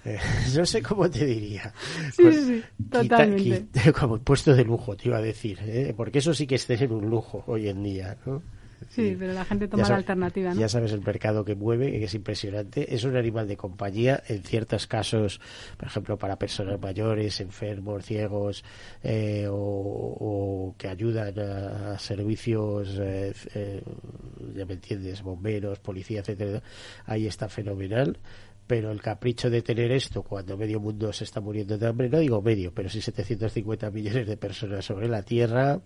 Eh, 0.03 0.20
no 0.55 0.66
sé 0.66 0.82
cómo 0.82 1.09
te 1.09 1.26
diría. 1.26 1.74
Sí, 2.13 2.22
pues, 2.22 2.45
sí, 2.45 2.63
totalmente. 2.89 3.93
como 3.93 4.20
puesto 4.20 4.53
de 4.55 4.63
lujo, 4.63 4.95
te 4.95 5.09
iba 5.09 5.18
a 5.18 5.22
decir, 5.22 5.59
¿eh? 5.63 5.93
porque 5.95 6.20
eso 6.20 6.34
sí 6.34 6.47
que 6.47 6.55
es 6.55 6.66
tener 6.66 6.91
un 6.91 7.09
lujo 7.09 7.43
hoy 7.47 7.68
en 7.70 7.84
día, 7.84 8.18
¿no? 8.26 8.41
Sí, 8.89 9.15
pero 9.17 9.34
la 9.34 9.45
gente 9.45 9.67
toma 9.67 9.88
la 9.88 9.95
alternativa. 9.95 10.53
¿no? 10.53 10.59
Ya 10.59 10.69
sabes 10.69 10.91
el 10.91 11.01
mercado 11.01 11.43
que 11.43 11.55
mueve, 11.55 11.91
que 11.91 12.05
es 12.05 12.13
impresionante. 12.13 12.93
Es 12.93 13.03
un 13.03 13.15
animal 13.15 13.47
de 13.47 13.57
compañía 13.57 14.23
en 14.28 14.43
ciertos 14.43 14.88
casos, 14.88 15.41
por 15.78 15.88
ejemplo, 15.88 16.17
para 16.17 16.38
personas 16.38 16.80
mayores, 16.80 17.39
enfermos, 17.41 18.05
ciegos, 18.05 18.63
eh, 19.03 19.47
o, 19.49 20.76
que 20.78 20.88
ayudan 20.88 21.38
a, 21.39 21.99
servicios, 21.99 22.97
eh, 22.99 23.34
eh, 23.53 23.84
ya 24.55 24.65
me 24.65 24.73
entiendes, 24.73 25.21
bomberos, 25.21 25.80
policía, 25.80 26.21
etcétera. 26.21 26.61
Ahí 27.05 27.28
está 27.28 27.49
fenomenal 27.49 28.17
pero 28.67 28.91
el 28.91 29.01
capricho 29.01 29.49
de 29.49 29.61
tener 29.61 29.91
esto 29.91 30.23
cuando 30.23 30.57
medio 30.57 30.80
mundo 30.80 31.13
se 31.13 31.23
está 31.23 31.39
muriendo 31.39 31.78
de 31.78 31.88
hambre, 31.88 32.09
no 32.09 32.19
digo 32.19 32.41
medio, 32.41 32.73
pero 32.73 32.89
sí 32.89 33.01
750 33.01 33.91
millones 33.91 34.28
de 34.28 34.38
personas 34.38 34.86
sobre 34.86 35.07
la 35.07 35.21
Tierra, 35.21 35.80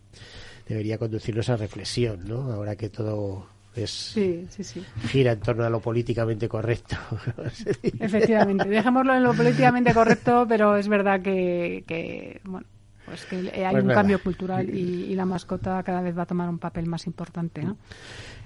debería 0.69 0.97
conducirnos 0.97 1.49
a 1.49 1.57
reflexión, 1.57 2.23
¿no? 2.25 2.51
Ahora 2.51 2.75
que 2.75 2.89
todo 2.89 3.47
es 3.75 4.15
gira 5.07 5.33
en 5.33 5.39
torno 5.39 5.63
a 5.63 5.69
lo 5.69 5.79
políticamente 5.79 6.47
correcto. 6.47 6.95
Efectivamente, 7.99 8.69
dejémoslo 8.69 9.15
en 9.15 9.23
lo 9.23 9.33
políticamente 9.33 9.93
correcto, 9.93 10.45
pero 10.47 10.77
es 10.77 10.87
verdad 10.87 11.21
que, 11.21 12.39
bueno, 12.43 12.67
pues 13.05 13.25
que 13.25 13.37
hay 13.65 13.71
pues 13.71 13.83
un 13.83 13.89
cambio 13.89 14.21
cultural 14.21 14.69
y, 14.69 15.15
la 15.15 15.25
mascota 15.25 15.81
cada 15.83 16.01
vez 16.01 16.17
va 16.17 16.23
a 16.23 16.27
tomar 16.27 16.49
un 16.49 16.59
papel 16.59 16.85
más 16.85 17.07
importante, 17.07 17.63
¿no? 17.63 17.77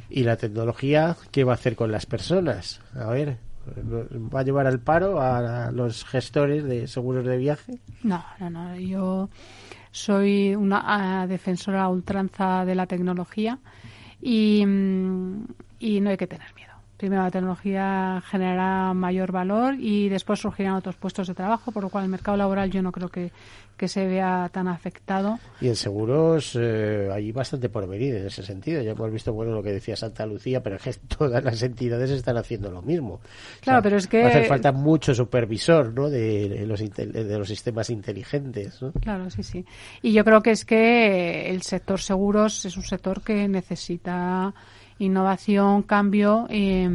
¿Y 0.10 0.24
la 0.24 0.38
tecnología 0.38 1.16
qué 1.32 1.44
va 1.44 1.54
a 1.54 1.56
hacer 1.56 1.76
con 1.76 1.92
las 1.92 2.06
personas? 2.06 2.82
A 2.96 3.08
ver, 3.08 3.38
¿va 3.66 4.42
a 4.42 4.44
llevar 4.44 4.68
al 4.68 4.80
paro 4.80 5.22
a 5.22 5.72
los 5.72 6.06
gestores 6.06 6.64
de 6.64 6.88
seguros 6.88 7.26
de 7.26 7.38
viaje? 7.38 7.80
No, 8.04 8.24
no, 8.40 8.50
no. 8.50 8.76
Yo 8.76 9.30
soy 9.94 10.56
una 10.56 11.28
defensora 11.28 11.88
ultranza 11.88 12.66
de 12.66 12.76
la 12.76 12.88
tecnología 12.88 13.60
y, 14.22 14.66
mm, 14.66 15.46
y 15.80 16.02
no 16.02 16.10
hay 16.10 16.18
que 16.18 16.28
tener 16.28 16.54
miedo. 16.56 16.63
Primero, 17.04 17.24
la 17.24 17.32
tecnología 17.32 18.24
generará 18.32 18.94
mayor 18.94 19.34
valor 19.34 19.76
y 19.78 20.08
después 20.08 20.40
surgirán 20.40 20.76
otros 20.76 20.96
puestos 20.96 21.28
de 21.28 21.34
trabajo, 21.34 21.74
por 21.74 21.84
lo 21.84 21.90
cual 21.90 22.06
el 22.06 22.10
mercado 22.10 22.38
laboral 22.38 22.72
yo 22.72 22.82
no 22.82 22.94
creo 22.94 23.10
que, 23.10 23.34
que 23.76 23.90
se 23.90 24.08
vea 24.08 24.50
tan 24.54 24.70
afectado. 24.70 25.38
Y 25.60 25.68
en 25.68 25.76
seguros 25.76 26.58
eh, 26.58 27.10
hay 27.12 27.34
bastante 27.34 27.68
por 27.68 27.90
venir 27.90 28.16
en 28.16 28.28
ese 28.28 28.42
sentido. 28.42 28.82
Ya 28.82 28.92
hemos 28.92 29.12
visto 29.12 29.34
bueno 29.34 29.52
lo 29.52 29.62
que 29.62 29.74
decía 29.74 29.98
Santa 29.98 30.26
Lucía, 30.26 30.64
pero 30.64 30.78
es 30.78 30.82
que 30.82 30.94
todas 31.18 31.44
las 31.44 31.62
entidades 31.62 32.10
están 32.10 32.38
haciendo 32.38 32.72
lo 32.72 32.82
mismo. 32.82 33.20
Claro, 33.60 33.82
pero 33.84 33.98
es 33.98 34.08
que 34.08 34.24
hace 34.24 34.46
falta 34.46 34.72
mucho 34.72 35.14
supervisor, 35.14 35.94
¿no? 35.94 36.10
De 36.10 36.64
los 36.66 36.80
de 36.80 37.38
los 37.38 37.50
sistemas 37.50 37.90
inteligentes, 37.90 38.82
¿no? 38.82 38.94
Claro, 38.94 39.30
sí, 39.30 39.44
sí. 39.44 39.66
Y 40.02 40.14
yo 40.14 40.24
creo 40.24 40.42
que 40.42 40.52
es 40.52 40.64
que 40.64 41.50
el 41.50 41.64
sector 41.64 42.00
seguros 42.00 42.64
es 42.64 42.78
un 42.78 42.84
sector 42.84 43.22
que 43.22 43.50
necesita 43.50 44.54
innovación, 45.00 45.84
cambio 45.84 46.48
eh, 46.50 46.90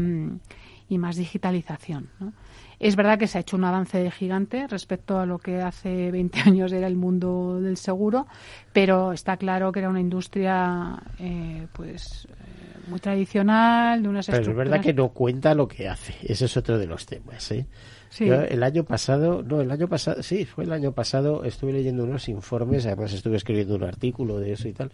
y 0.88 0.98
más 0.98 1.16
digitalización, 1.16 2.08
¿no? 2.20 2.32
Es 2.80 2.94
verdad 2.94 3.18
que 3.18 3.26
se 3.26 3.38
ha 3.38 3.40
hecho 3.40 3.56
un 3.56 3.64
avance 3.64 3.98
de 3.98 4.10
gigante 4.10 4.68
respecto 4.68 5.18
a 5.18 5.26
lo 5.26 5.38
que 5.38 5.60
hace 5.60 6.10
20 6.12 6.40
años 6.40 6.72
era 6.72 6.86
el 6.86 6.96
mundo 6.96 7.60
del 7.60 7.76
seguro, 7.76 8.26
pero 8.72 9.12
está 9.12 9.36
claro 9.36 9.72
que 9.72 9.80
era 9.80 9.88
una 9.88 10.00
industria 10.00 11.02
eh, 11.18 11.66
pues 11.72 12.28
eh, 12.30 12.88
muy 12.88 13.00
tradicional, 13.00 14.02
de 14.02 14.08
unas 14.08 14.26
Pero 14.26 14.50
es 14.50 14.56
verdad 14.56 14.80
que 14.80 14.94
no 14.94 15.10
cuenta 15.10 15.54
lo 15.54 15.68
que 15.68 15.88
hace. 15.88 16.14
Ese 16.22 16.46
es 16.46 16.56
otro 16.56 16.78
de 16.78 16.86
los 16.86 17.04
temas, 17.04 17.50
¿eh? 17.50 17.66
el 18.20 18.62
año 18.62 18.84
pasado, 18.84 19.42
no, 19.42 19.60
el 19.60 19.70
año 19.70 19.86
pasado, 19.86 20.22
sí, 20.22 20.46
fue 20.46 20.64
el 20.64 20.72
año 20.72 20.92
pasado, 20.92 21.44
estuve 21.44 21.72
leyendo 21.72 22.04
unos 22.04 22.28
informes, 22.30 22.86
además 22.86 23.12
estuve 23.12 23.36
escribiendo 23.36 23.74
un 23.74 23.84
artículo 23.84 24.38
de 24.38 24.52
eso 24.52 24.66
y 24.66 24.72
tal, 24.72 24.90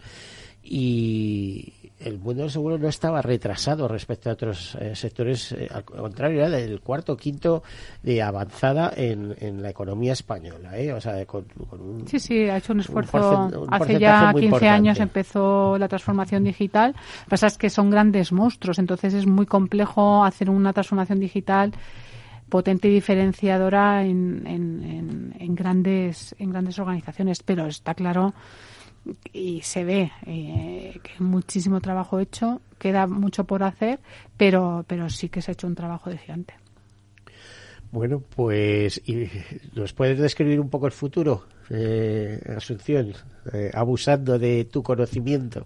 y 0.65 1.73
el 1.99 2.19
mundo 2.19 2.41
del 2.41 2.51
seguro 2.51 2.77
no 2.77 2.89
estaba 2.89 3.21
retrasado 3.21 3.87
respecto 3.87 4.29
a 4.29 4.33
otros 4.33 4.75
eh, 4.79 4.95
sectores, 4.95 5.51
eh, 5.53 5.69
al 5.71 5.83
contrario, 5.83 6.41
era 6.41 6.49
del 6.49 6.81
cuarto 6.81 7.13
o 7.13 7.17
quinto 7.17 7.63
de 8.03 8.21
avanzada 8.21 8.91
en, 8.95 9.35
en 9.39 9.61
la 9.61 9.69
economía 9.69 10.13
española. 10.13 10.77
¿eh? 10.77 10.91
O 10.91 10.99
sea, 10.99 11.25
con, 11.25 11.45
un, 11.71 12.07
sí, 12.07 12.19
sí, 12.19 12.49
ha 12.49 12.57
hecho 12.57 12.73
un 12.73 12.81
esfuerzo. 12.81 13.67
Hace 13.69 13.99
ya 13.99 14.33
15 14.33 14.67
años 14.67 14.99
empezó 14.99 15.77
la 15.77 15.87
transformación 15.87 16.43
digital. 16.43 16.91
Lo 16.91 17.23
que 17.25 17.29
pasa 17.29 17.47
es 17.47 17.57
que 17.57 17.69
son 17.69 17.89
grandes 17.89 18.31
monstruos, 18.31 18.79
entonces 18.79 19.13
es 19.13 19.25
muy 19.25 19.45
complejo 19.45 20.25
hacer 20.25 20.49
una 20.49 20.73
transformación 20.73 21.19
digital 21.19 21.73
potente 22.49 22.87
y 22.87 22.93
diferenciadora 22.93 24.03
en, 24.03 24.45
en, 24.45 25.35
en, 25.39 25.55
grandes 25.55 26.35
en 26.37 26.51
grandes 26.51 26.77
organizaciones 26.77 27.41
pero 27.41 27.65
está 27.65 27.95
claro 27.95 28.35
y 29.33 29.61
se 29.61 29.83
ve 29.83 30.11
eh, 30.25 30.99
que 31.03 31.23
muchísimo 31.23 31.81
trabajo 31.81 32.19
hecho, 32.19 32.61
queda 32.77 33.07
mucho 33.07 33.43
por 33.43 33.63
hacer, 33.63 33.99
pero, 34.37 34.85
pero 34.87 35.09
sí 35.09 35.29
que 35.29 35.41
se 35.41 35.51
ha 35.51 35.53
hecho 35.53 35.67
un 35.67 35.75
trabajo 35.75 36.09
de 36.09 36.17
gigante. 36.17 36.53
Bueno, 37.91 38.21
pues 38.35 39.01
¿y 39.05 39.29
¿nos 39.73 39.93
puedes 39.93 40.19
describir 40.19 40.59
un 40.59 40.69
poco 40.69 40.85
el 40.87 40.91
futuro, 40.91 41.45
eh, 41.69 42.41
Asunción, 42.57 43.13
eh, 43.53 43.71
abusando 43.73 44.37
de 44.37 44.65
tu 44.65 44.83
conocimiento? 44.83 45.65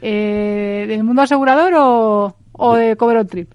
Eh, 0.00 0.86
¿Del 0.88 1.04
mundo 1.04 1.22
asegurador 1.22 1.74
o, 1.76 2.36
o 2.52 2.76
de 2.76 2.96
Cover 2.96 3.26
Trip? 3.26 3.52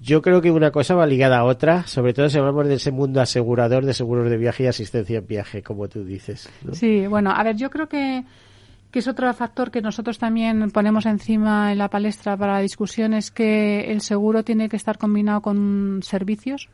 Yo 0.00 0.22
creo 0.22 0.40
que 0.40 0.50
una 0.50 0.70
cosa 0.70 0.94
va 0.94 1.06
ligada 1.06 1.38
a 1.38 1.44
otra, 1.44 1.86
sobre 1.86 2.14
todo 2.14 2.28
si 2.28 2.38
hablamos 2.38 2.68
de 2.68 2.74
ese 2.74 2.92
mundo 2.92 3.20
asegurador 3.20 3.84
de 3.84 3.94
seguros 3.94 4.30
de 4.30 4.36
viaje 4.36 4.62
y 4.62 4.66
asistencia 4.68 5.18
en 5.18 5.26
viaje, 5.26 5.62
como 5.62 5.88
tú 5.88 6.04
dices. 6.04 6.48
Sí, 6.72 7.06
bueno, 7.08 7.32
a 7.32 7.42
ver, 7.42 7.56
yo 7.56 7.68
creo 7.68 7.88
que 7.88 8.24
que 8.90 9.00
es 9.00 9.08
otro 9.08 9.32
factor 9.34 9.70
que 9.70 9.82
nosotros 9.82 10.18
también 10.18 10.70
ponemos 10.70 11.06
encima 11.06 11.72
en 11.72 11.78
la 11.78 11.88
palestra 11.88 12.36
para 12.36 12.54
la 12.54 12.60
discusión, 12.60 13.14
es 13.14 13.30
que 13.30 13.90
el 13.90 14.00
seguro 14.00 14.44
tiene 14.44 14.68
que 14.68 14.76
estar 14.76 14.98
combinado 14.98 15.42
con 15.42 16.00
servicios, 16.02 16.68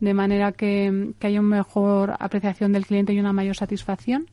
de 0.00 0.14
manera 0.14 0.52
que, 0.52 1.12
haya 1.20 1.40
una 1.40 1.56
mejor 1.56 2.14
apreciación 2.18 2.72
del 2.72 2.86
cliente 2.86 3.12
y 3.12 3.20
una 3.20 3.32
mayor 3.32 3.56
satisfacción. 3.56 4.26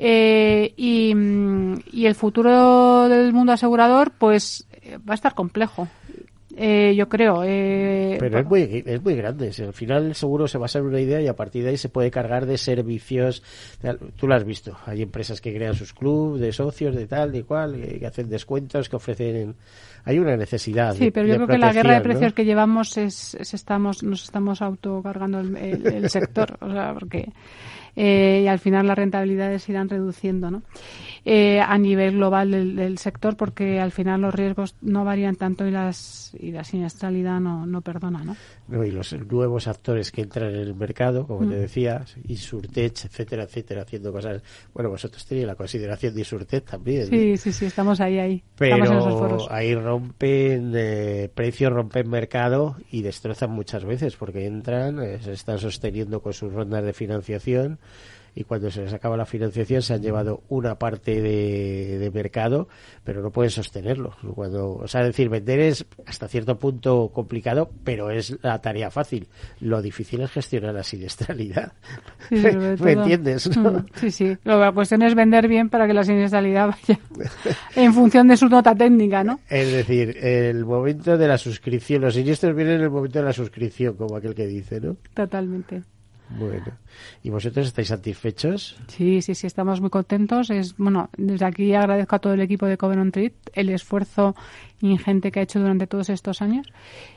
Eh, 0.00 0.74
y, 0.76 1.12
y, 1.90 2.06
el 2.06 2.14
futuro 2.14 3.08
del 3.08 3.32
mundo 3.32 3.52
asegurador, 3.52 4.12
pues 4.12 4.68
va 5.08 5.12
a 5.12 5.14
estar 5.14 5.34
complejo. 5.34 5.88
Eh, 6.60 6.94
yo 6.96 7.08
creo. 7.08 7.44
Eh, 7.44 8.16
Pero 8.18 8.40
es 8.40 8.46
muy, 8.46 8.82
es 8.84 9.02
muy 9.02 9.14
grande. 9.14 9.52
Al 9.58 9.72
final 9.72 10.14
seguro 10.14 10.48
se 10.48 10.58
basa 10.58 10.80
en 10.80 10.86
una 10.86 11.00
idea 11.00 11.20
y 11.20 11.28
a 11.28 11.36
partir 11.36 11.62
de 11.62 11.70
ahí 11.70 11.76
se 11.76 11.88
puede 11.88 12.10
cargar 12.10 12.46
de 12.46 12.58
servicios. 12.58 13.42
Tú 14.16 14.26
lo 14.26 14.34
has 14.34 14.44
visto. 14.44 14.76
Hay 14.86 15.02
empresas 15.02 15.40
que 15.40 15.54
crean 15.54 15.74
sus 15.74 15.94
clubes 15.94 16.40
de 16.40 16.52
socios, 16.52 16.96
de 16.96 17.06
tal, 17.06 17.30
de 17.30 17.44
cual, 17.44 17.80
que 17.80 18.06
hacen 18.06 18.28
descuentos, 18.28 18.88
que 18.88 18.96
ofrecen. 18.96 19.54
Hay 20.04 20.18
una 20.18 20.36
necesidad. 20.36 20.94
Sí, 20.94 21.10
pero 21.10 21.28
yo 21.28 21.36
creo 21.36 21.46
que 21.46 21.58
la 21.58 21.72
guerra 21.72 21.94
de 21.94 22.00
precios 22.00 22.32
que 22.32 22.44
llevamos 22.44 22.96
es, 22.96 23.34
estamos, 23.34 24.02
nos 24.02 24.24
estamos 24.24 24.60
autocargando 24.60 25.40
el, 25.40 25.56
el 25.56 26.10
sector. 26.10 26.56
o 26.60 26.72
sea, 26.72 26.92
porque 26.94 27.28
eh, 28.00 28.42
y 28.44 28.46
al 28.46 28.60
final 28.60 28.86
las 28.86 28.96
rentabilidades 28.96 29.68
irán 29.68 29.88
reduciendo 29.88 30.52
¿no? 30.52 30.62
Eh, 31.24 31.60
a 31.60 31.76
nivel 31.78 32.12
global 32.12 32.52
del, 32.52 32.96
sector 32.98 33.36
porque 33.36 33.80
al 33.80 33.90
final 33.90 34.20
los 34.20 34.32
riesgos 34.32 34.76
no 34.80 35.04
varían 35.04 35.34
tanto 35.34 35.66
y 35.66 35.72
las 35.72 36.32
y 36.38 36.52
la 36.52 36.62
siniestralidad 36.62 37.40
no, 37.40 37.66
no 37.66 37.80
perdona. 37.80 38.22
¿no? 38.22 38.36
no 38.68 38.84
y 38.84 38.92
los 38.92 39.12
nuevos 39.12 39.66
actores 39.66 40.12
que 40.12 40.20
entran 40.20 40.50
en 40.50 40.60
el 40.60 40.76
mercado, 40.76 41.26
como 41.26 41.40
te 41.40 41.56
mm. 41.56 41.60
decía, 41.60 42.04
Insurtech, 42.28 43.06
etcétera, 43.06 43.42
etcétera, 43.42 43.82
haciendo 43.82 44.12
cosas. 44.12 44.42
Bueno, 44.72 44.90
vosotros 44.90 45.26
tenéis 45.26 45.48
la 45.48 45.56
consideración 45.56 46.14
de 46.14 46.20
Insurtech 46.20 46.64
también. 46.64 47.06
Sí, 47.08 47.36
sí, 47.36 47.52
sí, 47.52 47.66
estamos 47.66 48.00
ahí, 48.00 48.18
ahí. 48.20 48.44
Pero 48.56 49.50
ahí 49.50 49.74
rompen 49.74 50.72
eh, 50.76 51.30
precios, 51.34 51.72
rompen 51.72 52.08
mercado 52.08 52.76
y 52.92 53.02
destrozan 53.02 53.50
muchas 53.50 53.84
veces 53.84 54.14
porque 54.14 54.46
entran, 54.46 54.98
se 55.20 55.32
están 55.32 55.58
sosteniendo 55.58 56.22
con 56.22 56.32
sus 56.32 56.52
rondas 56.52 56.84
de 56.84 56.92
financiación 56.92 57.80
y 58.38 58.44
cuando 58.44 58.70
se 58.70 58.82
les 58.82 58.92
acaba 58.92 59.16
la 59.16 59.26
financiación 59.26 59.82
se 59.82 59.94
han 59.94 60.00
llevado 60.00 60.44
una 60.48 60.76
parte 60.76 61.20
de, 61.20 62.08
mercado, 62.14 62.68
pero 63.02 63.20
no 63.20 63.30
pueden 63.30 63.50
sostenerlo. 63.50 64.14
Cuando, 64.36 64.76
o 64.76 64.86
sea, 64.86 65.02
decir, 65.02 65.28
vender 65.28 65.58
es 65.58 65.84
hasta 66.06 66.28
cierto 66.28 66.56
punto 66.56 67.10
complicado, 67.12 67.68
pero 67.82 68.12
es 68.12 68.38
la 68.42 68.60
tarea 68.60 68.92
fácil. 68.92 69.26
Lo 69.60 69.82
difícil 69.82 70.20
es 70.20 70.30
gestionar 70.30 70.72
la 70.72 70.84
siniestralidad. 70.84 71.72
¿Me 72.30 72.92
entiendes? 72.92 73.56
Mm, 73.56 73.78
sí, 73.94 74.10
sí. 74.12 74.36
La 74.44 74.70
cuestión 74.70 75.02
es 75.02 75.16
vender 75.16 75.48
bien 75.48 75.68
para 75.68 75.88
que 75.88 75.94
la 75.94 76.04
siniestralidad 76.04 76.68
vaya 76.68 77.00
en 77.74 77.92
función 77.92 78.28
de 78.28 78.36
su 78.36 78.48
nota 78.48 78.72
técnica, 78.72 79.24
¿no? 79.24 79.40
Es 79.50 79.72
decir, 79.72 80.16
el 80.16 80.64
momento 80.64 81.18
de 81.18 81.26
la 81.26 81.38
suscripción, 81.38 82.02
los 82.02 82.14
siniestros 82.14 82.54
vienen 82.54 82.76
en 82.76 82.82
el 82.82 82.90
momento 82.90 83.18
de 83.18 83.24
la 83.24 83.32
suscripción, 83.32 83.94
como 83.96 84.14
aquel 84.14 84.36
que 84.36 84.46
dice, 84.46 84.80
¿no? 84.80 84.96
Totalmente. 85.12 85.82
Bueno, 86.30 86.66
¿y 87.22 87.30
vosotros 87.30 87.68
estáis 87.68 87.88
satisfechos? 87.88 88.76
Sí, 88.88 89.22
sí, 89.22 89.34
sí, 89.34 89.46
estamos 89.46 89.80
muy 89.80 89.90
contentos. 89.90 90.50
Es 90.50 90.76
bueno, 90.76 91.08
desde 91.16 91.46
aquí 91.46 91.74
agradezco 91.74 92.16
a 92.16 92.18
todo 92.18 92.34
el 92.34 92.40
equipo 92.40 92.66
de 92.66 92.76
Covenant 92.76 93.14
Trade 93.14 93.34
el 93.54 93.70
esfuerzo 93.70 94.34
ingente 94.80 95.32
que 95.32 95.40
ha 95.40 95.42
hecho 95.42 95.60
durante 95.60 95.86
todos 95.86 96.08
estos 96.10 96.42
años 96.42 96.66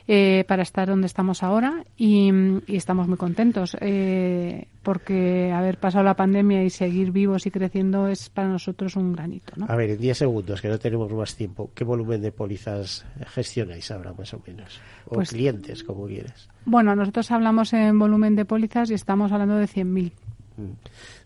eh, 0.08 0.44
para 0.48 0.62
estar 0.62 0.88
donde 0.88 1.06
estamos 1.06 1.42
ahora 1.42 1.84
y, 1.96 2.30
estamos 2.68 3.08
muy 3.08 3.16
contentos 3.16 3.76
eh, 3.80 4.66
porque 4.82 5.52
haber 5.52 5.78
pasado 5.78 6.04
la 6.04 6.16
pandemia 6.16 6.64
y 6.64 6.70
seguir 6.70 7.12
vivos 7.12 7.46
y 7.46 7.50
creciendo 7.50 8.08
es 8.08 8.28
para 8.30 8.48
nosotros 8.48 8.96
un 8.96 9.12
granito. 9.12 9.52
¿no? 9.56 9.66
A 9.68 9.76
ver, 9.76 9.90
en 9.90 9.98
10 9.98 10.18
segundos, 10.18 10.60
que 10.60 10.68
no 10.68 10.78
tenemos 10.78 11.12
más 11.12 11.36
tiempo, 11.36 11.70
¿qué 11.74 11.84
volumen 11.84 12.20
de 12.20 12.32
pólizas 12.32 13.04
gestionáis 13.26 13.90
ahora 13.90 14.12
más 14.12 14.34
o 14.34 14.42
menos? 14.46 14.80
O 15.06 15.14
pues 15.14 15.30
clientes, 15.30 15.84
como 15.84 16.06
quieres. 16.06 16.48
Bueno, 16.64 16.96
nosotros 16.96 17.30
hablamos 17.30 17.72
en 17.72 17.98
volumen 17.98 18.34
de 18.34 18.44
pólizas 18.44 18.90
y 18.90 18.94
estamos 18.94 19.30
hablando 19.30 19.56
de 19.56 19.66
100.000 19.66 20.12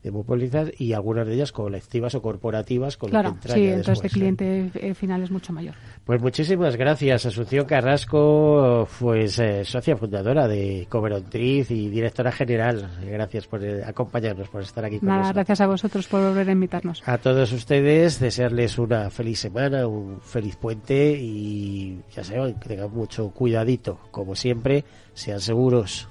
de 0.03 0.12
pólizas 0.12 0.70
y 0.78 0.93
algunas 0.93 1.26
de 1.26 1.34
ellas 1.34 1.53
colectivas 1.53 2.14
o 2.14 2.22
corporativas 2.22 2.97
con 2.97 3.11
claro, 3.11 3.37
que 3.41 3.49
sí, 3.49 3.66
entonces 3.66 4.05
el 4.05 4.11
cliente 4.11 4.70
eh, 4.74 4.95
final 4.95 5.22
es 5.22 5.30
mucho 5.30 5.53
mayor. 5.53 5.74
Pues 6.05 6.20
muchísimas 6.20 6.76
gracias, 6.76 7.26
Asunción 7.26 7.66
Carrasco, 7.66 8.89
pues 9.01 9.39
eh, 9.39 9.64
socia 9.64 9.97
fundadora 9.97 10.47
de 10.47 10.87
Coverontriz 10.89 11.70
y 11.70 11.89
directora 11.89 12.30
general. 12.30 12.91
Gracias 13.05 13.47
por 13.47 13.64
eh, 13.64 13.82
acompañarnos, 13.84 14.49
por 14.49 14.62
estar 14.62 14.84
aquí 14.84 14.99
con 14.99 15.09
Nada, 15.09 15.32
gracias 15.32 15.61
a 15.61 15.66
vosotros 15.66 16.07
por 16.07 16.22
volver 16.22 16.49
a 16.49 16.53
invitarnos. 16.53 17.03
A 17.07 17.18
todos 17.18 17.53
ustedes, 17.53 18.20
desearles 18.20 18.78
una 18.78 19.11
feliz 19.11 19.41
semana, 19.41 19.87
un 19.87 20.20
feliz 20.20 20.57
puente 20.57 21.16
y 21.18 22.01
ya 22.14 22.24
saben, 22.24 22.55
que 22.55 22.68
tengan 22.68 22.93
mucho 22.93 23.30
cuidadito. 23.30 23.99
Como 24.11 24.34
siempre, 24.34 24.84
sean 25.14 25.41
seguros. 25.41 26.09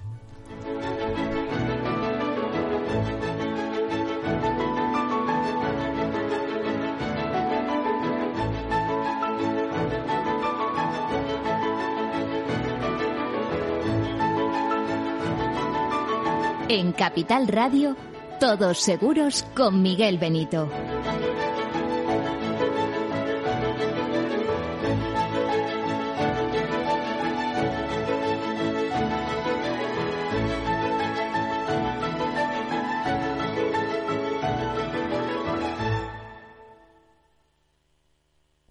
En 16.68 16.94
Capital 16.94 17.48
Radio, 17.48 17.96
todos 18.40 18.80
seguros 18.80 19.46
con 19.56 19.84
Miguel 19.84 20.18
Benito. 20.18 20.68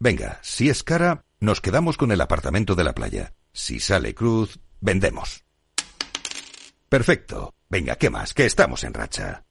Venga, 0.01 0.41
si 0.43 0.69
es 0.69 0.83
cara, 0.83 1.25
nos 1.39 1.61
quedamos 1.61 1.97
con 1.97 2.11
el 2.11 2.21
apartamento 2.21 2.75
de 2.75 2.83
la 2.83 2.93
playa. 2.93 3.35
Si 3.53 3.79
sale 3.79 4.17
cruz, 4.17 4.59
vendemos. 4.81 5.45
Perfecto. 6.89 7.55
Venga, 7.75 7.97
¿qué 7.97 8.09
más? 8.09 8.33
Que 8.35 8.47
estamos 8.47 8.85
en 8.85 8.95
racha. 8.95 9.43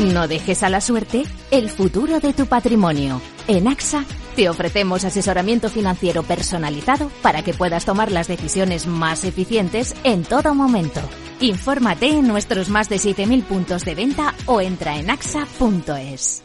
No 0.00 0.28
dejes 0.28 0.62
a 0.62 0.70
la 0.70 0.80
suerte 0.80 1.24
el 1.50 1.68
futuro 1.68 2.20
de 2.20 2.32
tu 2.32 2.46
patrimonio. 2.46 3.20
En 3.48 3.68
AXA 3.68 4.06
te 4.34 4.48
ofrecemos 4.48 5.04
asesoramiento 5.04 5.68
financiero 5.68 6.22
personalizado 6.22 7.10
para 7.20 7.42
que 7.42 7.52
puedas 7.52 7.84
tomar 7.84 8.10
las 8.10 8.28
decisiones 8.28 8.86
más 8.86 9.24
eficientes 9.24 9.94
en 10.04 10.22
todo 10.22 10.54
momento. 10.54 11.02
Infórmate 11.40 12.08
en 12.08 12.26
nuestros 12.26 12.70
más 12.70 12.88
de 12.88 12.96
7.000 12.96 13.42
puntos 13.44 13.84
de 13.84 13.94
venta 13.94 14.32
o 14.46 14.62
entra 14.62 14.96
en 14.96 15.10
axa.es. 15.10 16.42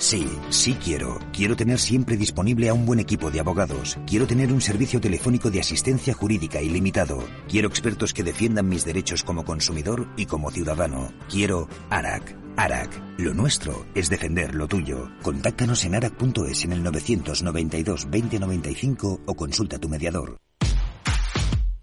Sí, 0.00 0.26
sí 0.48 0.74
quiero. 0.82 1.18
Quiero 1.30 1.56
tener 1.56 1.78
siempre 1.78 2.16
disponible 2.16 2.70
a 2.70 2.74
un 2.74 2.86
buen 2.86 3.00
equipo 3.00 3.30
de 3.30 3.38
abogados. 3.38 3.98
Quiero 4.06 4.26
tener 4.26 4.50
un 4.50 4.62
servicio 4.62 4.98
telefónico 4.98 5.50
de 5.50 5.60
asistencia 5.60 6.14
jurídica 6.14 6.62
ilimitado. 6.62 7.22
Quiero 7.48 7.68
expertos 7.68 8.14
que 8.14 8.24
defiendan 8.24 8.66
mis 8.66 8.86
derechos 8.86 9.22
como 9.22 9.44
consumidor 9.44 10.08
y 10.16 10.24
como 10.24 10.50
ciudadano. 10.50 11.12
Quiero 11.28 11.68
ARAC. 11.90 12.34
ARAC. 12.56 13.18
Lo 13.18 13.34
nuestro 13.34 13.84
es 13.94 14.08
defender 14.08 14.54
lo 14.54 14.68
tuyo. 14.68 15.10
Contáctanos 15.20 15.84
en 15.84 15.94
arac.es 15.94 16.64
en 16.64 16.72
el 16.72 16.82
992 16.82 18.08
2095 18.10 19.20
o 19.26 19.34
consulta 19.34 19.76
a 19.76 19.80
tu 19.80 19.90
mediador. 19.90 20.38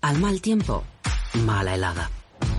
Al 0.01 0.18
mal 0.18 0.41
tiempo, 0.41 0.84
mala 1.45 1.76
helada. 1.76 2.09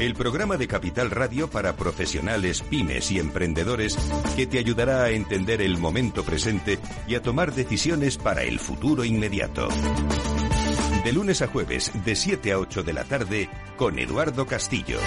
El 0.00 0.14
programa 0.14 0.56
de 0.56 0.66
Capital 0.66 1.10
Radio 1.10 1.48
para 1.48 1.76
profesionales, 1.76 2.62
pymes 2.62 3.12
y 3.12 3.20
emprendedores 3.20 3.96
que 4.36 4.46
te 4.46 4.58
ayudará 4.58 5.04
a 5.04 5.10
entender 5.10 5.62
el 5.62 5.78
momento 5.78 6.24
presente 6.24 6.78
y 7.06 7.14
a 7.14 7.22
tomar 7.22 7.54
decisiones 7.54 8.18
para 8.18 8.42
el 8.42 8.58
futuro 8.58 9.04
inmediato. 9.04 9.68
De 11.04 11.12
lunes 11.12 11.42
a 11.42 11.46
jueves, 11.46 11.92
de 12.04 12.16
7 12.16 12.52
a 12.52 12.58
8 12.58 12.82
de 12.82 12.92
la 12.92 13.04
tarde, 13.04 13.48
con 13.76 13.98
Eduardo 13.98 14.46
Castillo. 14.46 14.98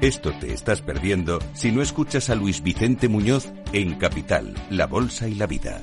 Esto 0.00 0.32
te 0.38 0.52
estás 0.52 0.82
perdiendo 0.82 1.40
si 1.54 1.72
no 1.72 1.82
escuchas 1.82 2.30
a 2.30 2.36
Luis 2.36 2.62
Vicente 2.62 3.08
Muñoz 3.08 3.48
en 3.72 3.96
Capital, 3.96 4.54
La 4.70 4.86
Bolsa 4.86 5.26
y 5.26 5.34
la 5.34 5.46
Vida. 5.46 5.82